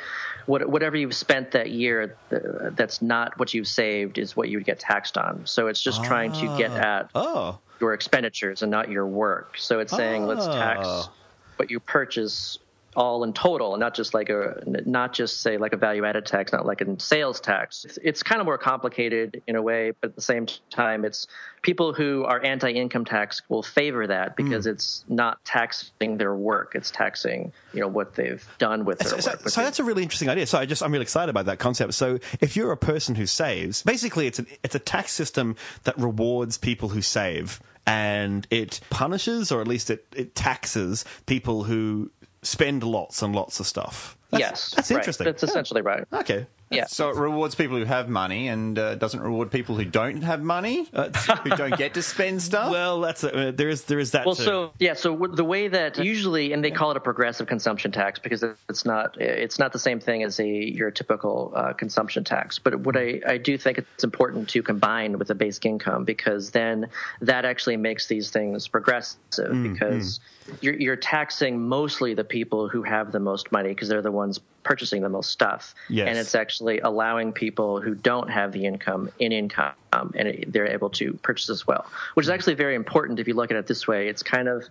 what, 0.45 0.67
whatever 0.69 0.95
you've 0.95 1.13
spent 1.15 1.51
that 1.51 1.69
year, 1.69 2.15
uh, 2.31 2.69
that's 2.71 3.01
not 3.01 3.37
what 3.37 3.53
you've 3.53 3.67
saved, 3.67 4.17
is 4.17 4.35
what 4.37 4.47
you 4.49 4.57
would 4.57 4.65
get 4.65 4.79
taxed 4.79 5.17
on. 5.17 5.41
So 5.45 5.67
it's 5.67 5.81
just 5.83 6.03
trying 6.03 6.31
to 6.33 6.57
get 6.57 6.71
at 6.71 7.09
Oh, 7.13 7.59
your 7.81 7.93
expenditures 7.93 8.61
and 8.63 8.71
not 8.71 8.89
your 8.89 9.05
work. 9.05 9.57
So 9.57 9.79
it's 9.79 9.91
saying 9.95 10.25
let's 10.25 10.45
tax 10.45 10.87
Ah. 10.87 11.11
what 11.57 11.69
you 11.69 11.79
purchase 11.81 12.57
all 12.95 13.23
in 13.23 13.33
total, 13.33 13.73
and 13.73 13.79
not 13.79 13.93
just 13.93 14.13
like 14.13 14.29
a 14.29 14.61
not 14.65 15.13
just 15.13 15.41
say 15.41 15.57
like 15.57 15.73
a 15.73 15.77
value 15.77 16.05
added 16.05 16.25
tax, 16.25 16.51
not 16.51 16.65
like 16.65 16.81
a 16.81 16.99
sales 16.99 17.39
tax. 17.39 17.85
It's, 17.85 17.99
it's 18.03 18.23
kind 18.23 18.39
of 18.39 18.45
more 18.45 18.57
complicated 18.57 19.41
in 19.47 19.55
a 19.55 19.61
way, 19.61 19.91
but 20.01 20.11
at 20.11 20.15
the 20.15 20.21
same 20.21 20.47
time, 20.69 21.05
it's 21.05 21.27
people 21.61 21.93
who 21.93 22.23
are 22.23 22.43
anti 22.43 22.71
income 22.71 23.05
tax 23.05 23.41
will 23.49 23.63
favor 23.63 24.07
that 24.07 24.33
hmm. 24.37 24.45
because 24.45 24.65
it's 24.65 25.03
not 25.07 25.43
taxing 25.45 26.17
their 26.17 26.35
work; 26.35 26.73
it's 26.75 26.91
taxing 26.91 27.51
you 27.73 27.79
know 27.79 27.87
what 27.87 28.15
they've 28.15 28.45
done 28.57 28.85
with 28.85 28.99
their 28.99 29.09
So, 29.09 29.19
so, 29.19 29.31
work. 29.31 29.49
so 29.49 29.61
that's 29.61 29.79
a 29.79 29.83
really 29.83 30.03
interesting 30.03 30.29
idea. 30.29 30.45
So 30.47 30.57
I 30.57 30.65
just 30.65 30.83
I'm 30.83 30.91
really 30.91 31.03
excited 31.03 31.29
about 31.29 31.45
that 31.45 31.59
concept. 31.59 31.93
So 31.93 32.19
if 32.39 32.55
you're 32.55 32.71
a 32.71 32.77
person 32.77 33.15
who 33.15 33.25
saves, 33.25 33.83
basically 33.83 34.27
it's 34.27 34.39
a, 34.39 34.45
it's 34.63 34.75
a 34.75 34.79
tax 34.79 35.11
system 35.11 35.55
that 35.83 35.97
rewards 35.97 36.57
people 36.57 36.89
who 36.89 37.01
save 37.01 37.61
and 37.85 38.47
it 38.49 38.79
punishes 38.89 39.51
or 39.51 39.61
at 39.61 39.67
least 39.67 39.89
it, 39.89 40.05
it 40.15 40.35
taxes 40.35 41.03
people 41.25 41.63
who 41.63 42.11
spend 42.43 42.83
lots 42.83 43.21
and 43.21 43.35
lots 43.35 43.59
of 43.59 43.67
stuff. 43.67 44.17
That's, 44.31 44.39
yes, 44.39 44.73
that's 44.75 44.91
right. 44.91 44.97
interesting. 44.97 45.25
That's 45.25 45.43
essentially 45.43 45.81
right. 45.81 46.05
Okay. 46.11 46.47
Yeah. 46.73 46.85
So 46.87 47.09
it 47.09 47.17
rewards 47.17 47.55
people 47.55 47.77
who 47.77 47.85
have 47.85 48.09
money 48.09 48.47
and 48.47 48.77
uh, 48.77 48.95
doesn't 48.95 49.19
reward 49.19 49.51
people 49.51 49.75
who 49.75 49.85
don't 49.85 50.23
have 50.23 50.41
money, 50.41 50.85
who 50.91 51.49
don't 51.49 51.77
get 51.77 51.93
to 51.93 52.01
spend 52.01 52.41
stuff. 52.41 52.71
Well, 52.71 53.01
that's 53.01 53.23
uh, 53.23 53.51
there 53.55 53.69
is 53.69 53.83
there 53.83 53.99
is 53.99 54.11
that. 54.11 54.25
Well, 54.25 54.35
too. 54.35 54.43
so 54.43 54.73
yeah, 54.79 54.93
so 54.93 55.13
w- 55.13 55.35
the 55.35 55.43
way 55.43 55.67
that 55.67 55.97
usually, 55.99 56.51
and 56.53 56.63
they 56.63 56.71
call 56.71 56.91
it 56.91 56.97
a 56.97 56.99
progressive 56.99 57.47
consumption 57.47 57.91
tax 57.91 58.19
because 58.19 58.43
it's 58.69 58.85
not 58.85 59.19
it's 59.21 59.59
not 59.59 59.71
the 59.71 59.79
same 59.79 59.99
thing 59.99 60.23
as 60.23 60.39
a 60.39 60.47
your 60.47 60.91
typical 60.91 61.53
uh, 61.55 61.73
consumption 61.73 62.23
tax. 62.23 62.59
But 62.59 62.79
what 62.79 62.97
I, 62.97 63.21
I 63.25 63.37
do 63.37 63.57
think 63.57 63.77
it's 63.77 64.03
important 64.03 64.49
to 64.49 64.63
combine 64.63 65.19
with 65.19 65.29
a 65.29 65.35
basic 65.35 65.65
income 65.65 66.05
because 66.05 66.51
then 66.51 66.89
that 67.21 67.45
actually 67.45 67.77
makes 67.77 68.07
these 68.07 68.31
things 68.31 68.67
progressive 68.67 69.17
because 69.63 70.19
you're, 70.61 70.75
you're 70.75 70.95
taxing 70.95 71.67
mostly 71.67 72.13
the 72.13 72.23
people 72.23 72.67
who 72.67 72.83
have 72.83 73.11
the 73.11 73.19
most 73.19 73.51
money 73.51 73.69
because 73.69 73.87
they're 73.89 74.01
the 74.01 74.11
ones 74.11 74.39
purchasing 74.63 75.01
the 75.01 75.09
most 75.09 75.29
stuff, 75.29 75.75
Yes. 75.89 76.07
and 76.07 76.17
it's 76.17 76.35
actually 76.35 76.79
allowing 76.79 77.33
people 77.33 77.81
who 77.81 77.95
don't 77.95 78.29
have 78.29 78.51
the 78.51 78.65
income 78.65 79.09
in 79.19 79.31
income, 79.31 79.73
um, 79.91 80.13
and 80.15 80.27
it, 80.27 80.53
they're 80.53 80.67
able 80.67 80.89
to 80.91 81.13
purchase 81.15 81.49
as 81.49 81.67
well, 81.67 81.85
which 82.13 82.25
is 82.25 82.29
mm. 82.29 82.35
actually 82.35 82.55
very 82.55 82.75
important 82.75 83.19
if 83.19 83.27
you 83.27 83.33
look 83.33 83.51
at 83.51 83.57
it 83.57 83.67
this 83.67 83.87
way. 83.87 84.07
It's 84.07 84.23
kind 84.23 84.47
of 84.47 84.63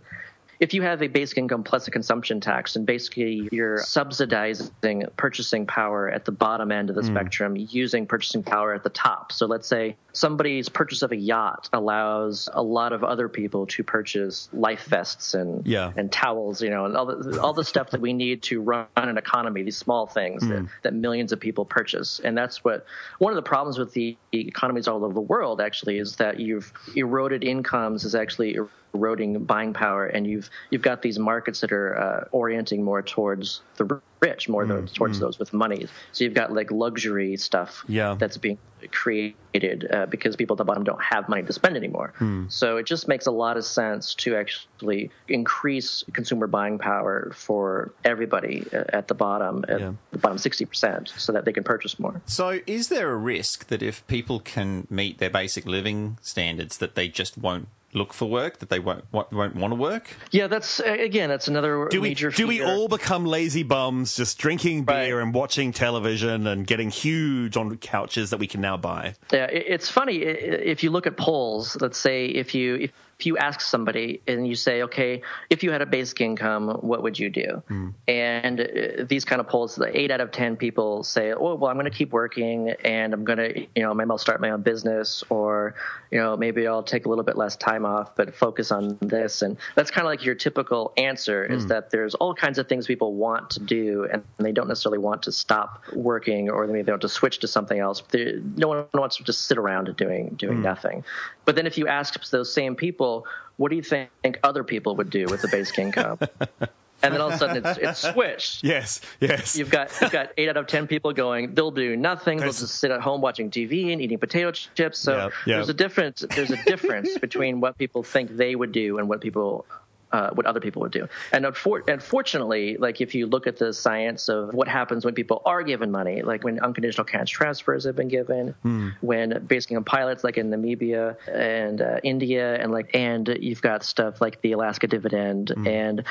if 0.61 0.75
you 0.75 0.83
have 0.83 1.03
a 1.03 1.09
basic 1.09 1.39
income 1.39 1.65
plus 1.65 1.89
a 1.89 1.91
consumption 1.91 2.41
tax, 2.41 2.77
and 2.77 2.87
basically 2.87 3.49
you're 3.51 3.79
subsidizing 3.79 5.05
purchasing 5.17 5.67
power 5.67 6.09
at 6.09 6.25
the 6.25 6.33
bottom 6.33 6.71
end 6.71 6.91
of 6.91 6.97
the 6.97 7.03
hmm. 7.03 7.09
spectrum 7.09 7.57
using 7.57 8.07
purchasing 8.07 8.43
power 8.43 8.73
at 8.73 8.83
the 8.83 8.91
top. 8.91 9.33
So 9.33 9.47
let's 9.47 9.67
say 9.67 9.97
somebody's 10.13 10.69
purchase 10.69 11.03
of 11.03 11.13
a 11.13 11.17
yacht 11.17 11.69
allows 11.73 12.49
a 12.53 12.63
lot 12.63 12.93
of 12.93 13.03
other 13.03 13.29
people 13.29 13.67
to 13.67 13.83
purchase 13.83 14.49
life 14.53 14.85
vests 14.85 15.35
and 15.35 15.67
Yeah. 15.67 15.93
and 15.97 16.13
towels, 16.13 16.63
you 16.63 16.71
know, 16.71 16.85
and 16.85 16.97
all 16.97 17.07
the 17.07 17.41
all 17.41 17.53
the 17.53 17.65
stuff 17.65 17.91
that 17.91 18.01
we 18.01 18.13
need 18.13 18.43
to 18.45 18.61
run 18.61 18.87
an 18.97 19.19
economy. 19.19 19.63
These 19.63 19.79
small 19.79 20.07
things 20.07 20.47
that, 20.49 20.61
hmm. 20.61 20.67
that 20.83 20.95
millions 20.95 21.33
of 21.33 21.41
people 21.41 21.65
purchase, 21.65 22.21
and 22.21 22.37
that's 22.37 22.63
what 22.63 22.87
one 23.19 23.33
of 23.33 23.37
the 23.37 23.43
problems 23.43 23.79
with 23.79 23.93
the 23.93 24.17
economies 24.33 24.87
all 24.87 25.05
over 25.05 25.15
the 25.15 25.21
world 25.21 25.61
actually 25.61 25.99
is 25.99 26.17
that 26.17 26.39
you've 26.39 26.73
eroded 26.95 27.43
incomes 27.43 28.05
is 28.05 28.15
actually 28.15 28.59
eroding 28.95 29.45
buying 29.45 29.73
power, 29.73 30.07
and 30.07 30.27
you've 30.27 30.51
you've 30.71 30.83
got 30.83 31.03
these 31.03 31.19
markets 31.19 31.61
that 31.61 31.73
are 31.73 31.99
uh, 31.99 32.25
orienting 32.33 32.83
more 32.83 33.03
towards 33.03 33.63
the 33.77 34.01
rich, 34.21 34.49
more 34.49 34.65
Mm, 34.67 34.95
towards 34.95 35.19
those 35.19 35.39
with 35.39 35.53
money. 35.53 35.87
So 36.13 36.25
you've 36.25 36.35
got 36.35 36.53
like 36.53 36.71
luxury 36.71 37.37
stuff 37.37 37.85
Yeah. 37.89 38.15
that's 38.19 38.37
being 38.37 38.59
created 38.93 39.89
uh, 39.93 40.07
because 40.07 40.37
people 40.37 40.55
at 40.55 40.59
the 40.59 40.65
bottom 40.65 40.85
don't 40.85 41.03
have 41.03 41.29
money 41.29 41.43
to 41.43 41.53
spend 41.53 41.77
anymore. 41.77 42.13
Hmm. 42.17 42.45
So 42.49 42.77
it 42.77 42.87
just 42.87 43.09
makes 43.09 43.27
a 43.27 43.31
lot 43.33 43.57
of 43.57 43.65
sense 43.65 44.15
to 44.17 44.37
actually 44.37 45.11
increase 45.29 46.05
consumer 46.13 46.47
buying 46.47 46.79
power 46.79 47.33
for 47.35 47.93
everybody 48.05 48.65
uh, 48.73 48.85
at 48.93 49.09
the 49.09 49.15
bottom, 49.15 49.65
at 49.69 49.81
Yeah. 49.81 49.93
the 50.13 50.19
bottom 50.19 50.39
sixty 50.39 50.65
percent, 50.67 51.13
so 51.17 51.33
that 51.33 51.45
they 51.45 51.53
can 51.53 51.65
purchase 51.65 51.99
more. 51.99 52.21
So, 52.27 52.61
is 52.67 52.89
there 52.89 53.11
a 53.11 53.17
risk 53.17 53.67
that 53.69 53.83
if 53.83 54.07
people 54.07 54.39
can 54.41 54.87
meet 54.91 55.19
their 55.19 55.31
basic 55.31 55.67
living 55.67 56.19
standards, 56.23 56.79
that 56.79 56.95
they 56.95 57.09
just 57.09 57.37
won't 57.37 57.67
look 57.95 58.13
for 58.13 58.29
work, 58.29 58.59
that 58.61 58.69
they 58.71 58.79
won't 58.79 59.05
won't, 59.13 59.33
want 59.33 59.71
to 59.73 59.75
work? 59.77 60.17
Yeah, 60.31 60.47
that's 60.47 60.81
again, 60.81 61.29
that's 61.29 61.49
another 61.49 61.89
do 61.91 62.01
we 62.01 62.09
major. 62.11 62.31
do 62.31 62.47
we 62.47 62.63
all 62.63 62.89
become 62.89 63.27
lazy 63.27 63.63
bums, 63.63 64.17
just 64.17 64.39
drinking 64.39 64.85
beer 64.85 65.19
Right. 65.19 65.23
and 65.23 65.35
watching 65.35 65.73
television 65.73 66.47
and 66.47 66.67
getting 66.67 66.91
huge 66.91 67.57
on 67.57 67.77
couches 67.79 68.31
that 68.31 68.39
we 68.39 68.47
can 68.47 68.61
now 68.61 68.77
buy? 68.77 69.15
Yeah, 69.33 69.47
it's 69.47 69.89
funny 69.91 70.17
if 70.19 70.83
you 70.83 70.91
look 70.91 71.07
at 71.07 71.17
polls. 71.17 71.77
Let's 71.81 71.99
say 71.99 72.27
if 72.27 72.55
you 72.55 72.75
if, 72.77 72.93
if 73.23 73.27
you 73.27 73.39
ask 73.39 73.61
somebody 73.61 74.21
and 74.27 74.49
you 74.49 74.57
say, 74.57 74.83
okay, 74.83 75.23
if 75.49 75.63
you 75.63 75.71
had 75.71 75.81
a 75.81 75.87
basic 75.87 76.21
income, 76.21 76.71
what 76.81 77.05
would 77.05 77.17
you 77.17 77.31
do? 77.31 77.63
Hmm. 77.69 77.91
And 78.09 78.61
uh, 78.61 79.05
these 79.09 79.25
kind 79.25 79.41
of 79.41 79.47
polls, 79.47 79.77
the 79.77 79.97
eight 79.97 80.11
out 80.11 80.21
of 80.21 80.33
ten 80.33 80.57
people 80.57 81.05
say, 81.05 81.33
oh, 81.33 81.55
well, 81.55 81.71
I'm 81.71 81.77
going 81.77 81.85
to 81.85 81.97
keep 81.97 82.11
working 82.11 82.71
and 82.85 83.15
I'm 83.15 83.23
going 83.23 83.39
to, 83.39 83.61
you 83.77 83.83
know, 83.85 83.95
maybe 83.95 84.11
I'll 84.11 84.19
start 84.19 84.41
my 84.41 84.51
own 84.51 84.63
business 84.63 85.23
or, 85.31 85.77
you 86.11 86.19
know, 86.19 86.37
maybe 86.37 86.67
I'll 86.67 86.83
take 86.83 87.07
a 87.07 87.09
little 87.09 87.23
bit 87.23 87.37
less 87.37 87.55
time 87.55 87.87
off, 87.87 88.17
but 88.17 88.35
focus 88.35 88.73
on 88.73 88.99
this. 89.01 89.43
And 89.43 89.57
that's 89.77 89.93
kind 89.93 90.05
of 90.05 90.11
like 90.11 90.25
your 90.25 90.35
typical 90.35 90.93
answer 90.97 91.45
is 91.45 91.63
hmm. 91.63 91.69
that 91.69 91.91
there's 91.91 92.17
all 92.17 92.35
kinds 92.35 92.59
of 92.59 92.69
things 92.69 92.89
people 92.89 93.15
want 93.15 93.51
to 93.51 93.61
do 93.61 94.09
and 94.13 94.25
they 94.39 94.51
don't 94.51 94.67
necessarily 94.67 94.99
want 94.99 95.23
to 95.23 95.31
stop 95.31 95.81
working 95.95 96.51
or 96.51 96.67
they 96.67 96.73
maybe 96.73 96.87
they 96.87 96.93
want 96.93 97.03
to 97.03 97.09
switch 97.09 97.39
to 97.39 97.47
something 97.47 97.79
else. 97.79 98.03
They, 98.11 98.41
no 98.57 98.67
one 98.67 98.87
wants 98.93 99.19
to 99.19 99.23
just 99.23 99.43
sit 99.47 99.59
around 99.59 99.95
doing 99.97 100.31
doing 100.31 100.57
hmm. 100.57 100.63
nothing. 100.63 101.05
But 101.45 101.55
then 101.55 101.67
if 101.67 101.79
you 101.79 101.87
ask 101.87 102.31
those 102.31 102.53
same 102.53 102.75
people, 102.75 103.12
what 103.57 103.71
do 103.71 103.77
you 103.77 103.83
think 103.83 104.11
other 104.43 104.65
people 104.65 104.97
would 104.97 105.11
do 105.11 105.27
with 105.27 105.43
the 105.43 105.49
basic 105.49 105.79
income? 105.79 106.19
and 107.03 107.13
then 107.15 107.21
all 107.21 107.29
of 107.29 107.35
a 107.35 107.39
sudden 107.39 107.65
it's, 107.65 107.79
it's 107.79 108.13
switched. 108.13 108.65
Yes, 108.65 109.01
yes. 109.21 109.57
You've 109.57 109.71
got 109.71 109.91
you've 110.01 110.11
got 110.13 110.31
eight 110.37 110.49
out 110.49 110.57
of 110.57 110.67
ten 110.67 110.87
people 110.87 111.13
going. 111.13 111.55
They'll 111.55 111.71
do 111.71 111.97
nothing. 111.97 112.39
They'll 112.39 112.53
just 112.53 112.77
sit 112.77 112.91
at 112.91 113.01
home 113.01 113.21
watching 113.21 113.51
TV 113.51 113.93
and 113.93 114.01
eating 114.01 114.19
potato 114.19 114.53
chips. 114.53 114.99
So 114.99 115.17
Yep, 115.17 115.23
yep. 115.23 115.33
there's 115.57 115.69
a 115.69 115.75
difference. 115.75 116.25
There's 116.35 116.51
a 116.51 116.63
difference 116.65 117.19
between 117.27 117.61
what 117.61 117.77
people 117.79 118.03
think 118.03 118.37
they 118.37 118.55
would 118.55 118.73
do 118.73 118.99
and 118.99 119.09
what 119.09 119.21
people. 119.21 119.67
Uh, 120.13 120.29
what 120.35 120.45
other 120.45 120.61
people 120.61 120.83
would 120.83 120.93
do, 120.93 121.09
and 121.33 121.47
unfor- 121.47 121.89
unfortunately, 121.89 122.77
like 122.77 123.01
if 123.01 123.15
you 123.15 123.27
look 123.27 123.47
at 123.47 123.57
the 123.57 123.73
science 123.73 124.29
of 124.29 124.53
what 124.53 124.69
happens 124.69 125.07
when 125.07 125.15
people 125.15 125.41
are 125.47 125.63
given 125.63 125.91
money, 125.91 126.21
like 126.21 126.45
when 126.45 126.61
unconditional 126.61 127.05
cash 127.05 127.31
transfers 127.31 127.85
have 127.85 127.97
been 127.97 128.09
given, 128.09 128.55
when 129.01 129.43
basic 129.47 129.71
income 129.71 129.85
pilots, 129.85 130.23
like 130.23 130.37
in 130.37 130.51
Namibia 130.51 131.17
and 131.33 131.81
uh, 131.81 131.99
India, 132.03 132.57
and 132.57 132.71
like 132.71 132.95
and 132.95 133.27
you've 133.41 133.63
got 133.63 133.83
stuff 133.85 134.21
like 134.21 134.43
the 134.43 134.53
Alaska 134.53 134.87
dividend, 134.87 135.51
and 135.67 136.05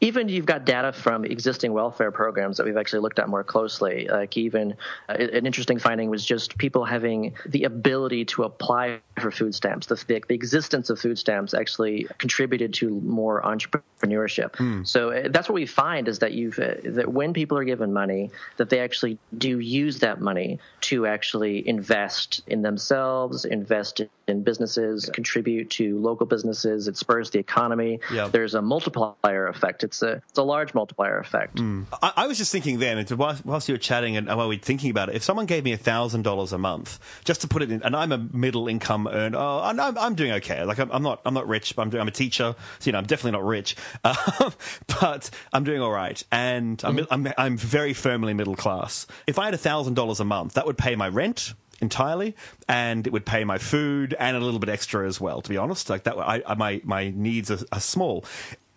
even 0.00 0.28
you've 0.28 0.46
got 0.46 0.64
data 0.64 0.92
from 0.92 1.24
existing 1.24 1.72
welfare 1.72 2.10
programs 2.10 2.56
that 2.56 2.64
we've 2.64 2.76
actually 2.76 3.00
looked 3.00 3.18
at 3.18 3.28
more 3.28 3.44
closely. 3.44 4.08
Like 4.08 4.36
even 4.36 4.76
uh, 5.08 5.12
an 5.12 5.44
interesting 5.46 5.78
finding 5.78 6.08
was 6.08 6.24
just 6.24 6.56
people 6.56 6.84
having 6.84 7.34
the 7.46 7.64
ability 7.64 8.24
to 8.26 8.44
apply 8.44 9.00
for 9.20 9.30
food 9.30 9.54
stamps. 9.54 9.86
The, 9.86 9.96
the, 10.06 10.22
the 10.26 10.34
existence 10.34 10.88
of 10.88 10.98
food 10.98 11.18
stamps 11.18 11.52
actually 11.52 12.06
contributed 12.16 12.72
to 12.74 12.88
more 13.00 13.42
entrepreneurship. 13.42 14.56
So 14.86 15.10
uh, 15.10 15.28
that's 15.30 15.48
what 15.48 15.54
we 15.54 15.66
find 15.66 16.08
is 16.08 16.20
that 16.20 16.32
you've 16.32 16.58
uh, 16.58 16.76
that 16.84 17.12
when 17.12 17.34
people 17.34 17.58
are 17.58 17.64
given 17.64 17.92
money, 17.92 18.30
that 18.56 18.70
they 18.70 18.80
actually 18.80 19.18
do 19.36 19.58
use 19.58 19.98
that 19.98 20.20
money 20.20 20.58
to 20.90 21.06
actually 21.06 21.66
invest 21.68 22.42
in 22.48 22.62
themselves, 22.62 23.44
invest 23.44 24.00
in 24.26 24.42
businesses, 24.42 25.08
contribute 25.14 25.70
to 25.70 25.96
local 26.00 26.26
businesses. 26.26 26.88
It 26.88 26.96
spurs 26.96 27.30
the 27.30 27.38
economy. 27.38 28.00
Yeah. 28.12 28.26
There's 28.26 28.54
a 28.54 28.62
multiplier 28.62 29.46
effect. 29.46 29.84
It's 29.84 30.02
a 30.02 30.22
it's 30.28 30.38
a 30.38 30.42
large 30.42 30.74
multiplier 30.74 31.18
effect. 31.18 31.60
I, 31.60 32.12
I 32.16 32.26
was 32.26 32.38
just 32.38 32.50
thinking 32.50 32.80
then, 32.80 33.06
whilst, 33.16 33.68
you 33.68 33.74
were 33.74 33.78
chatting 33.78 34.16
and 34.16 34.26
while 34.26 34.48
we 34.48 34.56
were 34.56 34.62
thinking 34.62 34.90
about 34.90 35.10
it, 35.10 35.14
if 35.14 35.22
someone 35.22 35.46
gave 35.46 35.62
me 35.64 35.76
thousand 35.76 36.22
dollars 36.22 36.52
a 36.52 36.58
month 36.58 36.98
just 37.24 37.42
to 37.42 37.48
put 37.48 37.62
it 37.62 37.70
in, 37.70 37.84
and 37.84 37.94
I'm 37.94 38.10
a 38.10 38.18
middle 38.18 38.66
income 38.66 39.06
earner, 39.06 39.38
oh, 39.38 39.60
I'm, 39.62 39.78
I'm, 39.78 40.14
doing 40.16 40.32
okay. 40.32 40.64
Like 40.64 40.80
I'm, 40.80 40.90
I'm 40.90 41.04
not 41.04 41.20
I'm 41.24 41.34
not 41.34 41.46
rich, 41.46 41.76
but 41.76 41.82
I'm 41.82 41.90
doing, 41.90 42.00
I'm 42.00 42.08
a 42.08 42.12
teacher, 42.12 42.56
so 42.80 42.88
you 42.88 42.92
know 42.92 42.98
I'm 42.98 43.06
definitely 43.06 43.38
not 43.38 43.46
rich, 43.46 43.76
um, 44.02 44.52
but 45.00 45.30
I'm 45.52 45.62
doing 45.62 45.80
all 45.80 45.92
right, 45.92 46.20
and 46.32 46.82
I'm, 46.84 47.06
I'm 47.12 47.32
I'm 47.38 47.56
very 47.56 47.94
firmly 47.94 48.34
middle 48.34 48.56
class. 48.56 49.06
If 49.28 49.38
I 49.38 49.44
had 49.46 49.54
thousand 49.60 49.94
dollars 49.94 50.18
a 50.18 50.24
month, 50.24 50.54
that 50.54 50.66
would 50.66 50.78
pay 50.80 50.96
my 50.96 51.08
rent 51.08 51.54
entirely, 51.80 52.34
and 52.68 53.06
it 53.06 53.12
would 53.12 53.24
pay 53.24 53.44
my 53.44 53.58
food 53.58 54.14
and 54.18 54.36
a 54.36 54.40
little 54.40 54.60
bit 54.60 54.68
extra 54.68 55.06
as 55.06 55.20
well. 55.20 55.40
To 55.42 55.48
be 55.48 55.56
honest, 55.56 55.88
like 55.90 56.04
that, 56.04 56.18
I, 56.18 56.42
I 56.46 56.54
my 56.54 56.80
my 56.84 57.10
needs 57.14 57.50
are, 57.50 57.58
are 57.72 57.80
small. 57.80 58.24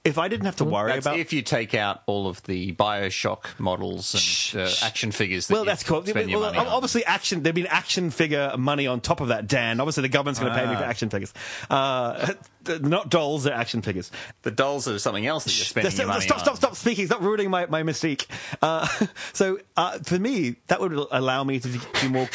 If 0.06 0.18
I 0.18 0.28
didn't 0.28 0.48
have 0.48 0.58
to 0.58 0.66
worry 0.66 0.92
That's 0.92 1.06
about 1.06 1.20
if 1.20 1.32
you 1.32 1.42
take 1.42 1.74
out 1.74 2.04
all 2.08 2.28
of 2.28 2.44
the 2.44 2.74
Bioshock 2.74 3.58
models 3.58 4.52
and 4.54 4.64
uh, 4.64 4.72
action 4.82 5.14
figures. 5.14 5.48
That 5.48 5.54
well, 5.54 5.64
that's 5.64 5.84
cool. 5.84 6.06
Spend 6.06 6.30
your 6.30 6.42
Well, 6.42 6.54
money 6.54 6.68
on. 6.68 6.74
obviously, 6.74 7.06
action. 7.06 7.42
There've 7.42 7.56
been 7.56 7.68
action 7.68 8.10
figure 8.10 8.54
money 8.58 8.86
on 8.86 9.00
top 9.00 9.22
of 9.22 9.30
that, 9.30 9.48
Dan. 9.48 9.80
Obviously, 9.80 10.02
the 10.02 10.10
government's 10.10 10.42
going 10.42 10.52
to 10.52 10.60
pay 10.60 10.66
me 10.66 10.74
Ah. 10.76 10.80
for 10.80 10.84
action 10.84 11.10
figures. 11.10 11.34
Uh, 11.70 12.34
not 12.82 13.10
dolls, 13.10 13.46
they're 13.46 13.54
action 13.54 13.82
figures. 13.82 14.12
The 14.42 14.52
dolls 14.52 14.90
are 14.90 15.00
something 15.00 15.26
else 15.26 15.46
that 15.46 15.58
you're 15.58 15.64
spending 15.66 15.92
Stop, 15.92 16.00
your 16.04 16.08
money 16.10 16.22
stop, 16.26 16.40
on. 16.40 16.44
stop, 16.44 16.56
stop 16.58 16.76
speaking. 16.76 17.06
Stop 17.06 17.22
ruining 17.22 17.50
my, 17.50 17.66
my 17.68 17.84
mystique. 17.84 18.26
Uh, 18.62 18.86
so, 19.34 19.60
uh, 19.78 20.00
for 20.00 20.20
me, 20.20 20.58
that 20.68 20.82
would 20.82 20.92
allow 21.12 21.46
me 21.46 21.62
to 21.62 21.70
do 21.70 22.10
more. 22.10 22.28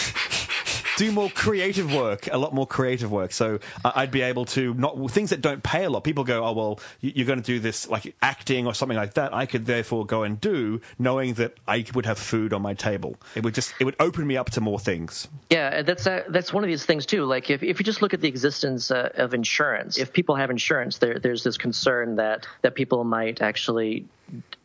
Do 0.98 1.12
more 1.12 1.30
creative 1.30 1.94
work, 1.94 2.28
a 2.30 2.36
lot 2.38 2.52
more 2.52 2.66
creative 2.66 3.10
work. 3.12 3.30
So 3.32 3.60
uh, 3.84 3.92
I'd 3.94 4.10
be 4.10 4.22
able 4.22 4.44
to 4.46 4.74
not 4.74 5.10
things 5.12 5.30
that 5.30 5.40
don't 5.40 5.62
pay 5.62 5.84
a 5.84 5.90
lot. 5.90 6.02
People 6.02 6.24
go, 6.24 6.44
oh 6.44 6.52
well, 6.52 6.80
you- 7.00 7.12
you're 7.14 7.26
going 7.26 7.40
to 7.40 7.44
do 7.54 7.60
this 7.60 7.88
like 7.88 8.14
acting 8.20 8.66
or 8.66 8.74
something 8.74 8.96
like 8.96 9.14
that. 9.14 9.32
I 9.32 9.46
could 9.46 9.66
therefore 9.66 10.04
go 10.04 10.24
and 10.24 10.40
do, 10.40 10.80
knowing 10.98 11.34
that 11.34 11.54
I 11.68 11.84
would 11.94 12.04
have 12.06 12.18
food 12.18 12.52
on 12.52 12.62
my 12.62 12.74
table. 12.74 13.16
It 13.36 13.44
would 13.44 13.54
just 13.54 13.72
it 13.80 13.84
would 13.84 13.96
open 14.00 14.26
me 14.26 14.36
up 14.36 14.50
to 14.50 14.60
more 14.60 14.80
things. 14.80 15.28
Yeah, 15.50 15.82
that's 15.82 16.06
uh, 16.06 16.24
that's 16.30 16.52
one 16.52 16.64
of 16.64 16.68
these 16.68 16.84
things 16.84 17.06
too. 17.06 17.24
Like 17.24 17.48
if, 17.48 17.62
if 17.62 17.78
you 17.78 17.84
just 17.84 18.02
look 18.02 18.12
at 18.12 18.20
the 18.20 18.28
existence 18.28 18.90
uh, 18.90 19.10
of 19.14 19.34
insurance, 19.34 19.98
if 19.98 20.12
people 20.12 20.34
have 20.34 20.50
insurance, 20.50 20.98
there 20.98 21.18
there's 21.20 21.44
this 21.44 21.56
concern 21.56 22.16
that 22.16 22.46
that 22.62 22.74
people 22.74 23.04
might 23.04 23.40
actually 23.40 24.04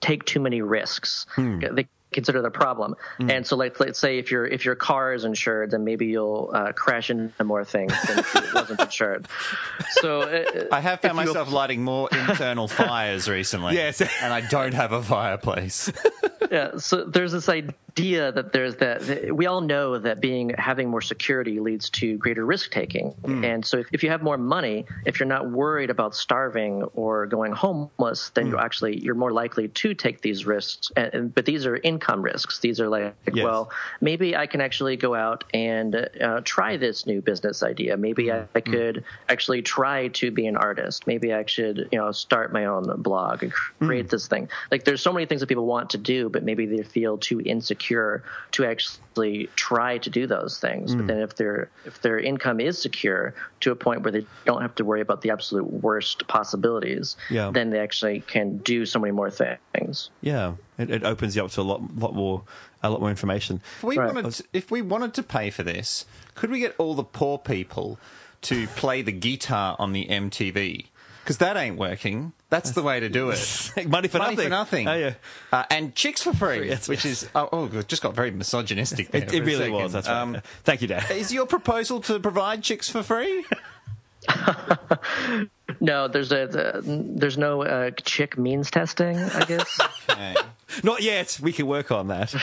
take 0.01 0.25
too 0.25 0.39
many 0.39 0.61
risks. 0.61 1.25
They 1.37 1.87
consider 2.13 2.45
a 2.45 2.51
problem, 2.51 2.95
and 3.19 3.45
so 3.45 3.55
like 3.55 3.79
let's 3.79 3.99
say 3.99 4.19
if 4.19 4.31
your 4.31 4.45
if 4.45 4.65
your 4.65 4.75
car 4.75 5.13
is 5.13 5.25
insured, 5.25 5.71
then 5.71 5.83
maybe 5.83 6.05
you'll 6.07 6.51
uh, 6.53 6.71
crash 6.73 7.09
into 7.09 7.43
more 7.43 7.65
things 7.65 7.93
than 8.07 8.19
if 8.19 8.35
it 8.35 8.53
wasn't 8.53 8.79
insured. 8.87 9.27
So 10.01 10.21
uh, 10.21 10.65
I 10.71 10.79
have 10.79 11.01
found 11.01 11.15
myself 11.17 11.51
lighting 11.51 11.83
more 11.83 12.09
internal 12.11 12.67
fires 12.83 13.27
recently. 13.27 13.75
Yes. 13.75 14.01
and 14.21 14.33
I 14.33 14.41
don't 14.41 14.73
have 14.73 14.91
a 14.91 15.01
fireplace. 15.03 15.91
yeah, 16.53 16.77
so 16.77 17.03
there's 17.03 17.31
this 17.31 17.49
idea 17.49 18.31
that 18.31 18.53
there's 18.53 18.75
that, 18.75 19.01
that 19.07 19.35
we 19.35 19.47
all 19.47 19.59
know 19.59 19.97
that 19.97 20.21
being 20.21 20.49
having 20.55 20.87
more 20.87 21.01
security 21.01 21.59
leads 21.59 21.89
to 21.89 22.15
greater 22.19 22.45
risk 22.45 22.69
taking, 22.69 23.09
hmm. 23.25 23.43
and 23.43 23.65
so 23.65 23.79
if, 23.79 23.87
if 23.91 24.03
you 24.03 24.11
have 24.11 24.21
more 24.21 24.37
money, 24.37 24.85
if 25.03 25.19
you're 25.19 25.27
not 25.27 25.49
worried 25.49 25.89
about 25.89 26.13
starving 26.13 26.83
or 26.93 27.25
going 27.25 27.53
homeless, 27.53 28.29
then 28.35 28.45
hmm. 28.45 28.51
you 28.51 28.59
actually 28.59 28.99
you're 28.99 29.15
more 29.15 29.31
likely 29.31 29.67
to 29.67 29.95
take 29.95 30.21
these 30.21 30.45
risks. 30.45 30.91
And, 30.95 31.33
but 31.33 31.45
these 31.45 31.65
are 31.65 31.75
income 31.77 32.21
risks. 32.21 32.59
These 32.59 32.79
are 32.79 32.87
like, 32.87 33.15
Yes. 33.33 33.43
well, 33.43 33.71
maybe 33.99 34.35
I 34.35 34.45
can 34.45 34.61
actually 34.61 34.95
go 34.95 35.15
out 35.15 35.43
and 35.55 35.95
uh, 36.21 36.41
try 36.43 36.77
this 36.77 37.07
new 37.07 37.19
business 37.19 37.63
idea. 37.63 37.97
Maybe 37.97 38.31
I, 38.31 38.45
I 38.53 38.61
could 38.61 39.05
actually 39.27 39.63
try 39.63 40.09
to 40.09 40.29
be 40.29 40.45
an 40.45 40.55
artist. 40.55 41.07
Maybe 41.07 41.33
I 41.33 41.45
should, 41.47 41.89
you 41.91 41.97
know, 41.97 42.11
start 42.11 42.53
my 42.53 42.65
own 42.65 43.01
blog 43.01 43.41
and 43.41 43.51
create 43.51 44.09
this 44.09 44.27
thing. 44.27 44.49
Like, 44.69 44.83
there's 44.83 45.01
so 45.01 45.11
many 45.11 45.25
things 45.25 45.41
that 45.41 45.47
people 45.47 45.65
want 45.65 45.89
to 45.91 45.97
do, 45.97 46.29
but 46.29 46.42
maybe 46.43 46.65
they 46.65 46.83
feel 46.83 47.17
too 47.17 47.41
insecure 47.41 48.23
to 48.51 48.65
actually 48.65 49.49
try 49.55 49.97
to 49.99 50.09
do 50.09 50.27
those 50.27 50.59
things. 50.59 50.93
But 50.93 51.01
hmm. 51.01 51.07
then 51.07 51.19
if 51.19 51.35
their 51.35 51.69
if 51.85 52.01
their 52.01 52.19
income 52.19 52.59
is 52.59 52.81
secure 52.81 53.33
to 53.61 53.71
a 53.71 53.75
point 53.75 54.01
where 54.01 54.11
they 54.11 54.25
don't 54.45 54.61
have 54.61 54.75
to 54.75 54.85
worry 54.85 55.01
about 55.01 55.21
the 55.21 55.31
absolute 55.31 55.65
worst 55.71 56.27
possibilities, 56.27 57.15
Yeah. 57.29 57.51
then 57.51 57.69
they 57.69 57.79
actually 57.79 58.21
can 58.21 58.57
do 58.57 58.85
so 58.85 58.99
many 58.99 59.11
more 59.11 59.31
things. 59.31 60.09
Yeah, 60.21 60.55
it, 60.77 60.89
it 60.89 61.03
opens 61.03 61.35
you 61.35 61.43
up 61.45 61.51
to 61.51 61.61
a 61.61 61.63
lot, 61.63 61.95
lot 61.95 62.13
more, 62.13 62.43
a 62.81 62.89
lot 62.89 62.99
more 62.99 63.09
information. 63.09 63.61
If 63.77 63.83
we 63.83 63.97
Right. 63.97 64.13
wanted, 64.13 64.31
to, 64.33 64.43
if 64.53 64.71
we 64.71 64.81
wanted 64.81 65.13
to 65.15 65.23
pay 65.23 65.49
for 65.49 65.63
this, 65.63 66.05
could 66.35 66.51
we 66.51 66.59
get 66.59 66.75
all 66.77 66.95
the 66.95 67.03
poor 67.03 67.37
people 67.37 67.99
to 68.43 68.67
play 68.67 69.01
the 69.01 69.11
guitar 69.11 69.75
on 69.79 69.93
the 69.93 70.07
MTV? 70.07 70.87
Because 71.23 71.37
that 71.37 71.55
ain't 71.55 71.77
working. 71.77 72.33
That's 72.49 72.71
the 72.71 72.83
way 72.83 72.99
to 72.99 73.07
do 73.09 73.29
it. 73.29 73.39
Money 73.87 74.09
for 74.09 74.17
Money 74.17 74.35
nothing. 74.35 74.43
for 74.45 74.49
nothing. 74.49 74.87
Oh, 74.89 74.93
yeah. 74.95 75.13
Uh, 75.53 75.63
and 75.71 75.95
chicks 75.95 76.21
for 76.21 76.33
free, 76.33 76.67
Yes, 76.67 76.89
which 76.89 77.05
is 77.05 77.29
oh, 77.33 77.47
oh, 77.51 77.65
it 77.65 77.87
just 77.87 78.01
got 78.01 78.13
very 78.13 78.29
misogynistic. 78.31 79.09
There 79.09 79.21
It, 79.23 79.29
for 79.29 79.35
it 79.37 79.39
a 79.39 79.45
really 79.45 79.57
second. 79.59 79.73
was. 79.73 79.93
That's 79.93 80.07
right. 80.09 80.21
Um, 80.21 80.37
Thank 80.63 80.81
you, 80.81 80.87
Dan. 80.89 81.03
is 81.11 81.31
your 81.33 81.45
proposal 81.45 82.01
to 82.01 82.19
provide 82.19 82.61
chicks 82.61 82.89
for 82.89 83.03
free? 83.03 83.45
No, 85.79 86.07
there's 86.07 86.31
a 86.31 86.45
the, 86.47 86.81
there's 86.85 87.37
no 87.37 87.63
uh, 87.63 87.91
chick 87.91 88.37
means 88.37 88.69
testing. 88.69 89.17
I 89.17 89.43
guess. 89.45 89.79
Okay. 90.09 90.35
Not 90.83 91.01
yet. 91.01 91.39
We 91.41 91.51
can 91.51 91.67
work 91.67 91.91
on 91.91 92.07
that. 92.09 92.33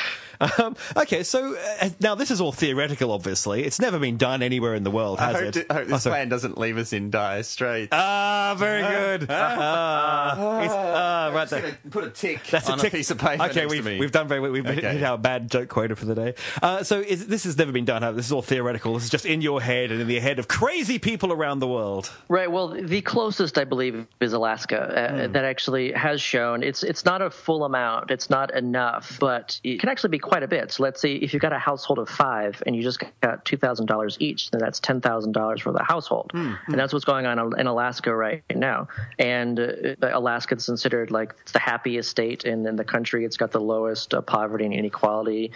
Um, 0.40 0.74
okay, 0.96 1.22
so 1.22 1.56
uh, 1.82 1.90
now 2.00 2.14
this 2.14 2.30
is 2.30 2.40
all 2.40 2.52
theoretical. 2.52 3.12
Obviously, 3.12 3.64
it's 3.64 3.78
never 3.80 3.98
been 3.98 4.16
done 4.16 4.42
anywhere 4.42 4.74
in 4.74 4.84
the 4.84 4.90
world, 4.90 5.18
I 5.18 5.24
has 5.26 5.34
hope, 5.36 5.44
it? 5.44 5.52
to- 5.52 5.66
I 5.72 5.74
hope 5.76 5.86
Oh, 5.86 5.90
this 5.90 6.02
sorry. 6.04 6.14
plan 6.14 6.28
doesn't 6.28 6.58
leave 6.58 6.78
us 6.78 6.92
in 6.92 7.10
dire 7.10 7.42
straits. 7.42 7.88
Ah, 7.92 8.54
very 8.58 8.82
good. 8.82 9.28
Ah, 9.80 10.58
it's- 10.60 10.70
ah, 10.74 11.30
right 11.34 11.48
there. 11.48 11.78
Put 11.90 12.04
a 12.04 12.10
tick 12.10 12.44
That's 12.50 12.68
on 12.68 12.78
a, 12.78 12.82
tick. 12.82 12.92
piece 12.92 13.10
of 13.10 13.18
paper 13.18 13.42
Okay, 13.44 13.60
next 13.62 13.70
we've, 13.72 13.84
to 13.84 13.90
me. 13.90 13.98
we've 14.00 14.12
done 14.12 14.28
very 14.28 14.40
well. 14.40 14.50
We've 14.50 14.64
hit- 14.64 14.78
Okay. 14.78 14.92
hit 14.94 15.02
our 15.02 15.18
bad 15.18 15.50
joke 15.50 15.68
quota 15.68 15.96
for 15.96 16.06
the 16.06 16.14
day. 16.14 16.34
Uh, 16.62 16.82
so 16.82 17.00
is, 17.00 17.26
this 17.26 17.44
has 17.44 17.56
never 17.58 17.72
been 17.72 17.84
done. 17.84 18.00
This 18.16 18.26
is 18.26 18.32
all 18.32 18.42
theoretical. 18.42 18.94
This 18.94 19.04
is 19.04 19.10
just 19.10 19.26
in 19.26 19.40
your 19.42 19.60
head 19.60 19.90
and 19.90 20.00
in 20.00 20.08
the 20.08 20.18
head 20.20 20.38
of 20.38 20.48
crazy 20.48 20.98
people 20.98 21.32
around 21.32 21.58
the 21.58 21.68
world. 21.68 22.10
Right. 22.28 22.50
Well, 22.50 22.68
the 22.68 23.00
closest 23.02 23.58
I 23.58 23.64
believe 23.64 24.06
is 24.20 24.32
Alaska. 24.32 24.80
Uh, 24.80 25.26
That 25.28 25.44
actually 25.44 25.92
has 25.92 26.20
shown 26.20 26.62
it's 26.62 26.82
it's 26.82 27.04
not 27.04 27.20
a 27.22 27.30
full 27.30 27.64
amount. 27.64 28.10
It's 28.10 28.30
not 28.30 28.54
enough, 28.54 29.18
but 29.20 29.60
it 29.64 29.80
can 29.80 29.88
actually 29.88 30.10
be 30.10 30.18
quite 30.30 30.44
a 30.44 30.48
bit. 30.48 30.70
So 30.70 30.84
let's 30.84 31.00
say 31.00 31.14
if 31.14 31.32
you've 31.32 31.42
got 31.42 31.52
a 31.52 31.58
household 31.58 31.98
of 31.98 32.08
five 32.08 32.62
and 32.64 32.76
you 32.76 32.82
just 32.82 33.02
got 33.20 33.44
two 33.44 33.56
thousand 33.56 33.86
dollars 33.86 34.16
each, 34.20 34.52
then 34.52 34.60
that's 34.60 34.78
ten 34.78 35.00
thousand 35.00 35.32
dollars 35.32 35.60
for 35.60 35.72
the 35.72 35.82
household, 35.82 36.30
and 36.68 36.78
that's 36.78 36.92
what's 36.92 37.04
going 37.04 37.26
on 37.26 37.58
in 37.58 37.66
Alaska 37.66 38.14
right 38.14 38.44
now. 38.54 38.86
And 39.18 39.58
uh, 39.58 39.96
Alaska 40.00 40.54
is 40.54 40.64
considered 40.64 41.10
like 41.10 41.34
it's 41.42 41.50
the 41.50 41.58
happiest 41.58 42.08
state 42.10 42.44
in, 42.44 42.64
in 42.64 42.76
the 42.76 42.84
country. 42.84 43.24
It's 43.24 43.36
got 43.36 43.50
the 43.50 43.60
lowest 43.60 44.14
uh, 44.14 44.20
poverty 44.20 44.64
and 44.66 44.74
inequality. 44.74 45.50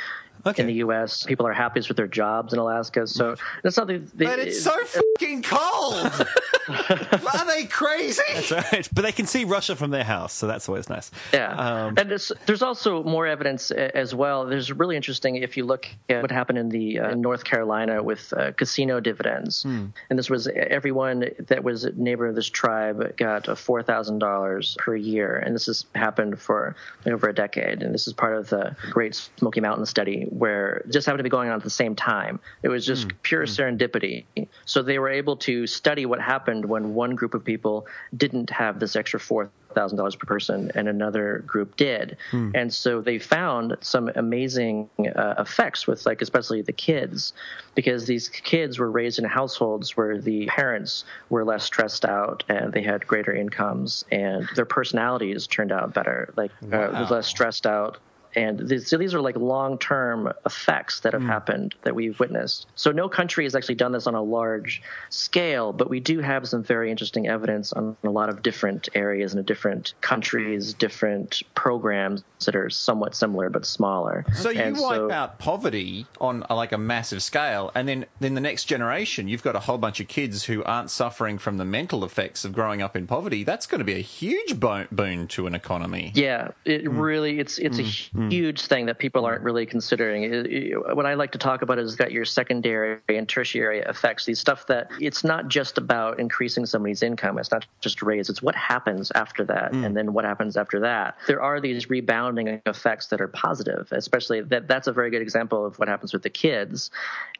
Okay. 0.46 0.62
In 0.62 0.66
the 0.66 0.74
U.S., 0.74 1.22
people 1.24 1.46
are 1.46 1.52
happiest 1.52 1.88
with 1.88 1.96
their 1.96 2.06
jobs 2.06 2.52
in 2.52 2.58
Alaska, 2.58 3.06
so 3.06 3.36
that's 3.62 3.74
something. 3.76 4.10
They, 4.14 4.24
but 4.26 4.38
it's 4.38 4.62
so 4.62 4.76
fucking 4.84 5.42
cold. 5.42 6.26
Are 6.68 7.46
they 7.46 7.64
crazy? 7.66 8.22
That's 8.34 8.50
right. 8.52 8.88
But 8.92 9.02
they 9.02 9.12
can 9.12 9.26
see 9.26 9.44
Russia 9.44 9.76
from 9.76 9.90
their 9.90 10.04
house, 10.04 10.32
so 10.32 10.46
that's 10.46 10.68
always 10.68 10.88
nice. 10.88 11.10
Yeah, 11.32 11.52
Um, 11.54 11.94
and 11.98 12.10
there's, 12.10 12.32
there's 12.46 12.62
also 12.62 13.02
more 13.04 13.26
evidence 13.26 13.70
as 13.70 14.14
well. 14.14 14.46
There's 14.46 14.72
really 14.72 14.96
interesting 14.96 15.36
if 15.36 15.56
you 15.56 15.64
look 15.64 15.86
at 16.08 16.22
what 16.22 16.30
happened 16.30 16.58
in 16.58 16.68
the 16.70 17.00
uh, 17.00 17.10
in 17.10 17.20
North 17.20 17.44
Carolina 17.44 18.02
with 18.02 18.32
uh, 18.36 18.52
casino 18.52 19.00
dividends, 19.00 19.62
Hmm. 19.64 19.86
and 20.10 20.18
this 20.18 20.30
was 20.30 20.46
everyone 20.48 21.26
that 21.38 21.62
was 21.64 21.84
a 21.84 21.92
neighbor 21.92 22.26
of 22.26 22.34
this 22.34 22.48
tribe 22.48 23.16
got 23.16 23.48
uh, 23.48 23.54
four 23.54 23.82
thousand 23.82 24.18
dollars 24.20 24.76
per 24.78 24.94
year, 24.96 25.36
and 25.36 25.54
this 25.54 25.66
has 25.66 25.84
happened 25.94 26.40
for 26.40 26.74
over 27.06 27.28
a 27.28 27.34
decade, 27.34 27.82
and 27.82 27.94
this 27.94 28.06
is 28.06 28.12
part 28.12 28.36
of 28.36 28.48
the 28.48 28.74
Great 28.90 29.14
Smoky 29.38 29.60
Mountain 29.60 29.86
study 29.86 30.26
where 30.38 30.84
just 30.90 31.06
happened 31.06 31.20
to 31.20 31.24
be 31.24 31.30
going 31.30 31.48
on 31.48 31.56
at 31.56 31.62
the 31.62 31.70
same 31.70 31.94
time. 31.94 32.40
It 32.62 32.68
was 32.68 32.84
just 32.84 33.08
pure 33.22 33.46
serendipity. 33.46 34.24
So 34.64 34.82
they 34.82 34.98
were 34.98 35.10
able 35.10 35.36
to 35.38 35.66
study 35.66 36.06
what 36.06 36.20
happened 36.20 36.64
when 36.64 36.94
one 36.94 37.14
group 37.14 37.34
of 37.34 37.44
people 37.44 37.86
didn't 38.16 38.50
have 38.50 38.80
this 38.80 38.96
extra 38.96 39.20
four 39.20 39.50
thousand 39.74 39.98
dollars 39.98 40.14
per 40.14 40.26
person, 40.26 40.70
and 40.76 40.88
another 40.88 41.42
group 41.46 41.76
did. 41.76 42.16
And 42.54 42.72
so 42.72 43.00
they 43.00 43.18
found 43.18 43.76
some 43.80 44.08
amazing 44.14 44.88
uh, 45.16 45.34
effects 45.38 45.86
with, 45.88 46.06
like, 46.06 46.22
especially 46.22 46.62
the 46.62 46.72
kids, 46.72 47.32
because 47.74 48.06
these 48.06 48.28
kids 48.28 48.78
were 48.78 48.90
raised 48.90 49.18
in 49.18 49.24
households 49.24 49.96
where 49.96 50.20
the 50.20 50.46
parents 50.46 51.04
were 51.28 51.44
less 51.44 51.64
stressed 51.64 52.04
out 52.04 52.44
and 52.48 52.72
they 52.72 52.82
had 52.82 53.04
greater 53.06 53.34
incomes, 53.34 54.04
and 54.12 54.48
their 54.54 54.64
personalities 54.64 55.46
turned 55.48 55.72
out 55.72 55.92
better, 55.92 56.32
like 56.36 56.52
uh, 56.72 57.06
less 57.10 57.26
stressed 57.26 57.66
out. 57.66 57.98
And 58.36 58.68
these, 58.68 58.88
so 58.88 58.96
these 58.98 59.14
are 59.14 59.20
like 59.20 59.36
long 59.36 59.78
term 59.78 60.32
effects 60.44 61.00
that 61.00 61.12
have 61.12 61.22
Hmm. 61.22 61.28
happened 61.28 61.74
that 61.82 61.94
we've 61.94 62.18
witnessed. 62.18 62.66
So 62.74 62.90
no 62.92 63.08
country 63.08 63.44
has 63.44 63.54
actually 63.54 63.76
done 63.76 63.92
this 63.92 64.06
on 64.06 64.14
a 64.14 64.22
large 64.22 64.82
scale, 65.10 65.72
but 65.72 65.88
we 65.90 66.00
do 66.00 66.20
have 66.20 66.48
some 66.48 66.62
very 66.62 66.90
interesting 66.90 67.26
evidence 67.28 67.72
on 67.72 67.96
a 68.04 68.10
lot 68.10 68.28
of 68.28 68.42
different 68.42 68.88
areas 68.94 69.34
and 69.34 69.44
different 69.46 69.94
countries, 70.00 70.74
different 70.74 71.42
programs 71.54 72.22
that 72.44 72.56
are 72.56 72.68
somewhat 72.70 73.14
similar 73.14 73.48
but 73.50 73.64
smaller. 73.66 74.24
So 74.34 74.50
you 74.50 74.60
And 74.60 74.76
wipe 74.78 74.96
so- 74.96 75.10
out 75.10 75.38
poverty 75.38 76.06
on 76.20 76.44
like 76.50 76.72
a 76.72 76.78
massive 76.78 77.22
scale, 77.22 77.70
and 77.74 77.88
then 77.88 78.06
then 78.20 78.34
the 78.34 78.40
next 78.40 78.64
generation, 78.64 79.28
you've 79.28 79.42
got 79.42 79.56
a 79.56 79.60
whole 79.60 79.78
bunch 79.78 80.00
of 80.00 80.08
kids 80.08 80.44
who 80.44 80.62
aren't 80.64 80.90
suffering 80.90 81.38
from 81.38 81.56
the 81.56 81.64
mental 81.64 82.04
effects 82.04 82.44
of 82.44 82.52
growing 82.52 82.82
up 82.82 82.96
in 82.96 83.06
poverty. 83.06 83.44
That's 83.44 83.66
going 83.66 83.78
to 83.78 83.84
be 83.84 83.94
a 83.94 83.98
huge 84.02 84.58
boon 84.60 85.26
to 85.28 85.46
an 85.46 85.54
economy. 85.54 86.12
Yeah, 86.14 86.48
it 86.64 86.84
Hmm. 86.84 86.98
really 86.98 87.38
it's 87.38 87.58
it's 87.58 87.78
a 87.78 87.82
huge 88.30 88.62
thing 88.62 88.86
that 88.86 88.98
people 88.98 89.24
aren't 89.24 89.42
really 89.42 89.66
considering. 89.66 90.74
What 90.94 91.06
I 91.06 91.14
like 91.14 91.32
to 91.32 91.38
talk 91.38 91.62
about 91.62 91.78
is 91.78 91.96
that 91.96 92.12
your 92.12 92.24
secondary 92.24 92.98
and 93.08 93.28
tertiary 93.28 93.80
effects, 93.80 94.24
these 94.24 94.40
stuff 94.40 94.66
that 94.68 94.90
it's 95.00 95.24
not 95.24 95.48
just 95.48 95.78
about 95.78 96.18
increasing 96.18 96.66
somebody's 96.66 97.02
income. 97.02 97.38
It's 97.38 97.50
not 97.50 97.66
just 97.80 98.02
a 98.02 98.04
raise. 98.04 98.28
It's 98.30 98.42
what 98.42 98.54
happens 98.54 99.10
after 99.14 99.44
that, 99.44 99.72
Hmm. 99.72 99.84
and 99.84 99.96
then 99.96 100.12
what 100.12 100.24
happens 100.24 100.56
after 100.56 100.80
that. 100.80 101.16
There 101.26 101.42
are 101.42 101.60
these 101.60 101.90
rebounding 101.90 102.60
effects 102.66 103.06
that 103.08 103.20
are 103.20 103.28
positive, 103.28 103.88
especially 103.90 104.40
that 104.42 104.68
that's 104.68 104.86
a 104.86 104.92
very 104.92 105.10
good 105.10 105.22
example 105.22 105.66
of 105.66 105.78
what 105.78 105.88
happens 105.88 106.12
with 106.12 106.22
the 106.22 106.30
kids, 106.30 106.90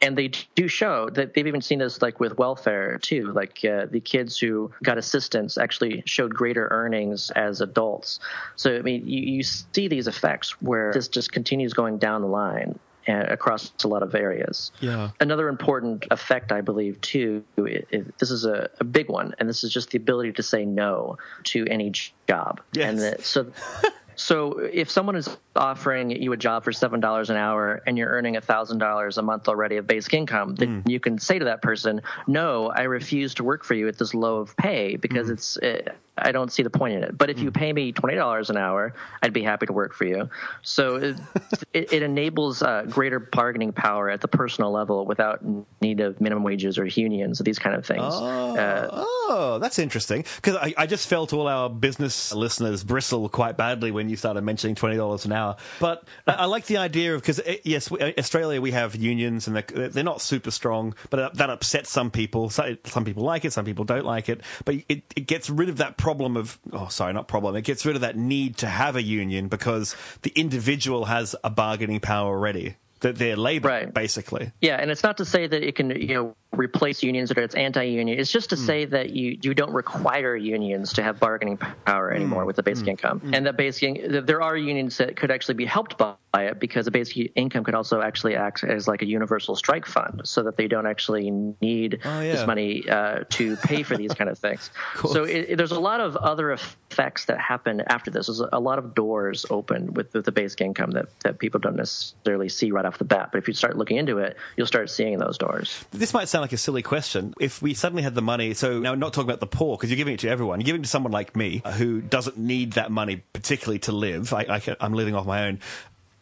and 0.02 0.16
they 0.16 0.28
do 0.54 0.68
show 0.68 1.08
that 1.10 1.34
they've 1.34 1.46
even 1.46 1.62
seen 1.62 1.78
this 1.78 2.02
like 2.02 2.20
with 2.20 2.38
welfare 2.38 2.98
too. 2.98 3.32
Like 3.32 3.64
uh, 3.64 3.86
the 3.90 4.00
kids 4.00 4.38
who 4.38 4.70
got 4.82 4.98
assistance 4.98 5.56
actually 5.58 6.02
showed 6.06 6.34
greater 6.34 6.68
earnings 6.70 7.30
as 7.30 7.60
adults. 7.60 8.20
So 8.56 8.76
I 8.76 8.82
mean, 8.82 9.06
you, 9.06 9.20
you 9.36 9.42
see 9.42 9.88
these 9.88 10.06
effects 10.06 10.60
where 10.60 10.73
this 10.92 11.08
just 11.08 11.32
continues 11.32 11.72
going 11.72 11.98
down 11.98 12.20
the 12.22 12.28
line. 12.28 12.78
uh, 13.08 13.24
Across 13.28 13.72
a 13.84 13.88
lot 13.88 14.02
of 14.02 14.14
areas. 14.14 14.72
Yeah. 14.80 15.10
Another 15.20 15.48
important 15.48 16.06
effect, 16.10 16.52
I 16.52 16.60
believe, 16.62 17.00
too, 17.00 17.44
i 17.58 17.82
i 17.92 18.02
this 18.18 18.30
is 18.30 18.44
a, 18.46 18.70
a 18.80 18.84
big 18.84 19.08
one, 19.10 19.34
and 19.38 19.48
this 19.48 19.62
is 19.64 19.72
just 19.72 19.90
the 19.90 19.98
ability 19.98 20.32
to 20.32 20.42
say 20.42 20.64
no 20.64 21.18
to 21.52 21.66
any 21.68 21.92
job. 22.26 22.60
Yes. 22.72 22.88
And 22.88 22.98
that, 23.00 23.24
so, 23.24 23.52
so 24.16 24.58
if 24.58 24.90
someone 24.90 25.16
is 25.16 25.28
offering 25.54 26.10
you 26.10 26.32
a 26.32 26.36
job 26.36 26.64
for 26.64 26.72
seven 26.72 27.00
dollars 27.00 27.28
an 27.30 27.36
hour 27.36 27.82
and 27.86 27.98
you're 27.98 28.08
earning 28.08 28.40
thousand 28.40 28.78
dollars 28.78 29.18
a 29.18 29.22
month 29.22 29.48
already 29.48 29.76
of 29.76 29.86
basic 29.86 30.14
income, 30.14 30.54
then 30.54 30.82
you 30.86 30.98
can 31.00 31.18
say 31.18 31.38
to 31.38 31.44
that 31.46 31.60
person, 31.60 32.00
"No, 32.26 32.70
I 32.70 32.82
refuse 32.84 33.34
to 33.34 33.44
work 33.44 33.64
for 33.64 33.74
you 33.74 33.86
at 33.88 33.98
this 33.98 34.14
low 34.14 34.38
of 34.38 34.56
pay 34.56 34.96
because 34.96 35.28
it's." 35.30 35.58
Uh, 35.58 35.92
I 36.16 36.32
don't 36.32 36.52
see 36.52 36.62
the 36.62 36.70
point 36.70 36.94
in 36.94 37.04
it. 37.04 37.16
But 37.18 37.30
if 37.30 37.40
you 37.40 37.50
pay 37.50 37.72
me 37.72 37.92
twenty 37.92 38.16
dollars 38.16 38.50
an 38.50 38.56
hour, 38.56 38.94
I'd 39.22 39.32
be 39.32 39.42
happy 39.42 39.66
to 39.66 39.72
work 39.72 39.94
for 39.94 40.04
you. 40.04 40.28
So 40.62 40.96
it, 40.96 41.16
it, 41.72 41.92
it 41.92 42.02
enables 42.02 42.62
uh, 42.62 42.84
greater 42.88 43.18
bargaining 43.18 43.72
power 43.72 44.08
at 44.10 44.20
the 44.20 44.28
personal 44.28 44.70
level 44.70 45.06
without 45.06 45.40
need 45.80 46.00
of 46.00 46.20
minimum 46.20 46.44
wages 46.44 46.78
or 46.78 46.86
unions, 46.86 47.40
or 47.40 47.44
these 47.44 47.58
kind 47.58 47.76
of 47.76 47.84
things. 47.84 48.02
Uh, 48.02 49.04
Oh, 49.26 49.58
that's 49.58 49.78
interesting. 49.78 50.24
Because 50.36 50.56
I, 50.56 50.74
I 50.76 50.86
just 50.86 51.08
felt 51.08 51.32
all 51.32 51.48
our 51.48 51.70
business 51.70 52.32
listeners 52.32 52.84
bristle 52.84 53.28
quite 53.28 53.56
badly 53.56 53.90
when 53.90 54.08
you 54.08 54.16
started 54.16 54.42
mentioning 54.42 54.74
twenty 54.76 54.96
dollars 54.96 55.24
an 55.24 55.32
hour. 55.32 55.56
But 55.80 56.04
I, 56.26 56.32
I 56.32 56.44
like 56.44 56.66
the 56.66 56.76
idea 56.76 57.14
of 57.14 57.22
because 57.22 57.40
yes, 57.64 57.90
we, 57.90 58.00
Australia 58.18 58.60
we 58.60 58.72
have 58.72 58.94
unions 58.94 59.46
and 59.46 59.56
they're, 59.56 59.88
they're 59.88 60.04
not 60.04 60.20
super 60.20 60.50
strong, 60.50 60.94
but 61.10 61.34
that 61.34 61.50
upsets 61.50 61.90
some 61.90 62.10
people. 62.10 62.50
Some 62.50 63.04
people 63.04 63.24
like 63.24 63.44
it, 63.44 63.52
some 63.52 63.64
people 63.64 63.84
don't 63.84 64.04
like 64.04 64.28
it. 64.28 64.42
But 64.64 64.76
it, 64.88 65.02
it 65.16 65.26
gets 65.26 65.48
rid 65.48 65.68
of 65.68 65.78
that 65.78 65.96
problem 66.04 66.36
of 66.36 66.58
oh, 66.72 66.88
sorry, 66.88 67.12
not 67.14 67.28
problem. 67.28 67.56
It 67.56 67.62
gets 67.62 67.86
rid 67.86 67.96
of 67.96 68.02
that 68.02 68.14
need 68.16 68.58
to 68.58 68.66
have 68.66 68.94
a 68.94 69.02
union 69.02 69.48
because 69.48 69.96
the 70.22 70.32
individual 70.36 71.06
has 71.06 71.34
a 71.42 71.48
bargaining 71.50 72.00
power 72.00 72.28
already. 72.36 72.76
That 73.00 73.16
they're 73.16 73.36
labor, 73.36 73.68
Right. 73.68 73.92
basically. 73.92 74.52
Yeah, 74.62 74.76
and 74.80 74.90
it's 74.90 75.02
not 75.02 75.16
to 75.18 75.24
say 75.26 75.46
that 75.46 75.62
it 75.62 75.74
can 75.76 75.90
you 75.90 76.14
know 76.14 76.36
replace 76.54 77.02
unions 77.02 77.30
or 77.32 77.40
it's 77.40 77.54
anti-union. 77.54 78.18
It's 78.18 78.30
just 78.30 78.50
to 78.50 78.56
hmm. 78.56 78.66
say 78.66 78.84
that 78.86 79.10
you 79.10 79.38
you 79.42 79.54
don't 79.54 79.72
require 79.72 80.36
unions 80.36 80.92
to 80.94 81.02
have 81.02 81.20
bargaining 81.20 81.56
power 81.56 82.12
anymore 82.12 82.42
hmm. 82.42 82.46
with 82.46 82.56
the 82.56 82.62
basic 82.62 82.84
hmm. 82.84 82.90
income, 82.90 83.30
and 83.32 83.46
that 83.46 83.56
basic 83.56 84.26
there 84.26 84.42
are 84.42 84.56
unions 84.56 84.98
that 84.98 85.16
could 85.16 85.30
actually 85.30 85.54
be 85.54 85.64
helped 85.64 85.98
by 85.98 86.16
it 86.34 86.58
because 86.58 86.84
the 86.84 86.90
basic 86.90 87.32
income 87.36 87.64
could 87.64 87.74
also 87.74 88.00
actually 88.00 88.34
act 88.34 88.64
as 88.64 88.88
like 88.88 89.02
a 89.02 89.06
universal 89.06 89.56
strike 89.56 89.86
fund, 89.86 90.22
so 90.24 90.42
that 90.42 90.56
they 90.56 90.68
don't 90.68 90.86
actually 90.86 91.30
need 91.30 92.00
Oh, 92.04 92.20
yeah. 92.20 92.32
this 92.32 92.46
money 92.46 92.88
uh, 92.88 93.24
to 93.30 93.56
pay 93.56 93.82
for 93.82 93.96
these 93.96 94.12
kind 94.14 94.30
of 94.30 94.38
things. 94.38 94.70
So 95.14 95.24
it, 95.24 95.50
it- 95.50 95.56
there's 95.56 95.72
a 95.72 95.80
lot 95.80 96.00
of 96.00 96.16
other 96.16 96.50
effects 96.50 97.26
that 97.26 97.38
happen 97.38 97.82
after 97.86 98.10
this. 98.10 98.26
There's 98.26 98.40
a 98.40 98.58
lot 98.58 98.78
of 98.78 98.94
doors 98.94 99.46
open 99.50 99.94
with, 99.94 100.12
with 100.12 100.24
the 100.24 100.32
basic 100.32 100.60
income 100.60 100.92
that 100.92 101.06
that 101.20 101.38
people 101.38 101.60
don't 101.60 101.76
necessarily 101.76 102.48
see 102.48 102.70
right 102.70 102.84
off 102.84 102.98
the 102.98 103.04
bat. 103.04 103.30
But 103.32 103.38
if 103.38 103.48
you 103.48 103.54
start 103.54 103.76
looking 103.76 103.96
into 103.96 104.18
it, 104.18 104.36
you'll 104.56 104.66
start 104.66 104.90
seeing 104.90 105.18
those 105.18 105.38
doors. 105.38 105.84
This 105.90 106.12
might 106.14 106.28
sound 106.28 106.42
like 106.44 106.52
a 106.52 106.58
silly 106.58 106.82
question. 106.82 107.32
If 107.40 107.62
we 107.62 107.72
suddenly 107.72 108.02
had 108.02 108.14
the 108.14 108.22
money, 108.22 108.52
so 108.52 108.78
now 108.78 108.94
not 108.94 109.14
talking 109.14 109.28
about 109.28 109.40
the 109.40 109.46
poor, 109.46 109.76
because 109.76 109.88
you're 109.90 109.96
giving 109.96 110.14
it 110.14 110.20
to 110.20 110.28
everyone, 110.28 110.60
you're 110.60 110.66
giving 110.66 110.82
it 110.82 110.84
to 110.84 110.90
someone 110.90 111.10
like 111.12 111.34
me 111.34 111.62
uh, 111.64 111.72
who 111.72 112.02
doesn't 112.02 112.36
need 112.36 112.74
that 112.74 112.90
money 112.90 113.22
particularly 113.32 113.78
to 113.80 113.92
live. 113.92 114.32
I, 114.34 114.46
I 114.48 114.60
can, 114.60 114.76
I'm 114.78 114.92
living 114.92 115.14
off 115.14 115.24
my 115.24 115.46
own. 115.46 115.60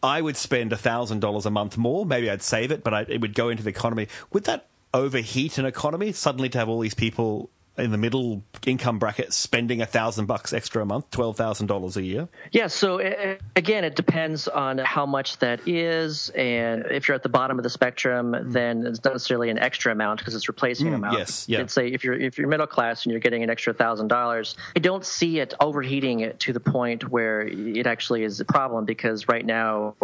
I 0.01 0.21
would 0.21 0.37
spend 0.37 0.71
$1,000 0.71 1.45
a 1.45 1.49
month 1.49 1.77
more. 1.77 2.05
Maybe 2.05 2.29
I'd 2.29 2.41
save 2.41 2.71
it, 2.71 2.83
but 2.83 2.93
I, 2.93 3.01
it 3.01 3.19
would 3.19 3.33
go 3.33 3.49
into 3.49 3.63
the 3.63 3.69
economy. 3.69 4.07
Would 4.31 4.45
that 4.45 4.67
overheat 4.93 5.57
an 5.57 5.65
economy 5.65 6.13
suddenly 6.13 6.49
to 6.49 6.57
have 6.57 6.69
all 6.69 6.79
these 6.79 6.93
people 6.93 7.49
in 7.77 7.91
the 7.91 7.97
middle 7.97 8.43
income 8.67 8.99
bracket 8.99 9.33
spending 9.33 9.81
a 9.81 9.85
thousand 9.85 10.27
bucks 10.27 10.53
extra 10.53 10.83
a 10.83 10.85
month, 10.85 11.09
twelve 11.09 11.35
thousand 11.35 11.67
dollars 11.67 11.97
a 11.97 12.03
year? 12.03 12.27
Yeah, 12.51 12.67
so 12.67 13.01
uh, 13.01 13.35
again, 13.55 13.83
it 13.83 13.95
depends 13.95 14.47
on 14.47 14.77
how 14.77 15.05
much 15.05 15.39
that 15.39 15.67
is, 15.67 16.29
and 16.29 16.85
if 16.91 17.07
you're 17.07 17.15
at 17.15 17.23
the 17.23 17.29
bottom 17.29 17.57
of 17.57 17.63
the 17.63 17.69
spectrum, 17.69 18.35
then 18.51 18.85
it's 18.85 19.03
not 19.03 19.13
necessarily 19.13 19.49
an 19.49 19.57
extra 19.57 19.91
amount 19.91 20.19
because 20.19 20.35
it's 20.35 20.47
replacing 20.47 20.87
an 20.87 20.93
amount. 20.93 21.17
yes, 21.17 21.47
yeah. 21.49 21.59
Let's 21.59 21.73
say 21.73 21.87
if 21.87 22.03
you're 22.03 22.13
if 22.13 22.37
you're 22.37 22.47
middle 22.47 22.67
class 22.67 23.05
and 23.05 23.11
you're 23.11 23.19
getting 23.19 23.43
an 23.43 23.49
extra 23.49 23.73
thousand 23.73 24.07
dollars, 24.07 24.55
I 24.75 24.79
don't 24.79 25.05
see 25.05 25.39
it 25.39 25.53
overheating 25.59 26.19
it 26.19 26.39
to 26.41 26.53
the 26.53 26.59
point 26.59 27.09
where 27.09 27.41
it 27.41 27.87
actually 27.87 28.23
is 28.23 28.39
a 28.39 28.45
problem 28.45 28.85
because 28.85 29.27
right 29.27 29.45
now 29.45 29.95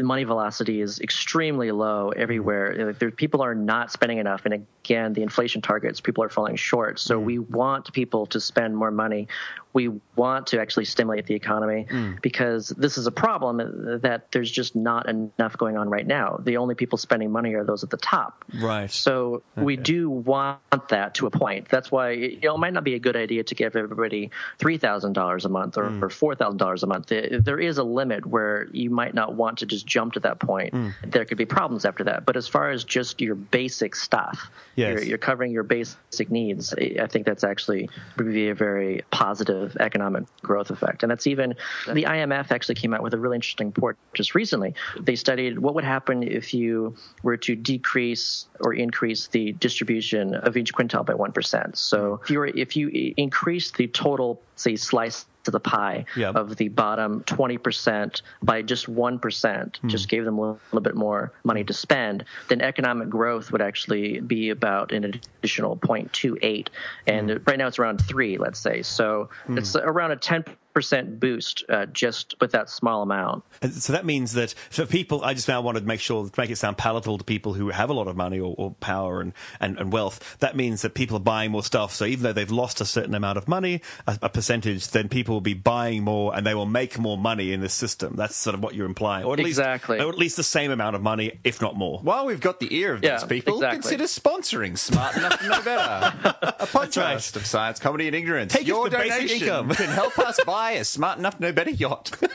money 0.00 0.24
velocity 0.24 0.80
is 0.80 0.98
extremely 1.00 1.70
low 1.70 2.10
everywhere. 2.10 2.86
Like, 2.86 2.98
There, 2.98 3.10
people 3.10 3.42
are 3.42 3.54
not 3.54 3.92
spending 3.92 4.18
enough, 4.18 4.44
and 4.44 4.54
again, 4.54 5.12
the 5.12 5.22
inflation 5.22 5.62
targets 5.62 6.00
people 6.00 6.24
are 6.24 6.28
falling 6.28 6.56
short. 6.56 6.98
So 6.98 7.11
Hmm. 7.18 7.24
we 7.24 7.38
want 7.38 7.92
people 7.92 8.26
to 8.26 8.40
spend 8.40 8.76
more 8.76 8.90
money. 8.90 9.28
We 9.72 9.90
want 10.16 10.48
to 10.48 10.60
actually 10.60 10.84
stimulate 10.84 11.26
the 11.26 11.34
economy 11.34 11.86
mm. 11.90 12.20
because 12.20 12.68
this 12.70 12.98
is 12.98 13.06
a 13.06 13.10
problem 13.10 14.00
that 14.02 14.30
there's 14.32 14.50
just 14.50 14.76
not 14.76 15.08
enough 15.08 15.56
going 15.56 15.76
on 15.76 15.88
right 15.88 16.06
now. 16.06 16.40
The 16.42 16.56
only 16.58 16.74
people 16.74 16.98
spending 16.98 17.30
money 17.30 17.54
are 17.54 17.64
those 17.64 17.82
at 17.82 17.90
the 17.90 17.96
top. 17.96 18.44
Right. 18.60 18.90
So 18.90 19.42
we 19.56 19.76
do 19.76 20.10
want 20.10 20.60
that 20.88 21.14
to 21.14 21.26
a 21.26 21.30
point. 21.30 21.68
That's 21.68 21.90
why 21.90 22.10
you 22.12 22.40
know, 22.42 22.54
it 22.54 22.58
might 22.58 22.72
not 22.72 22.84
be 22.84 22.94
a 22.94 22.98
good 22.98 23.16
idea 23.16 23.44
to 23.44 23.54
give 23.54 23.76
everybody 23.76 24.30
three 24.58 24.78
thousand 24.78 25.12
dollars 25.12 25.44
a 25.44 25.48
month 25.48 25.76
or, 25.76 25.84
mm. 25.84 26.02
or 26.02 26.08
four 26.08 26.34
thousand 26.34 26.58
dollars 26.58 26.82
a 26.82 26.86
month. 26.86 27.06
There 27.08 27.60
is 27.60 27.78
a 27.78 27.84
limit 27.84 28.26
where 28.26 28.68
you 28.72 28.90
might 28.90 29.14
not 29.14 29.34
want 29.34 29.58
to 29.58 29.66
just 29.66 29.86
jump 29.86 30.14
to 30.14 30.20
that 30.20 30.40
point. 30.40 30.74
Mm. 30.74 30.94
There 31.06 31.24
could 31.24 31.38
be 31.38 31.46
problems 31.46 31.84
after 31.84 32.04
that. 32.04 32.24
But 32.24 32.36
as 32.36 32.48
far 32.48 32.70
as 32.70 32.84
just 32.84 33.20
your 33.20 33.34
basic 33.34 33.94
stuff, 33.94 34.50
Yes. 34.74 34.92
you're, 34.92 35.02
you're 35.04 35.18
covering 35.18 35.52
your 35.52 35.64
basic 35.64 36.30
needs. 36.30 36.74
I 36.74 36.96
I 37.02 37.06
think 37.06 37.26
that's 37.26 37.44
actually 37.44 37.90
would 38.16 38.32
be 38.32 38.48
a 38.48 38.54
very 38.54 39.02
positive 39.10 39.61
economic 39.80 40.24
growth 40.42 40.70
effect. 40.70 41.02
And 41.02 41.10
that's 41.10 41.26
even 41.26 41.54
the 41.86 42.04
IMF 42.04 42.50
actually 42.50 42.76
came 42.76 42.94
out 42.94 43.02
with 43.02 43.14
a 43.14 43.18
really 43.18 43.36
interesting 43.36 43.68
report 43.68 43.96
just 44.14 44.34
recently. 44.34 44.74
They 45.00 45.16
studied 45.16 45.58
what 45.58 45.74
would 45.74 45.84
happen 45.84 46.22
if 46.22 46.54
you 46.54 46.96
were 47.22 47.36
to 47.38 47.54
decrease 47.54 48.46
or 48.60 48.74
increase 48.74 49.26
the 49.28 49.52
distribution 49.52 50.34
of 50.34 50.56
each 50.56 50.72
quintile 50.72 51.04
by 51.04 51.14
one 51.14 51.32
percent. 51.32 51.76
So 51.76 52.20
if 52.22 52.30
you 52.30 52.38
were, 52.38 52.46
if 52.46 52.76
you 52.76 53.14
increase 53.16 53.70
the 53.70 53.86
total, 53.88 54.40
say, 54.56 54.76
slice 54.76 55.26
to 55.44 55.50
the 55.50 55.60
pie 55.60 56.04
Yeah. 56.16 56.30
of 56.30 56.56
the 56.56 56.68
bottom 56.68 57.22
20% 57.24 58.22
by 58.42 58.62
just 58.62 58.86
1%, 58.86 59.76
hmm. 59.76 59.88
just 59.88 60.08
gave 60.08 60.24
them 60.24 60.38
a 60.38 60.40
little, 60.40 60.60
little 60.72 60.82
bit 60.82 60.94
more 60.94 61.32
money 61.44 61.64
to 61.64 61.72
spend, 61.72 62.24
then 62.48 62.60
economic 62.60 63.08
growth 63.08 63.52
would 63.52 63.62
actually 63.62 64.20
be 64.20 64.50
about 64.50 64.92
an 64.92 65.04
additional 65.04 65.76
0.28. 65.76 66.68
And 67.06 67.30
hmm. 67.30 67.36
right 67.46 67.58
now 67.58 67.66
it's 67.66 67.78
around 67.78 67.98
3, 67.98 68.38
let's 68.38 68.58
say. 68.58 68.82
So 68.82 69.30
hmm. 69.46 69.58
it's 69.58 69.76
around 69.76 70.12
a 70.12 70.16
10% 70.16 70.46
boost 70.74 71.64
uh, 71.68 71.86
just 71.86 72.34
with 72.40 72.52
that 72.52 72.68
small 72.70 73.02
amount. 73.02 73.44
So 73.72 73.92
that 73.92 74.04
means 74.04 74.32
that 74.32 74.54
for 74.70 74.86
people, 74.86 75.22
I 75.24 75.34
just 75.34 75.48
now 75.48 75.60
wanted 75.60 75.80
to 75.80 75.86
make 75.86 76.00
sure 76.00 76.28
to 76.28 76.40
make 76.40 76.50
it 76.50 76.56
sound 76.56 76.78
palatable 76.78 77.18
to 77.18 77.24
people 77.24 77.54
who 77.54 77.70
have 77.70 77.90
a 77.90 77.92
lot 77.92 78.08
of 78.08 78.16
money 78.16 78.40
or, 78.40 78.54
or 78.58 78.72
power 78.80 79.20
and, 79.20 79.32
and, 79.60 79.78
and 79.78 79.92
wealth. 79.92 80.36
That 80.40 80.56
means 80.56 80.82
that 80.82 80.94
people 80.94 81.16
are 81.16 81.20
buying 81.20 81.50
more 81.50 81.62
stuff. 81.62 81.92
So 81.92 82.04
even 82.04 82.22
though 82.24 82.32
they've 82.32 82.50
lost 82.50 82.80
a 82.80 82.84
certain 82.84 83.14
amount 83.14 83.38
of 83.38 83.48
money, 83.48 83.80
a, 84.06 84.18
a 84.22 84.28
percentage, 84.28 84.88
then 84.88 85.08
people 85.08 85.34
will 85.34 85.40
be 85.40 85.54
buying 85.54 86.02
more 86.02 86.34
and 86.34 86.46
they 86.46 86.54
will 86.54 86.66
make 86.66 86.98
more 86.98 87.18
money 87.18 87.52
in 87.52 87.60
this 87.60 87.74
system. 87.74 88.16
That's 88.16 88.34
sort 88.36 88.54
of 88.54 88.62
what 88.62 88.74
you're 88.74 88.86
implying, 88.86 89.24
or 89.24 89.34
at 89.34 89.40
Exactly. 89.40 89.98
least, 89.98 90.06
or 90.06 90.08
at 90.12 90.18
least 90.18 90.36
the 90.36 90.42
same 90.42 90.70
amount 90.70 90.96
of 90.96 91.02
money, 91.02 91.38
if 91.44 91.60
not 91.60 91.76
more. 91.76 91.98
While 92.00 92.26
we've 92.26 92.40
got 92.40 92.60
the 92.60 92.74
ear 92.74 92.94
of 92.94 93.02
Yeah, 93.04 93.18
these 93.18 93.24
people, 93.24 93.56
exactly. 93.56 93.80
consider 93.80 94.04
sponsoring 94.04 94.78
Smart 94.78 95.16
Enough 95.16 95.38
to 95.40 95.48
Know 95.48 95.62
Better, 95.62 96.18
a 96.58 96.66
podcast 96.66 97.36
of 97.36 97.44
science, 97.46 97.78
comedy, 97.78 98.06
and 98.06 98.16
ignorance. 98.16 98.52
Take 98.52 98.66
Your 98.66 98.88
basic 98.88 99.08
donation 99.10 99.42
income. 99.48 99.68
can 99.70 99.88
help 99.90 100.18
us 100.18 100.40
buy 100.44 100.61
a 100.70 100.84
Smart 100.84 101.18
Enough 101.18 101.36
to 101.36 101.42
Know 101.42 101.52
Better 101.52 101.70
yacht. 101.70 102.12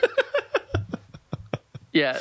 Yeah. 1.90 2.18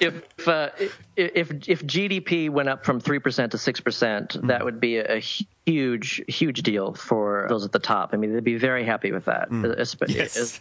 if, 0.00 0.46
uh, 0.46 0.68
if 1.16 1.50
if 1.66 1.82
GDP 1.84 2.50
went 2.50 2.68
up 2.68 2.84
from 2.84 3.00
three 3.00 3.18
percent 3.18 3.52
to 3.52 3.58
six 3.58 3.80
percent, 3.80 4.36
that 4.46 4.64
would 4.64 4.80
be 4.80 4.98
a 4.98 5.18
huge 5.18 6.22
huge 6.28 6.62
deal 6.62 6.92
for 6.92 7.46
those 7.48 7.64
at 7.64 7.72
the 7.72 7.78
top. 7.78 8.10
I 8.12 8.18
mean, 8.18 8.34
they'd 8.34 8.44
be 8.44 8.58
very 8.58 8.84
happy 8.84 9.10
with 9.12 9.24
that. 9.24 9.50
Espe- 9.50 10.08
Yes. 10.14 10.60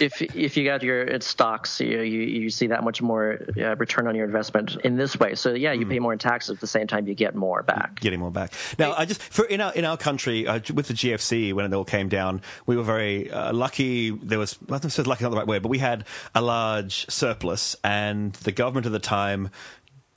If 0.00 0.22
if 0.22 0.56
you 0.56 0.64
got 0.64 0.82
your 0.82 1.20
stocks, 1.20 1.80
you 1.80 2.00
you, 2.00 2.20
you 2.20 2.50
see 2.50 2.68
that 2.68 2.84
much 2.84 3.02
more 3.02 3.38
uh, 3.56 3.76
return 3.76 4.06
on 4.06 4.14
your 4.14 4.24
investment 4.24 4.76
in 4.84 4.96
this 4.96 5.18
way. 5.18 5.34
So 5.34 5.54
yeah, 5.54 5.72
you 5.72 5.86
pay 5.86 5.98
more 5.98 6.12
in 6.12 6.18
taxes 6.18 6.50
at 6.50 6.60
the 6.60 6.66
same 6.66 6.86
time 6.86 7.06
you 7.06 7.14
get 7.14 7.34
more 7.34 7.62
back. 7.62 8.00
getting 8.00 8.20
more 8.20 8.30
back. 8.30 8.52
Now, 8.78 8.94
I 8.94 9.04
just 9.04 9.22
for 9.22 9.44
in 9.44 9.60
our 9.60 9.72
in 9.74 9.84
our 9.84 9.96
country 9.96 10.46
uh, 10.46 10.60
with 10.74 10.88
the 10.88 10.94
GFC 10.94 11.52
when 11.52 11.64
it 11.64 11.74
all 11.74 11.84
came 11.84 12.08
down, 12.08 12.42
we 12.66 12.76
were 12.76 12.82
very 12.82 13.30
uh, 13.30 13.52
lucky. 13.52 14.10
There 14.10 14.38
was 14.38 14.58
I 14.64 14.78
don't 14.78 14.84
know 14.84 14.88
if 14.88 15.06
lucky 15.06 15.24
not 15.24 15.30
the 15.30 15.36
right 15.36 15.46
word, 15.46 15.62
but 15.62 15.68
we 15.68 15.78
had 15.78 16.04
a 16.34 16.40
large 16.40 17.08
surplus, 17.10 17.76
and 17.84 18.32
the 18.34 18.52
government 18.52 18.86
at 18.86 18.92
the 18.92 18.98
time. 18.98 19.50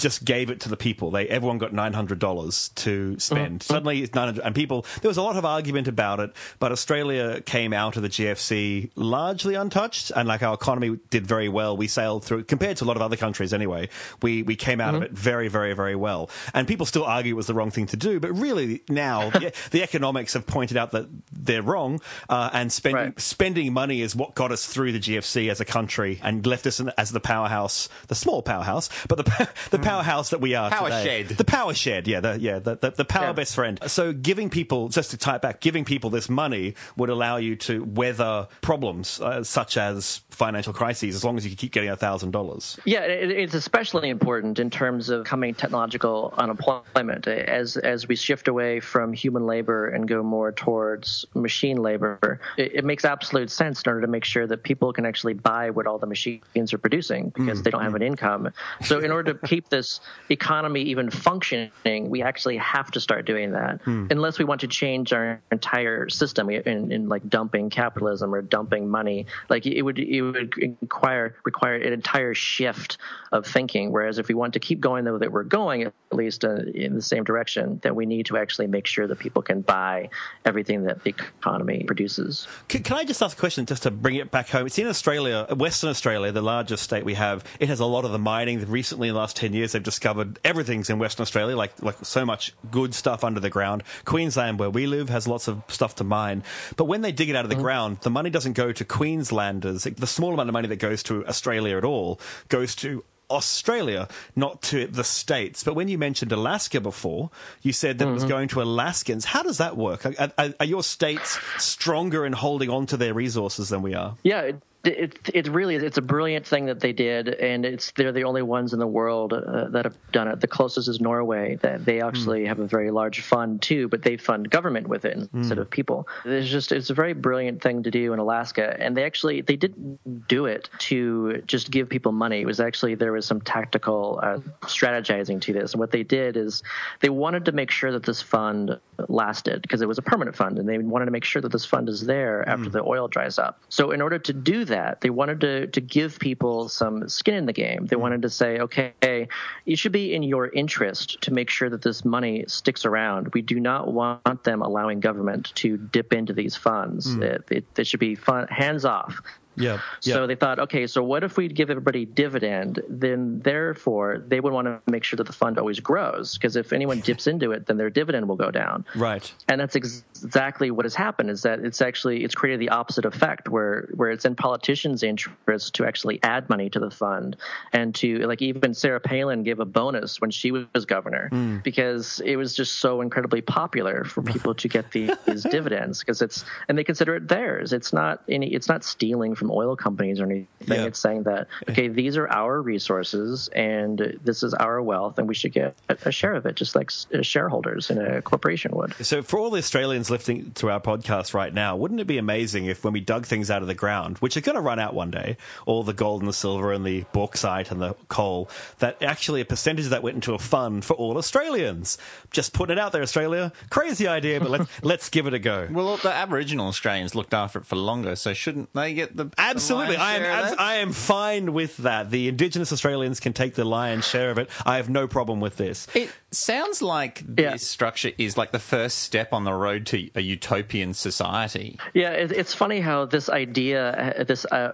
Just 0.02 0.26
gave 0.26 0.50
it 0.50 0.62
to 0.62 0.70
the 0.70 0.78
people. 0.78 1.12
They 1.12 1.28
everyone 1.28 1.58
got 1.58 1.74
nine 1.74 1.94
hundred 1.94 2.20
dollars 2.20 2.70
to 2.76 3.20
spend. 3.20 3.62
Uh-huh. 3.62 3.74
Suddenly, 3.76 4.02
it's 4.02 4.16
nine 4.16 4.28
hundred, 4.28 4.44
and 4.44 4.56
people. 4.56 4.86
There 5.02 5.10
was 5.10 5.18
a 5.18 5.22
lot 5.22 5.38
of 5.38 5.46
argument 5.46 5.88
about 5.88 6.20
it, 6.20 6.34
but 6.60 6.72
Australia 6.72 7.42
came 7.42 7.74
out 7.74 7.96
of 7.96 8.02
the 8.02 8.10
GFC 8.10 8.92
largely 8.96 9.56
untouched, 9.56 10.12
and 10.16 10.28
like 10.28 10.44
our 10.44 10.54
economy 10.54 10.98
did 11.10 11.28
very 11.28 11.50
well. 11.50 11.78
We 11.78 11.88
sailed 11.88 12.26
through 12.26 12.46
compared 12.46 12.78
to 12.78 12.86
a 12.86 12.88
lot 12.88 12.96
of 12.96 13.02
other 13.02 13.18
countries. 13.18 13.54
Anyway, 13.54 13.90
we 14.22 14.44
we 14.44 14.56
came 14.56 14.82
out 14.82 14.96
of 14.96 15.02
uh-huh. 15.02 15.06
it 15.06 15.12
very, 15.12 15.48
very, 15.48 15.74
very 15.74 15.96
well. 15.96 16.30
And 16.54 16.68
people 16.68 16.86
still 16.86 17.04
argue 17.04 17.36
it 17.36 17.38
was 17.38 17.48
the 17.48 17.54
wrong 17.54 17.72
thing 17.72 17.88
to 17.88 17.98
do, 17.98 18.20
but 18.20 18.32
really 18.32 18.84
now 18.90 19.30
the, 19.32 19.54
the 19.72 19.84
economics 19.84 20.34
have 20.34 20.48
pointed 20.48 20.78
out 20.78 20.92
that 20.92 21.08
they're 21.42 21.62
wrong, 21.62 22.00
uh, 22.30 22.50
and 22.54 22.72
spending 22.72 22.92
Right. 23.02 23.20
spending 23.20 23.74
money 23.74 24.02
is 24.02 24.16
what 24.16 24.36
got 24.36 24.52
us 24.52 24.66
through 24.66 24.92
the 24.92 25.00
GFC 25.00 25.50
as 25.50 25.60
a 25.62 25.66
country 25.66 26.20
and 26.24 26.46
left 26.46 26.68
us 26.68 26.80
in, 26.80 26.92
as 26.98 27.12
the 27.12 27.20
powerhouse, 27.20 27.90
the 28.08 28.16
small 28.16 28.42
powerhouse, 28.42 28.90
but 29.08 29.18
the 29.18 29.50
the 29.72 29.80
powerhouse 29.80 30.30
that 30.32 30.42
we 30.42 30.56
are 30.56 30.70
Power 30.70 30.90
today. 30.90 31.24
shed. 31.26 31.38
the 31.38 31.44
power 31.46 31.74
shed, 31.74 32.08
yeah, 32.08 32.20
the, 32.20 32.40
yeah, 32.40 32.60
the, 32.60 32.76
the, 32.76 32.92
the 32.92 33.06
power 33.06 33.28
Yeah. 33.28 33.34
best 33.34 33.56
friend. 33.56 33.80
So 33.88 34.14
giving 34.14 34.50
people, 34.50 34.90
just 34.90 35.12
to 35.12 35.18
tie 35.18 35.36
it 35.38 35.42
back, 35.42 35.62
giving 35.62 35.86
people 35.86 36.10
this 36.10 36.30
money 36.30 36.76
would 36.98 37.10
allow 37.10 37.38
you 37.38 37.56
to 37.58 37.84
weather 37.84 38.48
problems 38.62 39.20
uh, 39.22 39.44
such 39.44 39.78
as 39.78 40.22
financial 40.30 40.74
crises, 40.74 41.16
as 41.16 41.24
long 41.24 41.38
as 41.38 41.48
you 41.48 41.56
keep 41.56 41.72
getting 41.72 41.90
a 41.90 41.96
thousand 41.96 42.32
dollars. 42.32 42.78
Yeah, 42.86 43.02
it, 43.02 43.32
it's 43.32 43.54
especially 43.54 44.10
important 44.10 44.60
in 44.60 44.70
terms 44.70 45.10
of 45.10 45.26
coming 45.26 45.54
technological 45.54 46.34
unemployment 46.38 47.28
as 47.28 47.78
as 47.78 48.08
we 48.08 48.16
shift 48.16 48.48
away 48.48 48.80
from 48.80 49.14
human 49.14 49.46
labor 49.46 49.88
and 49.88 50.08
go 50.08 50.22
more 50.24 50.52
towards 50.52 51.26
machine 51.34 51.78
labor. 51.78 52.40
It, 52.58 52.76
it 52.76 52.86
makes 52.86 53.06
absolute 53.06 53.50
sense 53.50 53.82
in 53.84 53.90
order 53.90 54.02
to 54.02 54.08
make 54.08 54.26
sure 54.26 54.48
that 54.48 54.64
people 54.64 54.92
can 54.94 55.06
actually 55.06 55.34
buy 55.34 55.70
what 55.70 55.88
all 55.88 55.98
the 55.98 56.08
machines 56.08 56.74
are 56.74 56.78
producing 56.78 57.30
because 57.30 57.62
mm, 57.62 57.64
they 57.64 57.72
don't 57.72 57.84
have 57.84 57.94
mm. 57.94 57.98
an 57.98 58.02
income. 58.04 58.52
So 58.84 59.00
in 59.00 59.12
order 59.12 59.34
to 59.34 59.48
keep 59.48 59.70
this 59.70 60.02
economy 60.30 60.82
even 60.84 61.10
functioning, 61.10 62.10
we 62.10 62.22
actually 62.22 62.58
have 62.58 62.92
to 62.92 63.00
start 63.00 63.26
doing 63.26 63.52
that. 63.52 63.82
Hmm. 63.82 64.08
Unless 64.10 64.40
we 64.40 64.46
want 64.46 64.62
to 64.62 64.68
change 64.68 65.14
our 65.14 65.42
entire 65.52 66.10
system 66.10 66.50
in, 66.50 66.92
in 66.92 67.10
like 67.10 67.28
dumping 67.30 67.70
capitalism 67.70 68.34
or 68.34 68.42
dumping 68.42 68.90
money, 68.90 69.26
like 69.50 69.66
it 69.66 69.82
would 69.82 70.00
it 70.00 70.22
would 70.22 70.56
require 70.82 71.36
require 71.44 71.76
an 71.76 71.94
entire 71.94 72.34
shift 72.34 72.98
of 73.32 73.46
thinking. 73.46 73.92
Whereas 73.92 74.20
if 74.20 74.28
we 74.28 74.36
want 74.36 74.54
to 74.54 74.60
keep 74.60 74.80
going 74.80 75.06
the 75.06 75.14
way 75.14 75.20
that 75.20 75.32
we're 75.32 75.44
going, 75.44 75.84
at 75.84 75.94
least 76.12 76.44
uh, 76.44 76.56
in 76.74 76.96
the 76.96 77.02
same 77.02 77.24
direction, 77.24 77.80
then 77.84 77.96
we 77.96 78.06
need 78.06 78.26
to 78.28 78.38
actually 78.38 78.68
make 78.68 78.88
sure 78.88 79.08
that 79.08 79.20
people 79.20 79.42
can 79.42 79.62
buy 79.62 80.10
everything 80.46 80.84
that 80.84 81.04
the 81.04 81.14
economy 81.40 81.84
produces. 81.84 82.48
Can, 82.68 82.84
can 82.84 82.98
I 82.98 83.04
just 83.04 83.22
ask 83.22 83.38
a 83.38 83.40
question 83.40 83.66
just 83.66 83.84
to 83.84 83.92
bring 83.92 84.16
it 84.16 84.32
back 84.32 84.50
home? 84.50 84.66
It's 84.66 84.78
in 84.78 84.88
Australia, 84.88 85.46
Western 85.56 85.90
Australia, 85.90 86.32
the 86.32 86.42
largest 86.42 86.84
state 86.84 87.06
we 87.06 87.16
have. 87.16 87.44
It 87.60 87.70
has 87.70 87.80
a 87.80 87.86
lot 87.86 88.06
of 88.06 88.12
the 88.12 88.20
mining. 88.20 88.60
Recently, 88.70 89.08
in 89.08 89.14
the 89.14 89.20
last 89.20 89.36
10 89.36 89.54
years, 89.54 89.72
they've 89.72 89.84
discovered 89.84 90.40
everything's 90.44 90.90
in 90.90 91.00
Western 91.00 91.24
Australia, 91.24 91.56
like, 91.56 91.82
like 91.82 91.96
so 92.04 92.26
much 92.26 92.54
good 92.70 92.94
stuff 92.94 93.24
under 93.24 93.40
the 93.40 93.50
ground. 93.50 93.84
Queensland, 94.06 94.60
where 94.60 94.70
we 94.70 94.88
live, 94.88 95.10
has 95.10 95.28
lots 95.28 95.48
of 95.48 95.62
stuff 95.68 95.96
to 95.96 96.04
mine. 96.04 96.44
But 96.76 96.86
when 96.86 97.02
they 97.02 97.12
dig 97.12 97.30
it 97.30 97.36
out 97.36 97.46
of 97.46 97.50
the 97.50 97.56
mm. 97.56 97.62
ground, 97.62 97.98
the 98.02 98.10
money 98.10 98.30
doesn't 98.30 98.54
go 98.54 98.72
to 98.72 98.86
Queenslanders. 98.86 99.84
The 99.84 100.08
small 100.08 100.34
amount 100.34 100.50
of 100.50 100.54
money 100.54 100.68
that 100.68 100.78
goes 100.78 101.04
to 101.04 101.26
Australia 101.28 101.78
at 101.78 101.84
all 101.84 102.20
goes 102.50 102.76
to 102.76 103.04
Australia, 103.32 104.08
not 104.36 104.62
to 104.64 104.88
the 104.88 105.04
States. 105.04 105.64
But 105.64 105.76
when 105.76 105.88
you 105.88 105.98
mentioned 105.98 106.32
Alaska 106.32 106.82
before, 106.82 107.32
you 107.62 107.74
said 107.74 107.98
that 108.00 108.08
it 108.08 108.12
was 108.12 108.24
mm-hmm. 108.24 108.30
going 108.30 108.48
to 108.50 108.62
Alaskans. 108.62 109.26
How 109.26 109.44
does 109.44 109.58
that 109.58 109.78
work? 109.78 110.06
Are, 110.06 110.32
are, 110.38 110.54
are 110.60 110.66
your 110.66 110.84
states 110.84 111.40
stronger 111.58 112.26
in 112.26 112.34
holding 112.34 112.70
on 112.70 112.86
to 112.88 112.98
their 112.98 113.14
resources 113.14 113.70
than 113.70 113.82
we 113.82 113.96
are? 113.96 114.16
Yeah, 114.24 114.42
it, 114.42 114.62
it 114.84 115.30
it 115.34 115.48
really. 115.48 115.76
It's 115.76 115.98
a 115.98 116.02
brilliant 116.02 116.46
thing 116.46 116.66
that 116.66 116.80
they 116.80 116.94
did, 116.94 117.30
and 117.30 117.66
it's 117.66 117.92
they're 117.92 118.12
the 118.12 118.24
only 118.24 118.42
ones 118.42 118.74
in 118.74 118.80
the 118.80 118.88
world 118.88 119.34
uh, 119.34 119.70
that 119.70 119.86
have 119.86 119.98
done 120.12 120.28
it. 120.28 120.40
The 120.42 120.48
closest 120.48 120.88
is 120.88 121.00
Norway. 121.00 121.58
That 121.62 121.86
they 121.86 122.02
actually 122.02 122.46
have 122.46 122.60
a 122.60 122.66
very 122.66 122.92
large 122.92 123.22
fund 123.22 123.62
too, 123.62 123.88
but 123.88 124.02
they 124.02 124.18
fund 124.18 124.50
government 124.50 124.88
with 124.88 125.06
it 125.06 125.30
instead 125.34 125.58
of 125.58 125.70
people. 125.70 126.08
It's 126.26 126.50
just 126.50 126.72
it's 126.72 126.90
a 126.90 126.94
very 126.94 127.14
brilliant 127.14 127.62
thing 127.62 127.84
to 127.84 127.92
do 127.92 128.14
in 128.14 128.20
Alaska, 128.20 128.76
and 128.80 128.98
they 128.98 129.04
actually 129.04 129.42
they 129.42 129.56
didn't 129.56 130.28
do 130.28 130.46
it 130.46 130.70
to 130.80 131.42
just 131.46 131.70
give 131.70 131.88
people 131.90 132.12
money. 132.12 132.42
It 132.42 132.46
was 132.46 132.60
actually 132.60 132.96
there 132.96 133.12
was 133.12 133.26
some 133.26 133.42
tactical 133.42 134.20
uh, 134.24 134.40
strategizing 134.64 135.42
to 135.42 135.54
this, 135.54 135.74
and 135.74 135.80
what 135.80 135.92
they 135.92 136.04
did 136.04 136.38
is 136.38 136.64
they 137.02 137.10
wanted 137.10 137.46
to 137.46 137.52
make 137.52 137.72
sure 137.72 137.92
that 137.92 138.04
this 138.04 138.22
fund 138.22 138.80
lasted 139.08 139.62
because 139.62 139.82
it 139.82 139.88
was 139.88 139.98
a 139.98 140.02
permanent 140.02 140.36
fund, 140.36 140.58
and 140.58 140.68
they 140.68 140.78
wanted 140.80 141.06
to 141.06 141.12
make 141.12 141.24
sure 141.24 141.42
that 141.42 141.52
this 141.52 141.66
fund 141.66 141.88
is 141.88 142.06
there 142.06 142.48
after 142.50 142.70
the 142.70 142.84
oil 142.84 143.08
dries 143.08 143.38
up. 143.38 143.62
So 143.70 143.92
in 143.92 144.02
order 144.02 144.18
to 144.18 144.34
do 144.34 144.66
that, 144.72 145.02
they 145.02 145.10
wanted 145.10 145.42
to 145.42 145.68
to 145.68 145.82
give 145.82 146.20
people 146.20 146.68
some 146.68 147.08
skin 147.08 147.36
in 147.36 147.46
the 147.46 147.54
game. 147.54 147.86
They 147.86 147.96
mm-hmm. 147.96 148.02
wanted 148.02 148.22
to 148.24 148.30
say, 148.30 148.60
okay, 148.60 149.28
it 149.66 149.78
should 149.78 149.92
be 149.92 150.14
in 150.14 150.24
your 150.24 150.50
interest 150.50 151.22
to 151.22 151.32
make 151.32 151.50
sure 151.50 151.70
that 151.70 151.82
this 151.82 152.04
money 152.04 152.46
sticks 152.48 152.86
around. 152.86 153.34
We 153.34 153.42
do 153.42 153.60
not 153.60 153.94
want 153.94 154.44
them 154.44 154.62
allowing 154.62 155.00
government 155.00 155.54
to 155.56 155.78
dip 155.78 156.14
into 156.14 156.34
these 156.34 156.56
funds. 156.56 157.08
Mm-hmm. 157.08 157.24
It, 157.24 157.44
it, 157.52 157.66
it 157.78 157.88
should 157.88 158.00
be 158.00 158.16
fun, 158.16 158.48
hands 158.48 158.86
off. 158.86 159.22
Yeah. 159.56 159.80
So 160.00 160.28
they 160.28 160.36
thought, 160.36 160.60
okay, 160.60 160.88
so 160.88 161.04
what 161.04 161.24
if 161.24 161.38
we 161.38 161.48
give 161.48 161.70
everybody 161.70 162.06
dividend? 162.06 162.82
Then 162.90 163.40
therefore 163.40 164.24
they 164.26 164.40
would 164.40 164.54
want 164.54 164.68
to 164.68 164.82
make 164.90 165.04
sure 165.04 165.18
that 165.18 165.28
the 165.28 165.34
fund 165.34 165.58
always 165.58 165.80
grows 165.80 166.38
because 166.38 166.56
if 166.56 166.74
anyone 166.74 167.00
dips 167.02 167.28
into 167.28 167.52
it, 167.52 167.66
then 167.66 167.78
their 167.78 167.90
dividend 167.90 168.28
will 168.28 168.36
go 168.36 168.52
down. 168.52 168.86
Right. 168.96 169.32
And 169.48 169.60
that's 169.60 169.76
ex- 169.76 170.04
exactly 170.24 170.72
what 170.72 170.86
has 170.86 170.96
happened. 170.96 171.30
Is 171.30 171.44
that 171.44 171.60
it's 171.60 171.82
actually 171.82 172.24
it's 172.24 172.36
created 172.36 172.60
the 172.60 172.70
opposite 172.70 173.06
effect 173.06 173.50
where 173.50 173.90
where 173.94 174.12
it's 174.12 174.26
in 174.26 174.36
politicians' 174.36 175.04
interest 175.04 175.76
to 175.76 175.86
actually 175.86 176.20
add 176.24 176.50
money 176.50 176.70
to 176.70 176.80
the 176.80 176.92
fund 176.92 177.36
and 177.74 177.94
to 177.96 178.20
like 178.28 178.42
even 178.42 178.74
Sarah 178.74 179.00
Palin 179.00 179.44
gave 179.44 179.60
a 179.60 179.66
bonus 179.66 180.22
when 180.22 180.32
she 180.32 180.52
was 180.52 180.86
governor 180.86 181.30
hmm. 181.30 181.58
because 181.60 182.22
it 182.26 182.36
was 182.36 182.56
just 182.56 182.80
so 182.80 183.02
incredibly 183.02 183.42
popular 183.42 184.04
for 184.04 184.22
people 184.22 184.56
to 184.56 184.68
get 184.68 184.92
these, 184.92 185.12
these 185.26 185.44
dividends 185.52 186.00
because 186.00 186.22
it's 186.22 186.46
and 186.68 186.78
they 186.78 186.84
consider 186.84 187.16
it 187.16 187.28
theirs. 187.28 187.74
It's 187.74 187.94
not 187.94 188.24
any 188.30 188.54
it's 188.54 188.68
not 188.68 188.84
stealing 188.84 189.36
from 189.42 189.50
oil 189.50 189.76
companies 189.76 190.20
or 190.20 190.26
anything. 190.26 190.48
Yeah. 190.68 190.86
It's 190.86 191.00
saying 191.00 191.24
that 191.24 191.48
okay, 191.68 191.88
these 191.88 192.16
are 192.16 192.30
our 192.30 192.62
resources 192.62 193.48
and 193.56 194.20
this 194.24 194.44
is 194.44 194.54
our 194.54 194.84
wealth 194.84 195.18
and 195.18 195.28
we 195.28 195.34
should 195.34 195.52
get 195.52 195.76
a, 195.90 195.98
a 196.06 196.12
share 196.12 196.36
of 196.36 196.46
it, 196.46 196.56
just 196.56 196.76
like 196.76 196.92
uh, 197.12 197.24
shareholders 197.24 197.90
in 197.90 197.98
a 197.98 198.22
corporation 198.22 198.72
would. 198.76 198.94
So, 199.04 199.24
for 199.24 199.40
all 199.40 199.50
the 199.50 199.58
Australians 199.58 200.12
listening 200.12 200.52
to 200.52 200.70
our 200.70 200.80
podcast 200.80 201.34
right 201.34 201.52
now, 201.52 201.76
wouldn't 201.76 202.00
it 202.00 202.06
be 202.06 202.20
amazing 202.20 202.66
if, 202.66 202.84
when 202.84 202.94
we 202.94 203.02
dug 203.02 203.26
things 203.26 203.50
out 203.50 203.64
of 203.64 203.68
the 203.68 203.74
ground, 203.74 204.20
which 204.20 204.38
are 204.38 204.42
going 204.42 204.56
to 204.56 204.62
run 204.62 204.78
out 204.78 204.94
one 204.94 205.10
day, 205.10 205.38
all 205.66 205.82
the 205.82 205.92
gold 205.94 206.22
and 206.22 206.30
the 206.30 206.34
silver 206.34 206.72
and 206.72 206.86
the 206.86 207.04
bauxite 207.14 207.72
and 207.72 207.82
the 207.82 207.96
coal, 208.08 208.48
that 208.78 209.02
actually 209.02 209.42
a 209.42 209.46
percentage 209.46 209.86
of 209.86 209.92
that 209.92 210.04
went 210.04 210.14
into 210.14 210.36
a 210.36 210.40
fund 210.40 210.86
for 210.86 210.94
all 210.94 211.18
Australians? 211.18 211.98
Just 212.30 212.54
putting 212.54 212.78
it 212.78 212.80
out 212.80 212.92
there, 212.92 213.02
Australia. 213.02 213.52
Crazy 213.72 214.08
idea, 214.08 214.40
but 214.40 214.52
let's 214.52 214.70
let's 214.84 215.10
give 215.10 215.26
it 215.26 215.34
a 215.34 215.40
go. 215.40 215.68
Well, 215.72 215.98
the 215.98 216.14
Aboriginal 216.14 216.68
Australians 216.68 217.16
looked 217.16 217.34
after 217.34 217.58
it 217.58 217.66
for 217.66 217.76
longer, 217.76 218.16
so 218.16 218.34
shouldn't 218.36 218.72
they 218.74 218.94
get 218.94 219.18
the 219.18 219.31
Absolutely, 219.38 219.96
the 219.96 220.02
I 220.02 220.14
am. 220.16 220.22
share 220.22 220.32
of 220.32 220.46
abs- 220.46 220.56
I 220.60 220.76
am 220.76 220.92
fine 220.92 221.54
with 221.54 221.78
that. 221.78 222.10
The 222.12 222.28
Indigenous 222.28 222.72
Australians 222.72 223.20
can 223.20 223.34
take 223.34 223.56
the 223.56 223.66
lion's 223.66 224.06
share 224.08 224.30
of 224.32 224.38
it. 224.38 224.50
I 224.66 224.78
have 224.78 224.90
no 224.90 225.08
problem 225.08 225.40
with 225.40 225.58
this. 225.58 225.88
It 225.94 226.12
sounds 226.32 226.82
like 226.82 227.24
this 227.26 227.44
Yeah. 227.44 227.56
structure 227.58 228.12
is 228.18 228.38
like 228.38 228.52
the 228.52 228.60
first 228.60 229.00
step 229.00 229.34
on 229.34 229.44
the 229.44 229.54
road 229.54 229.86
to 229.88 230.10
a 230.16 230.22
utopian 230.22 230.94
society. 230.94 231.80
Yeah, 231.94 232.12
it, 232.12 232.32
it's 232.32 232.54
funny 232.54 232.80
how 232.80 233.06
this 233.06 233.30
idea, 233.30 233.92
uh, 234.20 234.24
this 234.24 234.46
uh, 234.46 234.72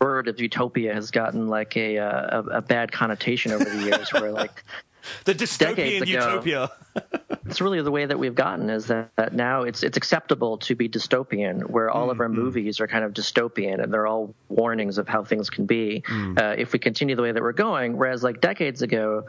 word 0.00 0.28
of 0.28 0.40
utopia, 0.40 0.94
has 0.94 1.10
gotten 1.10 1.48
like 1.48 1.76
a, 1.76 1.98
uh, 1.98 2.42
a 2.42 2.58
a 2.58 2.62
bad 2.62 2.92
connotation 2.92 3.52
over 3.52 3.64
the 3.64 3.84
years. 3.84 4.12
where 4.12 4.32
like 4.32 4.64
The 5.24 5.34
Decades 5.34 5.56
dystopian 5.58 6.02
ago. 6.02 6.10
utopia. 6.10 6.70
that's 7.50 7.60
really 7.60 7.82
the 7.82 7.90
way 7.90 8.06
that 8.06 8.16
we've 8.18 8.34
gotten 8.36 8.70
is 8.70 8.86
that, 8.86 9.10
that 9.16 9.34
now 9.34 9.62
it's 9.62 9.82
it's 9.82 9.96
acceptable 9.96 10.58
to 10.58 10.76
be 10.76 10.88
dystopian, 10.88 11.68
where 11.68 11.90
all 11.90 12.10
of 12.10 12.20
our 12.20 12.28
movies 12.28 12.80
are 12.80 12.86
kind 12.86 13.04
of 13.04 13.12
dystopian 13.12 13.82
and 13.82 13.92
they're 13.92 14.06
all 14.06 14.34
warnings 14.48 14.98
of 14.98 15.08
how 15.08 15.24
things 15.24 15.50
can 15.50 15.66
be 15.66 16.04
uh, 16.08 16.54
if 16.56 16.72
we 16.72 16.78
continue 16.78 17.16
the 17.16 17.22
way 17.22 17.32
that 17.32 17.42
we're 17.42 17.52
going. 17.52 17.96
Whereas 17.96 18.22
like 18.22 18.40
decades 18.40 18.82
ago, 18.82 19.24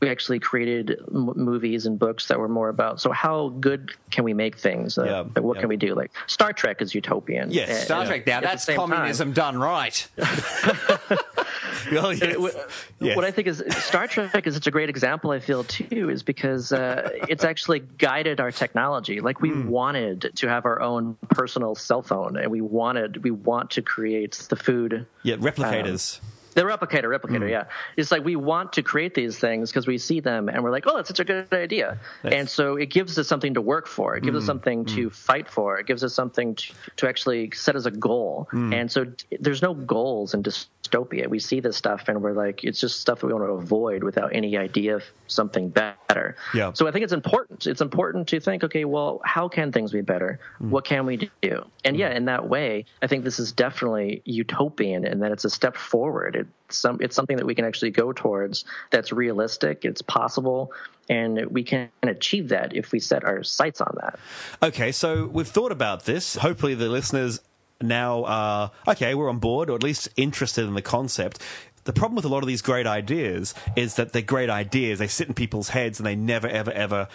we 0.00 0.08
actually 0.08 0.38
created 0.38 0.98
m- 1.14 1.32
movies 1.36 1.84
and 1.84 1.98
books 1.98 2.28
that 2.28 2.38
were 2.38 2.48
more 2.48 2.70
about 2.70 3.00
so 3.00 3.12
how 3.12 3.48
good 3.50 3.92
can 4.10 4.24
we 4.24 4.32
make 4.32 4.56
things? 4.58 4.96
Uh, 4.96 5.04
Yeah, 5.34 5.40
what 5.42 5.56
yeah. 5.56 5.60
can 5.60 5.68
we 5.68 5.76
do? 5.76 5.94
Like 5.94 6.12
Star 6.26 6.54
Trek 6.54 6.80
is 6.80 6.94
utopian. 6.94 7.50
Yes, 7.50 7.84
Star 7.84 8.00
and 8.00 8.08
Trek 8.08 8.26
now, 8.26 8.40
that's 8.40 8.64
same 8.64 8.76
time- 8.78 8.88
communism 8.88 9.32
done 9.32 9.58
right. 9.58 10.08
Well, 11.92 12.12
yes. 12.12 12.36
what, 12.38 12.54
Yes. 13.00 13.16
what 13.16 13.24
I 13.24 13.30
think 13.30 13.46
is 13.48 13.62
Star 13.84 14.06
Trek 14.06 14.46
is 14.46 14.54
such 14.54 14.66
a 14.66 14.70
great 14.70 14.88
example. 14.88 15.30
I 15.30 15.38
feel 15.38 15.64
too 15.64 16.10
is 16.10 16.22
because 16.22 16.72
uh, 16.72 17.10
it's 17.28 17.44
actually 17.44 17.80
guided 17.80 18.40
our 18.40 18.50
technology. 18.50 19.20
Like 19.20 19.40
we 19.40 19.50
Hmm. 19.50 19.68
wanted 19.68 20.32
to 20.36 20.48
have 20.48 20.64
our 20.64 20.80
own 20.80 21.16
personal 21.30 21.74
cell 21.74 22.02
phone, 22.02 22.36
and 22.36 22.50
we 22.50 22.60
wanted 22.60 23.22
we 23.22 23.30
want 23.30 23.70
to 23.72 23.82
create 23.82 24.32
the 24.48 24.56
food. 24.56 25.06
yeah, 25.22 25.36
replicators. 25.36 26.20
The 26.56 26.62
replicator, 26.62 27.04
replicator, 27.04 27.42
Hmm. 27.44 27.48
yeah. 27.48 27.64
It's 27.98 28.10
like 28.10 28.24
we 28.24 28.34
want 28.34 28.72
to 28.72 28.82
create 28.82 29.14
these 29.14 29.38
things 29.38 29.70
because 29.70 29.86
we 29.86 29.98
see 29.98 30.20
them 30.20 30.48
and 30.48 30.64
we're 30.64 30.70
like, 30.70 30.84
oh, 30.86 30.96
that's 30.96 31.08
such 31.08 31.20
a 31.20 31.24
good 31.24 31.52
idea. 31.52 31.98
And 32.24 32.48
so 32.48 32.76
it 32.76 32.86
gives 32.86 33.18
us 33.18 33.28
something 33.28 33.54
to 33.54 33.60
work 33.60 33.86
for. 33.86 34.16
It 34.16 34.22
gives 34.24 34.36
us 34.38 34.42
Hmm. 34.44 34.46
something 34.46 34.84
to 34.86 35.10
fight 35.10 35.48
for. 35.48 35.78
It 35.78 35.86
gives 35.86 36.02
us 36.02 36.14
something 36.14 36.54
to, 36.54 36.72
to 36.96 37.08
actually 37.08 37.50
set 37.52 37.76
as 37.76 37.84
a 37.84 37.90
goal. 37.90 38.48
Hmm. 38.50 38.72
And 38.72 38.90
so 38.90 39.04
there's 39.38 39.60
no 39.60 39.74
goals 39.74 40.32
in 40.32 40.42
dystopia. 40.42 41.28
We 41.28 41.40
see 41.40 41.60
this 41.60 41.76
stuff 41.76 42.08
and 42.08 42.22
we're 42.22 42.32
like, 42.32 42.64
it's 42.64 42.80
just 42.80 43.00
stuff 43.00 43.20
that 43.20 43.26
we 43.26 43.34
want 43.34 43.44
to 43.46 43.52
avoid 43.52 44.02
without 44.02 44.34
any 44.34 44.56
idea 44.56 44.96
of 44.96 45.04
something 45.26 45.68
better. 45.68 46.36
Yeah. 46.54 46.72
So 46.72 46.88
I 46.88 46.90
think 46.90 47.04
it's 47.04 47.12
important. 47.12 47.66
It's 47.66 47.82
important 47.82 48.28
to 48.28 48.40
think, 48.40 48.64
okay, 48.64 48.86
well, 48.86 49.20
how 49.24 49.46
can 49.48 49.72
things 49.72 49.92
be 49.92 50.00
better? 50.00 50.40
Hmm. 50.58 50.70
What 50.70 50.86
can 50.86 51.04
we 51.04 51.28
do? 51.42 51.66
And 51.84 51.98
yeah, 51.98 52.10
in 52.16 52.24
that 52.24 52.48
way, 52.48 52.86
I 53.02 53.08
think 53.08 53.24
this 53.24 53.38
is 53.38 53.52
definitely 53.52 54.22
utopian 54.24 55.04
and 55.04 55.20
that 55.22 55.32
it's 55.32 55.44
a 55.44 55.50
step 55.50 55.76
forward. 55.76 56.45
It's 56.68 56.78
some 56.78 56.98
it's 57.00 57.14
something 57.14 57.36
that 57.36 57.46
we 57.46 57.54
can 57.54 57.64
actually 57.64 57.90
go 57.90 58.12
towards 58.12 58.64
that's 58.90 59.12
realistic, 59.12 59.84
it's 59.84 60.02
possible, 60.02 60.72
and 61.08 61.46
we 61.46 61.62
can 61.62 61.88
achieve 62.02 62.48
that 62.48 62.74
if 62.74 62.92
we 62.92 63.00
set 63.00 63.24
our 63.24 63.42
sights 63.42 63.80
on 63.80 63.96
that. 64.00 64.18
Okay, 64.62 64.92
so 64.92 65.26
we've 65.26 65.48
thought 65.48 65.72
about 65.72 66.04
this. 66.04 66.36
Hopefully, 66.36 66.74
the 66.74 66.88
listeners 66.88 67.40
now 67.80 68.24
are 68.24 68.72
okay. 68.88 69.14
We're 69.14 69.30
on 69.30 69.38
board, 69.38 69.70
or 69.70 69.76
at 69.76 69.82
least 69.82 70.08
interested 70.16 70.64
in 70.66 70.74
the 70.74 70.82
concept. 70.82 71.40
The 71.84 71.92
problem 71.92 72.16
with 72.16 72.24
a 72.24 72.28
lot 72.28 72.42
of 72.42 72.48
these 72.48 72.62
great 72.62 72.86
ideas 72.86 73.54
is 73.76 73.94
that 73.94 74.12
they're 74.12 74.20
great 74.20 74.50
ideas. 74.50 74.98
They 74.98 75.06
sit 75.06 75.28
in 75.28 75.34
people's 75.34 75.68
heads 75.68 76.00
and 76.00 76.06
they 76.06 76.16
never, 76.16 76.48
ever, 76.48 76.72
ever 76.72 77.06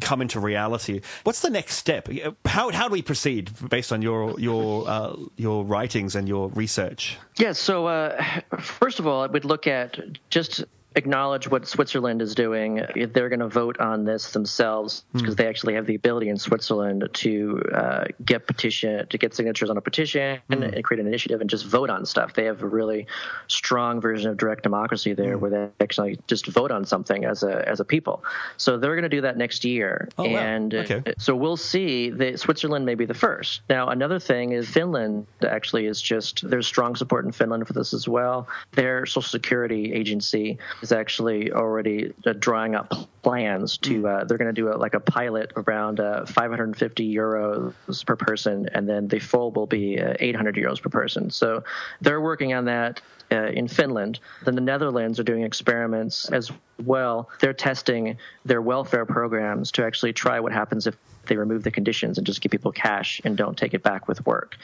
come 0.00 0.22
into 0.22 0.40
reality. 0.40 1.00
What's 1.24 1.40
the 1.40 1.50
next 1.50 1.76
step? 1.76 2.08
How 2.44 2.70
how 2.70 2.88
do 2.88 2.92
we 2.92 3.02
proceed 3.02 3.50
based 3.68 3.92
on 3.92 4.02
your 4.02 4.38
your 4.38 4.88
uh, 4.88 5.16
your 5.36 5.64
writings 5.64 6.14
and 6.14 6.28
your 6.28 6.48
research? 6.50 7.18
Yeah, 7.38 7.52
so 7.52 7.86
uh, 7.86 8.22
first 8.60 8.98
of 8.98 9.06
all, 9.06 9.22
I 9.22 9.26
would 9.26 9.44
look 9.44 9.66
at 9.66 9.98
just 10.30 10.64
acknowledge 10.96 11.48
what 11.48 11.66
Switzerland 11.66 12.22
is 12.22 12.34
doing. 12.34 12.84
They're 12.94 13.28
going 13.28 13.40
to 13.40 13.48
vote 13.48 13.78
on 13.78 14.04
this 14.04 14.32
themselves, 14.32 15.04
hmm. 15.12 15.18
because 15.18 15.36
they 15.36 15.48
actually 15.48 15.74
have 15.74 15.86
the 15.86 15.94
ability 15.94 16.28
in 16.28 16.38
Switzerland 16.38 17.08
to 17.12 17.62
uh, 17.74 18.04
get 18.24 18.46
petition 18.46 19.06
to 19.08 19.18
get 19.18 19.34
signatures 19.34 19.70
on 19.70 19.76
a 19.76 19.80
petition 19.80 20.40
hmm. 20.48 20.62
and 20.62 20.84
create 20.84 21.00
an 21.00 21.06
initiative 21.06 21.40
and 21.40 21.50
just 21.50 21.66
vote 21.66 21.90
on 21.90 22.06
stuff. 22.06 22.34
They 22.34 22.44
have 22.44 22.62
a 22.62 22.66
really 22.66 23.06
strong 23.48 24.00
version 24.00 24.30
of 24.30 24.36
direct 24.36 24.62
democracy 24.62 25.12
there, 25.14 25.34
hmm. 25.34 25.40
where 25.40 25.50
they 25.50 25.68
actually 25.84 26.18
just 26.26 26.46
vote 26.46 26.70
on 26.70 26.84
something 26.84 27.24
as 27.24 27.42
a 27.42 27.66
as 27.68 27.80
a 27.80 27.84
people. 27.84 28.24
So 28.56 28.78
they're 28.78 28.94
going 28.94 29.02
to 29.02 29.08
do 29.08 29.22
that 29.22 29.36
next 29.36 29.64
year, 29.64 30.08
Oh, 30.18 30.28
wow. 30.28 30.38
and 30.38 30.74
uh, 30.74 30.78
Okay. 30.82 31.14
so 31.18 31.34
we'll 31.34 31.56
see 31.56 32.10
that 32.10 32.40
Switzerland 32.40 32.84
may 32.84 32.94
be 32.94 33.04
the 33.04 33.14
first. 33.14 33.62
Now, 33.68 33.88
another 33.88 34.18
thing 34.18 34.52
is 34.52 34.68
Finland 34.68 35.26
actually 35.46 35.86
is 35.86 36.00
just, 36.02 36.48
there's 36.48 36.66
strong 36.66 36.96
support 36.96 37.24
in 37.24 37.32
Finland 37.32 37.66
for 37.66 37.72
this 37.72 37.94
as 37.94 38.08
well. 38.08 38.48
Their 38.72 39.06
social 39.06 39.22
security 39.22 39.92
agency 39.92 40.58
is 40.82 40.92
actually 40.92 41.52
already 41.52 42.12
uh, 42.26 42.32
drawing 42.38 42.74
up 42.74 42.92
plans 43.22 43.78
to, 43.78 44.06
uh, 44.08 44.24
they're 44.24 44.38
going 44.38 44.52
to 44.52 44.60
do 44.60 44.68
a, 44.68 44.76
like 44.76 44.94
a 44.94 45.00
pilot 45.00 45.52
around 45.56 46.00
uh, 46.00 46.26
550 46.26 47.14
euros 47.14 48.06
per 48.06 48.16
person, 48.16 48.68
and 48.74 48.88
then 48.88 49.08
the 49.08 49.18
full 49.18 49.52
will 49.52 49.66
be 49.66 50.00
uh, 50.00 50.14
800 50.18 50.56
euros 50.56 50.82
per 50.82 50.90
person. 50.90 51.30
So 51.30 51.62
they're 52.00 52.20
working 52.20 52.52
on 52.52 52.64
that 52.66 53.00
uh, 53.30 53.46
in 53.46 53.68
Finland. 53.68 54.18
Then 54.44 54.56
the 54.56 54.60
Netherlands 54.60 55.18
are 55.20 55.24
doing 55.24 55.42
experiments 55.42 56.28
as 56.30 56.50
well. 56.84 57.30
They're 57.40 57.54
testing 57.54 58.18
their 58.44 58.60
welfare 58.60 59.06
programs 59.06 59.70
to 59.72 59.84
actually 59.84 60.12
try 60.12 60.40
what 60.40 60.52
happens 60.52 60.86
if 60.86 60.96
they 61.26 61.36
remove 61.36 61.62
the 61.62 61.70
conditions 61.70 62.18
and 62.18 62.26
just 62.26 62.40
give 62.40 62.50
people 62.50 62.72
cash 62.72 63.20
and 63.24 63.36
don't 63.36 63.56
take 63.56 63.74
it 63.74 63.82
back 63.84 64.08
with 64.08 64.26
work. 64.26 64.56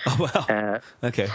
Uh, 0.48 0.80
Okay, 1.04 1.28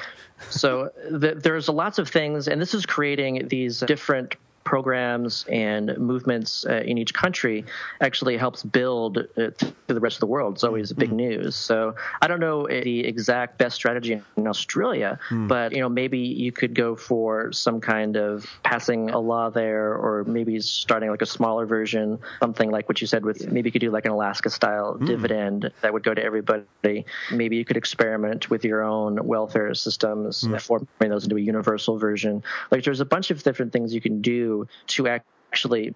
so 0.50 0.90
th- 1.22 1.38
there's 1.38 1.70
lots 1.70 1.98
of 2.00 2.10
things, 2.10 2.50
and 2.50 2.62
this 2.62 2.74
is 2.74 2.86
creating 2.86 3.48
these 3.48 3.80
different 3.80 4.36
programs 4.64 5.46
and 5.50 5.98
movements 5.98 6.66
uh, 6.66 6.84
in 6.86 6.98
each 6.98 7.14
country 7.14 7.66
actually 8.02 8.38
helps 8.38 8.64
build 8.64 9.18
uh, 9.18 9.50
to 9.58 9.74
the 9.88 10.00
rest 10.00 10.18
of 10.18 10.22
the 10.22 10.28
world. 10.28 10.56
It's 10.56 10.64
always 10.64 10.92
big 10.94 11.12
news. 11.12 11.56
So 11.56 11.96
I 12.22 12.28
don't 12.28 12.40
know 12.40 12.68
the 12.68 13.06
exact 13.06 13.58
best 13.58 13.76
strategy 13.76 14.22
in 14.38 14.48
Australia, 14.48 15.20
but 15.32 15.74
you 15.74 15.82
know 15.82 15.90
maybe 15.90 16.20
you 16.20 16.52
could 16.52 16.76
go 16.76 16.96
for 16.96 17.52
some 17.52 17.82
kind 17.82 18.18
of 18.18 18.46
passing 18.64 19.10
a 19.10 19.20
law 19.20 19.50
there, 19.50 19.94
or 19.94 20.24
maybe 20.26 20.60
starting 20.60 21.10
like 21.10 21.22
a 21.22 21.28
smaller 21.28 21.66
version, 21.66 22.20
something 22.40 22.72
like 22.72 22.88
what 22.88 23.02
you 23.02 23.08
said 23.08 23.26
with 23.26 23.52
maybe 23.52 23.68
you 23.70 23.72
could 23.72 23.82
do 23.82 23.92
like 23.92 24.06
an 24.06 24.12
Alaska 24.12 24.50
style 24.50 24.96
dividend 24.96 25.72
that 25.82 25.94
would 25.94 26.04
go 26.04 26.14
to 26.14 26.24
everybody. 26.24 27.06
Maybe 27.32 27.58
you 27.58 27.66
could 27.66 27.78
experiment 27.78 28.50
with 28.50 28.64
your 28.66 28.84
own 28.84 29.26
welfare 29.26 29.74
systems, 29.74 30.46
forming 30.60 30.88
those 31.00 31.24
into 31.24 31.38
a 31.38 31.42
universal 31.42 31.98
version. 31.98 32.44
Like 32.72 32.84
there's 32.84 33.00
a 33.00 33.06
bunch 33.06 33.32
of 33.32 33.44
different 33.44 33.74
things 33.74 33.94
you 33.94 34.02
can 34.02 34.22
do 34.22 34.53
to 34.88 35.08
actually 35.08 35.96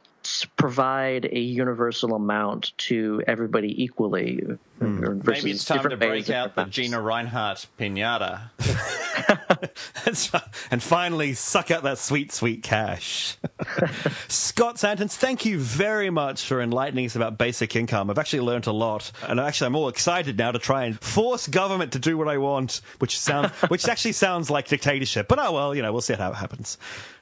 provide 0.55 1.25
a 1.25 1.39
universal 1.39 2.15
amount 2.15 2.77
to 2.77 3.23
everybody 3.27 3.83
equally. 3.83 4.41
Hmm. 4.79 5.03
or 5.03 5.15
versus 5.15 5.43
Maybe 5.43 5.51
it's 5.55 5.65
time 5.65 5.89
to 5.89 5.97
break 5.97 6.29
out 6.29 6.55
the. 6.55 6.65
Gina 6.65 6.97
Rinehart 6.97 7.65
pinata. 7.79 8.51
and 10.71 10.83
finally 10.83 11.33
suck 11.33 11.71
out 11.71 11.83
that 11.83 11.97
sweet, 11.97 12.31
sweet 12.31 12.63
cash. 12.63 13.37
Scott 14.27 14.79
Santens, 14.79 15.15
thank 15.17 15.45
you 15.45 15.59
very 15.59 16.09
much 16.09 16.45
for 16.45 16.61
enlightening 16.61 17.05
us 17.05 17.15
about 17.15 17.37
basic 17.37 17.75
income. 17.75 18.09
I've 18.09 18.19
actually 18.19 18.41
learnt 18.41 18.67
a 18.67 18.71
lot, 18.71 19.11
and 19.27 19.39
actually, 19.39 19.67
I'm 19.67 19.75
all 19.75 19.89
excited 19.89 20.37
now 20.37 20.51
to 20.51 20.59
try 20.59 20.85
and 20.85 20.99
force 20.99 21.47
government 21.47 21.93
to 21.93 21.99
do 21.99 22.17
what 22.17 22.27
I 22.27 22.37
want, 22.37 22.81
which 22.99 23.19
sounds, 23.19 23.51
which 23.69 23.87
actually 23.87 24.13
sounds 24.13 24.49
like 24.49 24.67
dictatorship. 24.67 25.27
But 25.27 25.39
oh 25.39 25.51
well, 25.51 25.75
you 25.75 25.81
know, 25.81 25.91
we'll 25.91 26.01
see 26.01 26.13
how 26.13 26.31
it 26.31 26.35
happens. 26.35 26.77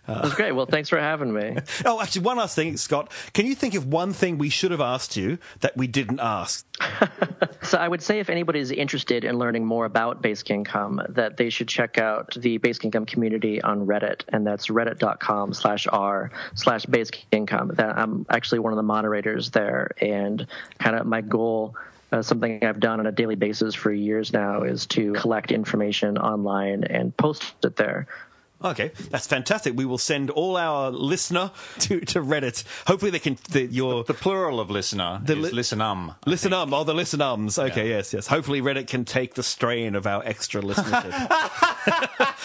That's 0.08 0.34
great. 0.34 0.52
Well, 0.52 0.66
thanks 0.66 0.90
for 0.90 1.00
having 1.00 1.34
me. 1.34 1.58
Oh, 1.84 2.02
actually, 2.02 2.24
one 2.24 2.38
last 2.38 2.56
thing, 2.56 2.78
Scott. 2.78 3.12
Can 3.34 3.46
you 3.46 3.54
think 3.54 3.76
of 3.76 3.88
one 3.88 4.14
thing 4.14 4.38
we 4.38 4.50
should 4.50 4.72
have 4.72 4.82
asked 4.82 5.16
you 5.16 5.38
that 5.60 5.76
we 5.78 5.88
didn't 5.88 6.20
ask? 6.20 6.66
So 7.66 7.80
I 7.80 7.88
would 7.88 8.04
say 8.04 8.20
if 8.20 8.30
anybody 8.30 8.60
is 8.60 8.72
interested 8.72 9.24
in 9.24 9.40
learning 9.40 9.66
more 9.66 9.86
about 9.86 10.22
basic 10.22 10.52
income, 10.52 11.02
that 11.10 11.38
they 11.38 11.50
should 11.50 11.68
check 11.68 11.98
out 11.98 12.36
the 12.36 12.58
basic 12.60 12.86
income 12.86 13.08
community 13.08 13.60
on 13.62 13.88
Reddit, 13.88 14.22
and 14.30 14.46
that's 14.46 14.68
reddit.com 14.68 15.54
slash 15.54 15.88
r 15.92 16.32
slash 16.54 16.86
basic 16.86 17.26
income. 17.32 17.72
That 17.74 17.98
I'm 17.98 18.26
actually 18.30 18.60
one 18.60 18.72
of 18.72 18.78
the 18.78 18.84
moderators 18.84 19.50
there, 19.50 19.92
and 20.00 20.46
kind 20.80 20.96
of 20.96 21.08
my 21.08 21.22
goal. 21.22 21.76
Uh, 22.12 22.22
something 22.22 22.64
I've 22.64 22.80
done 22.80 23.00
on 23.00 23.08
a 23.08 23.12
daily 23.12 23.36
basis 23.36 23.74
for 23.74 23.92
years 23.92 24.32
now 24.32 24.62
is 24.62 24.86
to 24.88 25.14
collect 25.14 25.52
information 25.52 26.20
online 26.20 26.84
and 26.84 27.18
post 27.18 27.44
it 27.64 27.76
there. 27.76 28.08
Okay, 28.64 28.92
that's 29.10 29.28
fantastic. 29.28 29.76
We 29.76 29.86
will 29.86 29.98
send 29.98 30.30
all 30.30 30.58
our 30.58 30.90
listener 30.90 31.52
to, 31.80 32.00
to 32.02 32.22
Reddit. 32.22 32.64
Hopefully, 32.88 33.12
they 33.12 33.20
can. 33.20 33.38
The, 33.52 33.66
your 33.66 34.04
The 34.04 34.14
plural 34.14 34.60
of 34.60 34.70
listener 34.70 35.22
The 35.24 35.34
is 35.34 35.54
li- 35.54 35.62
listenum. 35.62 36.16
Listen 36.26 36.54
um, 36.54 36.74
oh 36.74 36.84
the 36.84 36.94
listen 36.94 37.22
ums. 37.22 37.60
Okay, 37.60 37.90
yes, 37.90 38.14
yes. 38.14 38.28
Hopefully 38.28 38.62
Reddit 38.62 38.88
can 38.88 39.06
take 39.06 39.36
the 39.36 39.44
strain 39.44 39.96
of 39.96 40.08
our 40.08 40.24
extra 40.26 40.62
listenership. 40.62 41.28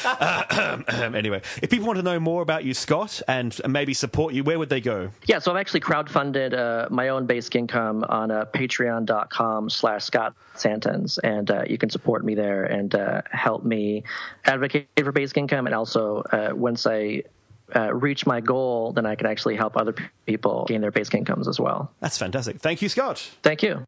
Uh, 0.05 1.11
anyway, 1.15 1.43
if 1.63 1.71
people 1.71 1.87
want 1.87 1.97
to 1.99 2.03
know 2.03 2.19
more 2.21 2.43
about 2.43 2.65
you, 2.65 2.75
Scott, 2.75 3.23
and 3.29 3.59
maybe 3.69 3.95
support 3.95 4.35
you, 4.35 4.45
where 4.45 4.59
would 4.59 4.69
they 4.69 4.81
go? 4.81 5.11
Yeah, 5.27 5.39
so 5.39 5.53
I've 5.53 5.59
actually 5.59 5.81
crowdfunded 5.81 6.55
uh, 6.55 6.89
my 6.91 7.09
own 7.09 7.27
basic 7.27 7.55
income 7.57 8.05
on 8.09 8.31
uh, 8.31 8.47
patreon.com 8.55 9.71
slash 9.71 10.05
Scott 10.05 10.35
Santens, 10.55 11.19
and 11.19 11.51
uh, 11.51 11.65
you 11.69 11.79
can 11.79 11.91
support 11.91 12.25
me 12.25 12.35
there 12.35 12.65
and 12.65 12.95
uh, 12.95 13.23
help 13.31 13.65
me 13.65 14.05
advocate 14.45 14.89
for 14.99 15.13
basic 15.13 15.37
income. 15.37 15.67
And 15.67 15.75
also, 15.75 16.00
uh, 16.33 16.51
once 16.55 16.87
I 16.87 17.23
uh, 17.75 17.93
reach 17.95 18.27
my 18.27 18.41
goal, 18.41 18.93
then 18.93 19.07
I 19.07 19.15
can 19.15 19.27
actually 19.27 19.57
help 19.57 19.77
other 19.77 19.95
people 20.27 20.65
gain 20.69 20.81
their 20.81 20.91
basic 20.91 21.15
incomes 21.15 21.49
as 21.49 21.61
well. 21.61 21.93
That's 22.01 22.19
fantastic. 22.19 22.61
Thank 22.61 22.83
you, 22.83 22.89
Scott. 22.89 23.31
Thank 23.43 23.63
you. 23.63 23.85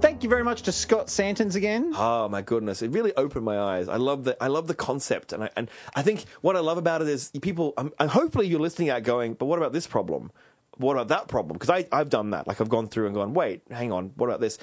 Thank 0.00 0.22
you 0.22 0.28
very 0.28 0.44
much 0.44 0.62
to 0.62 0.72
Scott 0.72 1.10
Santens 1.10 1.56
again. 1.56 1.92
Oh 1.94 2.28
my 2.28 2.42
goodness! 2.42 2.82
It 2.82 2.90
really 2.90 3.14
opened 3.16 3.44
my 3.44 3.58
eyes. 3.58 3.88
I 3.88 3.96
love 3.96 4.24
the 4.24 4.36
I 4.42 4.48
love 4.48 4.66
the 4.66 4.74
concept, 4.74 5.32
and 5.32 5.44
I 5.44 5.50
and 5.56 5.70
I 5.94 6.02
think 6.02 6.24
what 6.40 6.56
I 6.56 6.60
love 6.60 6.78
about 6.78 7.02
it 7.02 7.08
is 7.08 7.30
people. 7.42 7.74
I'm, 7.76 7.92
and 7.98 8.10
hopefully 8.10 8.46
you're 8.46 8.60
listening 8.60 8.90
out 8.90 9.02
going, 9.02 9.34
but 9.34 9.46
what 9.46 9.58
about 9.58 9.72
this 9.72 9.86
problem? 9.86 10.30
what 10.78 10.92
about 10.92 11.08
that 11.08 11.28
problem? 11.28 11.54
Because 11.54 11.70
I 11.70 11.86
I've 11.92 12.10
done 12.10 12.30
that. 12.30 12.46
Like 12.46 12.60
I've 12.60 12.68
gone 12.68 12.88
through 12.88 13.06
and 13.06 13.14
gone, 13.14 13.34
wait, 13.34 13.62
hang 13.70 13.92
on, 13.92 14.12
what 14.16 14.28
about 14.28 14.40
this? 14.40 14.58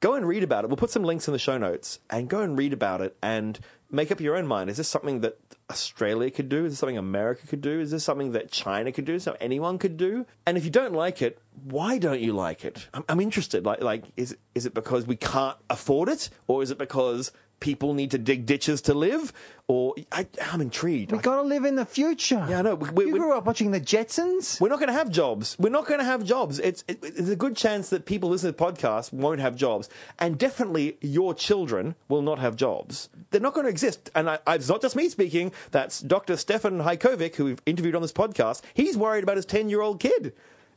Go 0.00 0.14
and 0.14 0.26
read 0.26 0.42
about 0.42 0.64
it. 0.64 0.68
We'll 0.68 0.76
put 0.76 0.90
some 0.90 1.04
links 1.04 1.26
in 1.26 1.32
the 1.32 1.38
show 1.38 1.56
notes 1.56 2.00
and 2.10 2.28
go 2.28 2.40
and 2.40 2.58
read 2.58 2.72
about 2.72 3.00
it 3.00 3.16
and 3.22 3.58
make 3.90 4.10
up 4.10 4.20
your 4.20 4.36
own 4.36 4.46
mind. 4.46 4.70
Is 4.70 4.76
this 4.76 4.88
something 4.88 5.20
that 5.20 5.38
Australia 5.70 6.30
could 6.30 6.48
do? 6.48 6.64
Is 6.64 6.72
this 6.72 6.78
something 6.78 6.98
America 6.98 7.46
could 7.46 7.60
do? 7.60 7.80
Is 7.80 7.90
this 7.90 8.04
something 8.04 8.32
that 8.32 8.50
China 8.50 8.92
could 8.92 9.04
do? 9.04 9.18
Something 9.18 9.42
anyone 9.42 9.78
could 9.78 9.96
do? 9.96 10.26
And 10.46 10.56
if 10.56 10.64
you 10.64 10.70
don't 10.70 10.92
like 10.92 11.22
it, 11.22 11.38
why 11.64 11.98
don't 11.98 12.20
you 12.20 12.32
like 12.32 12.64
it? 12.64 12.88
I'm, 12.94 13.04
I'm 13.08 13.20
interested. 13.20 13.64
Like, 13.64 13.82
like 13.82 14.04
is 14.16 14.36
is 14.54 14.66
it 14.66 14.74
because 14.74 15.06
we 15.06 15.16
can't 15.16 15.56
afford 15.70 16.08
it, 16.08 16.30
or 16.46 16.62
is 16.62 16.70
it 16.70 16.78
because 16.78 17.32
people 17.60 17.94
need 17.94 18.10
to 18.10 18.18
dig 18.18 18.46
ditches 18.46 18.80
to 18.82 18.94
live? 18.94 19.32
Or 19.68 19.94
I, 20.12 20.26
I'm 20.52 20.60
intrigued. 20.60 21.10
We 21.10 21.16
Like, 21.18 21.24
got 21.24 21.36
to 21.36 21.42
live 21.42 21.64
in 21.64 21.74
the 21.74 21.84
future. 21.84 22.46
Yeah, 22.48 22.60
I 22.60 22.62
know. 22.62 22.74
We- 22.76 23.06
you 23.06 23.12
we- 23.14 23.18
grew 23.18 23.32
up 23.36 23.46
watching 23.46 23.72
the 23.72 23.80
Jetsons. 23.80 24.60
we're 24.60 24.68
not 24.68 24.78
going 24.78 24.86
to 24.88 24.92
have 24.92 25.10
jobs. 25.10 25.56
We're 25.58 25.70
not 25.70 25.86
going 25.86 25.98
to 25.98 26.04
have 26.04 26.22
jobs. 26.22 26.60
It's, 26.60 26.84
it, 26.86 26.98
it's 27.02 27.28
a 27.28 27.34
good 27.34 27.56
chance 27.56 27.88
that 27.90 28.06
people 28.06 28.28
listening 28.30 28.52
to 28.52 28.56
the 28.58 28.64
podcast 28.64 29.12
won't 29.12 29.40
have 29.40 29.56
jobs. 29.56 29.88
And 30.20 30.38
definitely 30.38 30.98
your 31.00 31.34
children 31.34 31.96
will 32.08 32.22
not 32.22 32.38
have 32.38 32.54
jobs. 32.54 33.08
They're 33.30 33.40
not 33.40 33.54
going 33.54 33.64
to 33.64 33.70
exist. 33.70 34.08
And 34.14 34.30
I, 34.30 34.38
I, 34.46 34.54
it's 34.54 34.68
not 34.68 34.82
just 34.82 34.94
me 34.94 35.08
speaking. 35.08 35.50
That's 35.72 36.00
Dr. 36.00 36.36
Stefan 36.36 36.78
Hajkowicz, 36.82 37.34
who 37.34 37.46
we've 37.46 37.62
interviewed 37.66 37.96
on 37.96 38.02
this 38.02 38.12
podcast. 38.12 38.62
He's 38.72 38.96
worried 38.96 39.24
about 39.24 39.36
his 39.36 39.46
10 39.46 39.68
year 39.68 39.80
old 39.80 39.98
kid. 39.98 40.32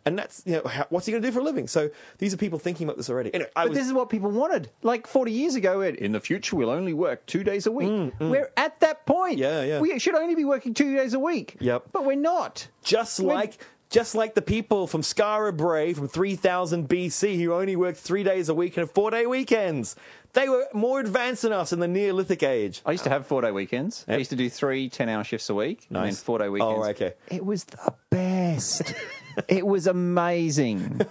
And 0.05 0.17
that's, 0.17 0.41
you 0.45 0.53
know, 0.53 0.67
how, 0.67 0.85
what's 0.89 1.05
he 1.05 1.11
going 1.11 1.21
to 1.21 1.27
do 1.27 1.31
for 1.33 1.39
a 1.39 1.43
living? 1.43 1.67
So 1.67 1.89
these 2.17 2.33
are 2.33 2.37
people 2.37 2.57
thinking 2.57 2.87
about 2.87 2.97
this 2.97 3.09
already. 3.09 3.33
Anyway, 3.33 3.49
But 3.53 3.69
was, 3.69 3.77
this 3.77 3.87
is 3.87 3.93
what 3.93 4.09
people 4.09 4.31
wanted. 4.31 4.69
Like 4.81 5.05
40 5.07 5.31
years 5.31 5.55
ago, 5.55 5.81
it, 5.81 5.97
in 5.97 6.13
the 6.13 6.19
future, 6.19 6.55
we'll 6.55 6.69
only 6.69 6.93
work 6.93 7.25
two 7.25 7.43
days 7.43 7.67
a 7.67 7.71
week. 7.71 8.13
We're 8.19 8.49
at 8.57 8.79
that 8.79 9.05
point. 9.05 9.37
Mm, 9.37 9.41
Yeah, 9.41 9.63
yeah. 9.63 9.79
We 9.81 9.99
should 9.99 10.15
only 10.15 10.35
be 10.35 10.45
working 10.45 10.73
two 10.73 10.95
days 10.95 11.13
a 11.13 11.19
week. 11.19 11.57
Yep. 11.59 11.87
But 11.91 12.05
we're 12.05 12.15
not. 12.15 12.67
just 12.83 13.19
When- 13.19 13.35
like 13.35 13.57
just 13.91 14.13
like 14.13 14.35
the 14.35 14.41
people 14.43 14.85
from 14.85 15.01
Skara 15.01 15.55
Brae 15.55 15.93
from 15.93 16.07
3000 16.07 16.87
BC 16.87 17.39
who 17.43 17.53
only 17.53 17.75
worked 17.75 17.97
three 17.97 18.21
days 18.23 18.47
a 18.47 18.53
week 18.53 18.77
and 18.77 18.87
had 18.87 18.93
four 18.93 19.09
day 19.11 19.25
weekends. 19.25 19.95
They 20.33 20.47
were 20.47 20.67
more 20.75 20.99
advanced 20.99 21.41
than 21.41 21.51
us 21.53 21.73
in 21.73 21.79
the 21.79 21.87
Neolithic 21.87 22.43
age. 22.43 22.83
I 22.85 22.91
used 22.91 23.03
to 23.05 23.09
have 23.09 23.25
four 23.25 23.41
day 23.41 23.49
weekends. 23.49 24.05
I 24.07 24.17
used 24.17 24.29
to 24.29 24.35
do 24.35 24.47
three 24.47 24.89
10 24.89 25.09
hour 25.09 25.23
shifts 25.23 25.49
a 25.49 25.55
week 25.55 25.87
and 25.89 25.97
then 26.05 26.13
four 26.13 26.37
day 26.37 26.49
weekends. 26.49 26.85
Oh, 26.85 26.89
okay. 26.89 27.13
It 27.31 27.43
was 27.43 27.63
the 27.63 27.93
best. 28.11 28.93
it 29.47 29.65
was 29.65 29.87
amazing. 29.87 31.01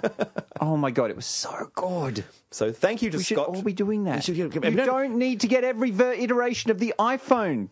oh 0.61 0.77
my 0.77 0.91
God, 0.91 1.11
it 1.11 1.17
was 1.17 1.27
so 1.27 1.71
good. 1.75 2.25
So 2.51 2.73
thank 2.73 3.03
you 3.03 3.11
to 3.11 3.17
We 3.19 3.23
should 3.25 3.37
Scott. 3.39 3.49
all 3.49 3.63
be 3.63 3.73
doing 3.73 4.05
that. 4.05 4.17
We 4.17 4.21
should- 4.23 4.37
you 4.37 4.45
you 4.53 4.61
don't- 4.85 5.19
need 5.19 5.41
to 5.41 5.47
get 5.49 5.65
every 5.65 5.91
ver- 5.91 6.13
iteration 6.13 6.71
of 6.71 6.79
the 6.79 6.95
iPhone. 6.99 7.69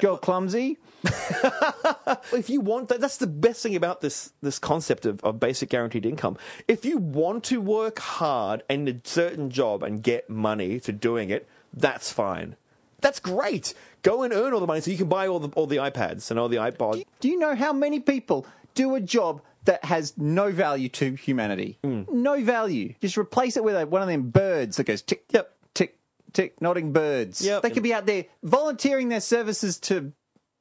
Go 0.00 0.16
clumsy. 0.16 0.78
if 2.32 2.48
you 2.48 2.60
want 2.60 2.88
that, 2.88 3.00
that's 3.00 3.16
the 3.16 3.26
best 3.26 3.62
thing 3.62 3.74
about 3.74 4.00
this 4.00 4.32
this 4.40 4.58
concept 4.58 5.04
of, 5.06 5.20
of 5.24 5.40
basic 5.40 5.68
guaranteed 5.68 6.06
income. 6.06 6.36
If 6.68 6.84
you 6.84 6.98
want 6.98 7.42
to 7.44 7.60
work 7.60 7.98
hard 7.98 8.62
in 8.70 8.86
a 8.88 9.00
certain 9.04 9.50
job 9.50 9.82
and 9.82 10.00
get 10.02 10.30
money 10.30 10.78
to 10.80 10.92
doing 10.92 11.30
it, 11.30 11.48
that's 11.74 12.12
fine. 12.12 12.56
That's 13.00 13.18
great. 13.18 13.74
Go 14.02 14.22
and 14.22 14.32
earn 14.32 14.52
all 14.54 14.60
the 14.60 14.66
money 14.66 14.80
so 14.80 14.90
you 14.90 14.96
can 14.96 15.08
buy 15.08 15.26
all 15.26 15.40
the 15.40 15.48
all 15.56 15.66
the 15.66 15.76
iPads 15.78 16.30
and 16.30 16.38
all 16.38 16.48
the 16.48 16.58
iPods. 16.58 17.04
Do 17.18 17.28
you 17.28 17.38
know 17.38 17.54
how 17.56 17.72
many 17.72 17.98
people 17.98 18.46
do 18.74 18.94
a 18.94 19.00
job 19.00 19.42
that 19.70 19.84
has 19.84 20.18
no 20.18 20.50
value 20.50 20.88
to 20.88 21.14
humanity? 21.14 21.78
Hmm. 21.84 22.02
No 22.10 22.42
value. 22.42 22.94
Just 23.00 23.16
replace 23.16 23.56
it 23.56 23.62
with 23.62 23.76
a, 23.76 23.86
one 23.86 24.02
of 24.02 24.08
them 24.08 24.30
birds 24.30 24.76
that 24.78 24.84
goes 24.84 25.00
tick, 25.00 25.24
Yep. 25.30 25.54
tick, 25.74 25.96
tick, 26.32 26.60
nodding 26.60 26.92
birds. 26.92 27.40
Yep. 27.44 27.62
They 27.62 27.70
could 27.70 27.84
be 27.84 27.94
out 27.94 28.04
there 28.06 28.24
volunteering 28.42 29.08
their 29.10 29.20
services 29.20 29.78
to, 29.80 30.12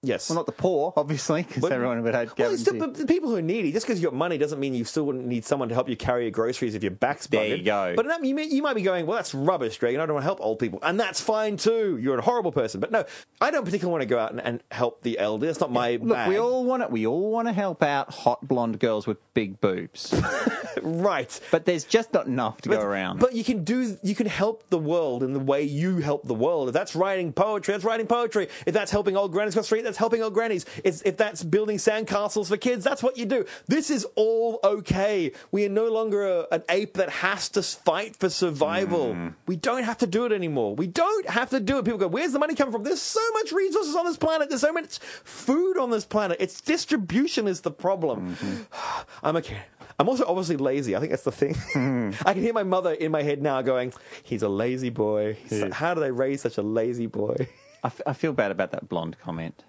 Yes. 0.02 0.30
well, 0.30 0.38
not 0.38 0.46
the 0.46 0.54
poor, 0.54 0.94
obviously, 0.96 1.44
because 1.44 1.66
everyone 1.70 2.02
would 2.04 2.14
have 2.16 2.34
Well, 2.38 2.54
it's 2.54 2.64
the, 2.64 2.72
the 2.88 3.06
people 3.06 3.30
who 3.30 3.36
are 3.36 3.42
needy, 3.42 3.74
just 3.74 3.86
because 3.86 4.02
you've 4.02 4.12
got 4.12 4.18
money 4.18 4.38
doesn't 4.38 4.60
mean 4.60 4.74
you 4.74 4.86
still 4.86 5.06
wouldn't 5.06 5.26
need 5.26 5.44
someone 5.44 5.68
to 5.68 5.76
help 5.76 5.90
you 5.90 5.98
carry 5.98 6.24
your 6.24 6.32
groceries 6.32 6.74
if 6.74 6.84
your 6.84 6.92
back's 6.92 7.28
There 7.28 7.42
buggered. 7.44 7.58
you 7.58 7.64
go. 7.66 7.94
But 7.98 8.06
that, 8.08 8.24
you, 8.24 8.34
may, 8.34 8.46
you 8.46 8.62
might 8.62 8.76
be 8.76 8.82
going, 8.82 9.06
well, 9.06 9.18
that's 9.18 9.34
rubbish, 9.34 9.78
Greg, 9.78 9.96
and 9.96 10.02
I 10.02 10.06
don't 10.06 10.14
want 10.14 10.24
to 10.24 10.28
help 10.28 10.40
old 10.42 10.60
people. 10.60 10.80
And 10.84 10.98
that's 10.98 11.20
fine 11.20 11.58
too. 11.58 11.98
You're 12.02 12.18
a 12.18 12.22
horrible 12.22 12.54
person. 12.54 12.80
But 12.80 12.92
no, 12.92 13.04
I 13.42 13.52
don't 13.52 13.66
particularly 13.66 13.92
want 13.92 14.02
to 14.04 14.06
go 14.06 14.20
out 14.20 14.32
and, 14.32 14.40
and 14.42 14.64
help 14.72 15.02
the 15.02 15.20
elderly. 15.20 15.48
That's 15.48 15.60
not 15.60 15.72
my 15.72 15.98
Look, 16.02 16.10
bag. 16.16 16.30
we 16.30 16.38
all 16.40 16.64
want 16.64 16.84
to, 16.84 16.88
we 16.88 17.06
all 17.06 17.30
want 17.32 17.50
to 17.50 17.54
help 17.54 17.84
out 17.84 18.10
hot 18.14 18.48
blonde 18.48 18.80
girls 18.80 19.06
with 19.06 19.18
big 19.34 19.60
boobs, 19.60 20.14
Right. 20.82 21.38
but 21.52 21.66
there's 21.66 21.84
just 21.84 22.14
not 22.14 22.26
enough 22.26 22.62
to 22.62 22.70
But, 22.70 22.80
go 22.80 22.86
around. 22.86 23.20
but 23.20 23.34
you 23.34 23.44
can 23.44 23.66
do 23.66 23.98
you 24.02 24.16
can 24.16 24.28
help 24.28 24.70
the 24.70 24.78
world 24.78 25.24
in 25.24 25.34
the 25.34 25.40
way 25.40 25.64
you 25.64 25.98
help 25.98 26.26
the 26.26 26.34
world. 26.34 26.70
If 26.70 26.74
that's 26.74 26.96
writing 26.96 27.34
poetry, 27.34 27.74
that's 27.74 27.84
writing 27.84 28.08
poetry. 28.08 28.48
If 28.66 28.74
that's 28.74 28.92
helping 28.92 29.18
old 29.18 29.36
across 29.36 29.54
the 29.56 29.64
street, 29.64 29.89
that's 29.90 29.98
helping 29.98 30.22
old 30.22 30.36
grannies. 30.36 30.66
It's, 30.84 31.02
if 31.02 31.18
that's 31.18 31.44
building 31.44 31.78
sandcastles 31.78 32.48
for 32.48 32.58
kids, 32.58 32.84
that's 32.84 33.02
what 33.02 33.18
you 33.18 33.26
do. 33.26 33.46
This 33.68 33.90
is 33.90 34.06
all 34.16 34.60
okay. 34.64 35.32
We 35.52 35.66
are 35.66 35.70
no 35.70 35.88
longer 35.90 36.28
a, 36.28 36.48
an 36.52 36.64
ape 36.70 36.94
that 36.94 37.10
has 37.10 37.50
to 37.50 37.64
fight 37.64 38.16
for 38.16 38.30
survival. 38.30 39.14
Hmm. 39.16 39.28
We 39.48 39.56
don't 39.56 39.84
have 39.84 39.98
to 40.00 40.08
do 40.08 40.26
it 40.26 40.32
anymore. 40.32 40.76
We 40.76 40.86
don't 40.86 41.28
have 41.28 41.50
to 41.50 41.60
do 41.60 41.80
it. 41.80 41.86
People 41.86 41.98
go, 41.98 42.08
where's 42.08 42.34
the 42.34 42.40
money 42.40 42.54
coming 42.54 42.72
from? 42.72 42.84
There's 42.84 43.02
so 43.02 43.32
much 43.34 43.52
resources 43.52 43.96
on 43.96 44.06
this 44.06 44.18
planet. 44.18 44.50
There's 44.50 44.62
so 44.62 44.72
much 44.72 45.00
food 45.00 45.78
on 45.80 45.90
this 45.90 46.06
planet. 46.06 46.38
Its 46.40 46.62
distribution 46.62 47.48
is 47.48 47.62
the 47.62 47.72
problem. 47.72 48.36
Mm-hmm. 48.36 49.06
I'm 49.24 49.36
okay. 49.38 49.58
I'm 49.98 50.08
also 50.08 50.24
obviously 50.28 50.58
lazy. 50.58 50.96
I 50.96 51.00
think 51.00 51.10
that's 51.10 51.24
the 51.24 51.32
thing. 51.32 51.56
Hmm. 51.74 52.12
I 52.26 52.34
can 52.34 52.44
hear 52.44 52.54
my 52.54 52.64
mother 52.64 52.94
in 52.94 53.12
my 53.12 53.24
head 53.24 53.42
now 53.42 53.62
going, 53.62 53.92
"He's 54.24 54.44
a 54.44 54.50
lazy 54.50 54.90
boy. 54.90 55.38
How 55.74 55.94
do 55.94 56.00
they 56.00 56.12
raise 56.12 56.42
such 56.42 56.58
a 56.58 56.62
lazy 56.62 57.08
boy?" 57.08 57.48
I, 57.84 57.88
f- 57.88 58.02
I 58.06 58.14
feel 58.14 58.34
bad 58.34 58.52
about 58.52 58.72
that 58.72 58.88
blonde 58.90 59.18
comment. 59.20 59.64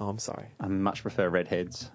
Oh, 0.00 0.08
I'm 0.08 0.18
sorry. 0.18 0.48
I 0.60 0.66
much 0.68 1.02
prefer 1.02 1.28
redheads. 1.28 1.90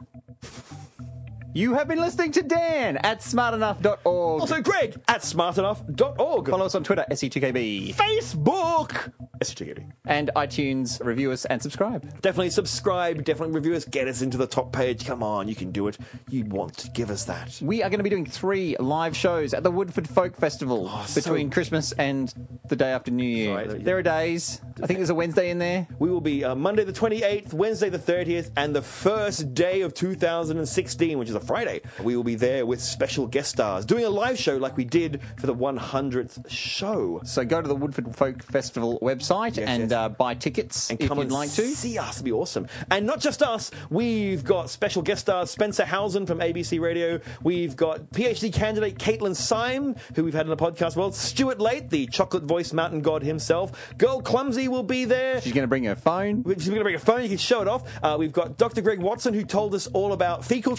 You 1.54 1.74
have 1.74 1.88
been 1.88 2.00
listening 2.00 2.32
to 2.34 2.44
Dan 2.44 2.98
at 2.98 3.20
smartenough.org. 3.22 4.00
Also, 4.06 4.62
Greg 4.62 4.96
at 5.08 5.22
smartenough.org. 5.22 6.48
Follow 6.50 6.66
us 6.66 6.76
on 6.76 6.84
Twitter, 6.84 7.06
SE2KB. 7.10 7.96
Facebook. 7.96 9.12
SGD. 9.42 9.92
And 10.06 10.30
iTunes, 10.36 11.04
review 11.04 11.32
us 11.32 11.46
and 11.46 11.62
subscribe. 11.62 12.04
Definitely 12.22 12.50
subscribe. 12.52 13.24
Definitely 13.24 13.56
review 13.56 13.74
us. 13.74 13.86
Get 13.86 14.08
us 14.08 14.22
into 14.22 14.38
the 14.38 14.46
top 14.48 14.72
page. 14.74 15.06
Come 15.06 15.24
on, 15.24 15.48
you 15.48 15.56
can 15.56 15.72
do 15.72 15.88
it. 15.88 15.98
You 16.30 16.44
want 16.46 16.78
to 16.80 16.90
give 16.92 17.10
us 17.10 17.24
that. 17.26 17.58
We 17.64 17.82
are 17.82 17.90
going 17.90 18.00
to 18.00 18.04
be 18.04 18.10
doing 18.10 18.26
three 18.26 18.76
live 18.80 19.16
shows 19.16 19.54
at 19.54 19.64
the 19.64 19.72
Woodford 19.72 20.08
Folk 20.10 20.36
Festival 20.36 20.90
Oh, 20.92 21.06
so- 21.08 21.22
between 21.22 21.50
Christmas 21.50 21.94
and 21.94 22.32
the 22.68 22.76
day 22.76 22.92
after 22.92 23.12
New 23.12 23.24
Year. 23.26 23.56
Right. 23.56 23.84
There 23.84 23.98
are 23.98 24.04
days. 24.04 24.62
I 24.84 24.88
think 24.88 25.00
there's 25.00 25.10
a 25.10 25.16
Wednesday 25.16 25.50
in 25.50 25.58
there. 25.58 25.88
We 26.00 26.10
will 26.12 26.22
be 26.22 26.44
uh, 26.44 26.54
Monday 26.56 26.84
the 26.84 26.94
28th, 26.94 27.54
Wednesday 27.54 27.90
the 27.90 27.98
30th, 28.00 28.52
and 28.58 28.76
the 28.76 28.82
first 28.82 29.54
day 29.56 29.82
of 29.82 29.94
2016, 29.94 31.18
which 31.18 31.30
is 31.30 31.36
a 31.40 31.46
Friday. 31.46 31.82
We 32.04 32.16
will 32.16 32.24
be 32.24 32.36
there 32.36 32.66
with 32.66 32.82
special 32.82 33.28
guest 33.28 33.52
stars, 33.52 33.86
doing 33.86 34.06
a 34.06 34.10
live 34.10 34.38
show 34.38 34.58
like 34.58 34.78
we 34.78 34.86
did 34.86 35.22
for 35.40 35.48
the 35.48 35.56
100th 35.56 36.50
show. 36.50 37.22
So 37.24 37.44
go 37.46 37.62
to 37.62 37.68
the 37.68 37.76
Woodford 37.76 38.16
Folk 38.16 38.44
Festival 38.44 39.00
website 39.02 39.58
Yes, 39.58 39.68
and 39.70 39.84
yes. 39.84 39.92
Uh, 39.92 40.10
buy 40.10 40.34
tickets 40.36 40.90
and 40.90 41.02
if 41.02 41.08
come 41.08 41.18
you'd 41.18 41.24
and 41.24 41.32
like 41.32 41.52
to. 41.54 41.64
see 41.68 41.98
us. 41.98 42.18
It'd 42.18 42.26
be 42.26 42.32
awesome. 42.32 42.68
And 42.92 43.06
not 43.06 43.20
just 43.20 43.42
us. 43.42 43.72
We've 43.90 44.44
got 44.44 44.70
special 44.70 45.02
guest 45.02 45.22
stars 45.22 45.50
Spencer 45.50 45.86
Howson 45.86 46.26
from 46.26 46.40
ABC 46.40 46.80
Radio. 46.80 47.20
We've 47.44 47.76
got 47.76 48.12
PhD 48.12 48.54
candidate 48.54 48.98
Caitlin 48.98 49.36
Syme, 49.36 49.96
who 50.16 50.24
we've 50.24 50.34
had 50.34 50.50
on 50.50 50.56
the 50.56 50.58
podcast. 50.58 50.96
Well, 50.96 51.12
Stuart 51.12 51.60
Late, 51.60 51.90
the 51.90 52.08
chocolate 52.08 52.44
voiced 52.44 52.74
mountain 52.74 53.02
god 53.02 53.24
himself. 53.24 53.72
Girl 53.98 54.22
Clumsy 54.22 54.68
will 54.68 54.84
be 54.84 55.06
there. 55.06 55.42
She's 55.42 55.54
going 55.54 55.64
to 55.64 55.68
bring 55.68 55.84
her 55.86 55.96
phone. 55.96 56.44
She's 56.46 56.68
going 56.68 56.78
to 56.80 56.84
bring 56.84 56.94
her 56.96 57.00
phone. 57.00 57.24
You 57.24 57.30
can 57.30 57.38
show 57.38 57.62
it 57.62 57.68
off. 57.68 57.84
Uh, 58.04 58.16
we've 58.20 58.34
got 58.34 58.58
Dr. 58.58 58.82
Greg 58.82 59.00
Watson, 59.00 59.34
who 59.34 59.44
told 59.44 59.74
us 59.76 59.88
all 59.88 60.14
about 60.14 60.44
fecal 60.46 60.76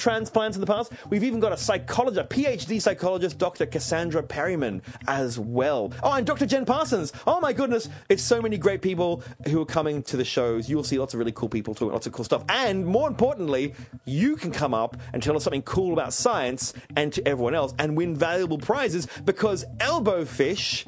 in 0.57 0.61
the 0.61 0.66
past. 0.66 0.92
We've 1.09 1.24
even 1.24 1.40
got 1.40 1.53
a 1.53 1.57
psychologist, 1.57 2.28
PhD 2.30 2.80
psychologist, 2.80 3.38
Dr. 3.38 3.66
Cassandra 3.66 4.22
Perryman, 4.22 4.82
as 5.09 5.38
well. 5.38 5.92
Oh, 6.03 6.12
and 6.12 6.26
Dr. 6.26 6.46
Jen 6.46 6.64
Parsons. 6.64 7.12
Oh 7.26 7.40
my 7.40 7.53
goodness, 7.53 7.88
it's 8.09 8.22
so 8.22 8.40
many 8.40 8.59
great 8.59 8.82
people 8.82 9.22
who 9.48 9.61
are 9.61 9.66
coming 9.66 10.03
to 10.05 10.16
the 10.16 10.24
shows. 10.24 10.68
You'll 10.68 10.84
see 10.84 10.98
lots 10.98 11.14
of 11.14 11.18
really 11.18 11.32
cool 11.32 11.48
people 11.48 11.74
talking 11.74 11.92
lots 11.92 12.07
of 12.07 12.12
cool 12.12 12.24
stuff. 12.24 12.44
And 12.48 12.86
more 12.86 13.09
importantly, 13.09 13.74
you 14.05 14.36
can 14.36 14.51
come 14.51 14.74
up 14.74 14.96
and 15.12 15.22
tell 15.22 15.36
us 15.36 15.44
something 15.44 15.62
cool 15.62 15.92
about 15.92 16.12
science 16.12 16.72
and 16.96 17.12
to 17.12 17.26
everyone 17.26 17.55
else 17.55 17.74
and 17.78 17.96
win 17.96 18.14
valuable 18.14 18.59
prizes 18.59 19.07
because 19.24 19.64
Elbowfish. 19.78 20.86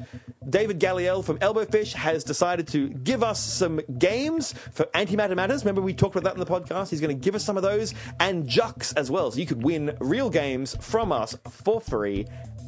David 0.49 0.79
Galliel 0.79 1.23
from 1.23 1.37
Elbowfish 1.39 1.93
has 1.93 2.23
decided 2.23 2.67
to 2.69 2.89
give 2.89 3.23
us 3.23 3.39
some 3.39 3.79
games 3.97 4.53
for 4.71 4.85
antimatter 4.93 5.35
matters. 5.35 5.63
Remember, 5.63 5.81
we 5.81 5.93
talked 5.93 6.15
about 6.15 6.23
that 6.25 6.33
in 6.33 6.39
the 6.39 6.45
podcast. 6.45 6.89
He's 6.89 7.01
going 7.01 7.15
to 7.15 7.21
give 7.23 7.35
us 7.35 7.43
some 7.43 7.57
of 7.57 7.63
those 7.63 7.93
and 8.19 8.47
Jux 8.47 8.93
as 8.97 9.09
well. 9.09 9.31
So 9.31 9.39
you 9.39 9.45
could 9.45 9.63
win 9.63 9.95
real 9.99 10.29
games 10.29 10.75
from 10.79 11.11
us 11.11 11.37
for 11.49 11.79
free 11.81 12.25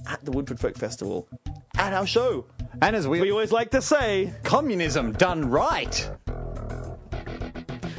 at 0.08 0.24
the 0.24 0.32
Woodford 0.32 0.60
Folk 0.60 0.78
Festival 0.78 1.28
at 1.78 1.94
our 1.94 2.08
show. 2.08 2.46
And 2.82 2.96
as 2.96 3.08
we, 3.08 3.22
We 3.22 3.32
always 3.32 3.52
like 3.52 3.72
to 3.72 3.82
say, 3.82 4.34
communism 4.44 5.12
done 5.14 5.50
right. 5.50 6.10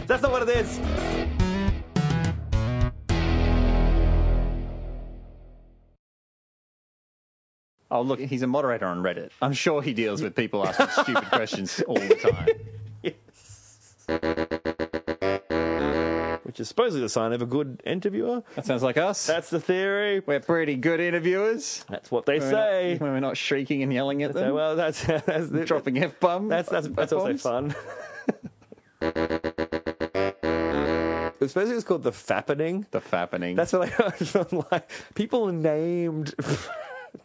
that's 0.07 0.23
not 0.23 0.31
what 0.31 0.43
it 0.43 0.49
is. 0.51 1.06
Oh, 7.91 8.01
look, 8.03 8.19
he's 8.19 8.43
a 8.43 8.47
moderator 8.47 8.87
on 8.87 9.03
Reddit. 9.03 9.31
I'm 9.41 9.53
sure 9.53 9.81
he 9.83 9.93
deals 9.95 10.21
with 10.23 10.35
people 10.35 10.67
asking 10.67 10.89
stupid 11.05 11.25
questions 11.31 11.81
all 11.87 11.95
the 11.95 12.15
time. 12.17 12.49
Which 13.03 13.17
which 16.45 16.61
is 16.61 16.69
supposedly 16.69 17.01
the 17.03 17.09
sign 17.09 17.33
of 17.33 17.43
a 17.43 17.47
good 17.47 17.83
interviewer. 17.85 18.43
That 18.55 18.65
sounds 18.67 18.83
like 18.83 18.97
us. 18.97 19.27
That's 19.27 19.51
the 19.51 19.61
theory. 19.61 20.21
We're 20.25 20.41
pretty 20.41 20.77
good 20.77 21.01
interviewers. 21.01 21.85
That's 21.89 22.11
what 22.11 22.25
they 22.25 22.39
When 22.39 22.49
we're 22.49 22.51
say. 22.53 22.93
not, 22.93 23.01
when 23.03 23.13
we're 23.13 23.21
not 23.21 23.37
shrieking 23.37 23.83
and 23.83 23.93
yelling 23.93 24.23
at 24.23 24.33
So, 24.33 24.39
them, 24.41 24.55
well, 24.55 24.75
that's 24.77 25.03
that's 25.05 25.49
the, 25.51 25.65
dropping 25.65 26.03
f 26.03 26.19
bombs. 26.21 26.49
That's 26.49 26.69
that's, 26.69 26.89
that's 26.89 27.13
also 27.13 27.37
fun. 27.37 27.75
Especially 31.41 31.73
it's 31.75 31.85
called 31.85 32.05
the 32.05 32.13
fappening. 32.13 32.89
The 32.91 33.01
fappening. 33.01 33.57
That's 33.57 33.73
what 33.73 33.83
I 33.83 33.87
heard 33.87 34.15
from 34.29 34.65
like 34.73 34.91
people 35.15 35.49
named. 35.49 36.35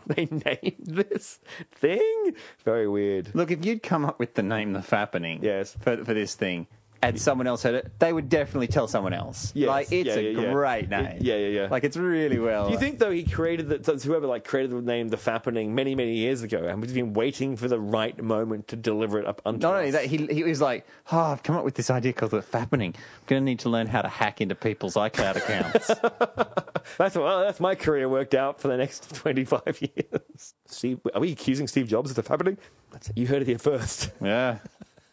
they 0.08 0.26
named 0.26 0.78
this 0.82 1.40
thing. 1.72 2.34
Very 2.64 2.88
weird. 2.88 3.34
Look, 3.34 3.52
if 3.52 3.66
you'd 3.66 3.84
come 3.84 4.06
up 4.06 4.20
with 4.20 4.36
the 4.36 4.44
name 4.44 4.74
the 4.74 4.80
fappening, 4.80 5.42
Yes. 5.42 5.76
for 5.80 6.04
for 6.04 6.14
this 6.14 6.36
thing, 6.36 6.68
and 7.04 7.20
someone 7.20 7.48
else 7.48 7.64
heard 7.64 7.76
it, 7.76 7.92
they 8.00 8.14
would 8.14 8.30
definitely 8.30 8.68
tell 8.68 8.88
someone 8.88 9.14
else. 9.14 9.52
Yes. 9.56 9.68
Like 9.68 9.92
it's 9.92 10.08
Yeah, 10.08 10.16
a 10.16 10.22
yeah, 10.22 10.42
yeah. 10.42 10.52
great 10.54 10.90
name. 10.90 11.06
It- 11.06 11.22
yeah, 11.24 11.36
yeah, 11.36 11.48
yeah. 11.48 11.68
Like 11.72 11.84
it's 11.84 11.98
really 11.98 12.38
well. 12.40 12.68
Do 12.68 12.74
you 12.74 12.80
think 12.80 13.00
though 13.00 13.12
he 13.12 13.24
created 13.24 13.70
that 13.70 13.86
so 13.86 13.98
whoever 13.98 14.28
like 14.28 14.44
created 14.44 14.72
the 14.72 14.82
name 14.82 15.10
the 15.10 15.18
fappening 15.18 15.70
many 15.70 15.96
many 15.96 16.16
years 16.18 16.44
ago 16.44 16.64
and 16.68 16.82
we've 16.82 16.94
been 16.94 17.14
waiting 17.14 17.56
for 17.56 17.68
the 17.68 17.80
right 17.80 18.22
moment 18.22 18.68
to 18.70 18.76
deliver 18.76 19.20
it 19.20 19.26
up 19.26 19.42
unto 19.46 19.62
Not 19.68 19.76
only 19.76 19.88
us? 19.88 19.94
that, 19.94 20.06
he 20.06 20.28
he 20.28 20.44
was 20.44 20.62
like, 20.62 20.86
"Oh, 21.12 21.20
I've 21.20 21.44
come 21.44 21.56
up 21.56 21.64
with 21.66 21.76
this 21.76 21.90
idea 21.90 22.14
called 22.14 22.32
the 22.32 22.42
fappening. 22.42 22.96
I'm 22.96 23.26
going 23.28 23.42
to 23.42 23.46
need 23.46 23.60
to 23.60 23.70
learn 23.70 23.88
how 23.88 24.02
to 24.02 24.08
hack 24.10 24.40
into 24.42 24.56
people's 24.56 24.94
iCloud 24.96 25.36
accounts." 25.38 25.88
That's 26.98 27.16
well, 27.16 27.42
that's 27.42 27.60
my 27.60 27.76
career 27.76 28.10
worked 28.10 28.34
out 28.34 28.60
for 28.60 28.68
the 28.68 28.76
next 28.78 29.14
twenty 29.16 29.46
five 29.46 29.80
years. 29.82 30.54
Steve, 30.66 31.00
are 31.14 31.22
we 31.22 31.32
accusing 31.32 31.68
Steve 31.68 31.88
Jobs 31.88 32.10
of 32.10 32.16
the 32.16 32.24
fappening? 32.24 32.58
That's 32.92 33.10
it. 33.10 33.18
You 33.18 33.28
heard 33.28 33.44
it 33.44 33.48
here 33.48 33.60
first. 33.60 34.12
yeah. 34.22 34.58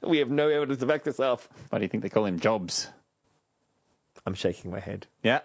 We 0.03 0.19
have 0.19 0.31
no 0.31 0.49
evidence 0.49 0.81
to 0.81 0.87
back 0.87 1.05
this 1.05 1.21
up. 1.21 1.43
Why 1.71 1.79
do 1.79 1.85
you 1.85 1.89
think 1.89 2.03
they 2.03 2.09
call 2.09 2.25
him 2.25 2.39
Jobs? 2.39 2.89
I'm 4.27 4.35
shaking 4.35 4.71
my 4.71 4.81
head. 4.81 5.07
Yeah, 5.23 5.41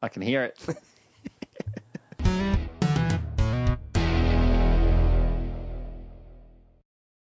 I 0.00 0.08
can 0.08 0.22
hear 0.22 0.44
it. 0.44 0.58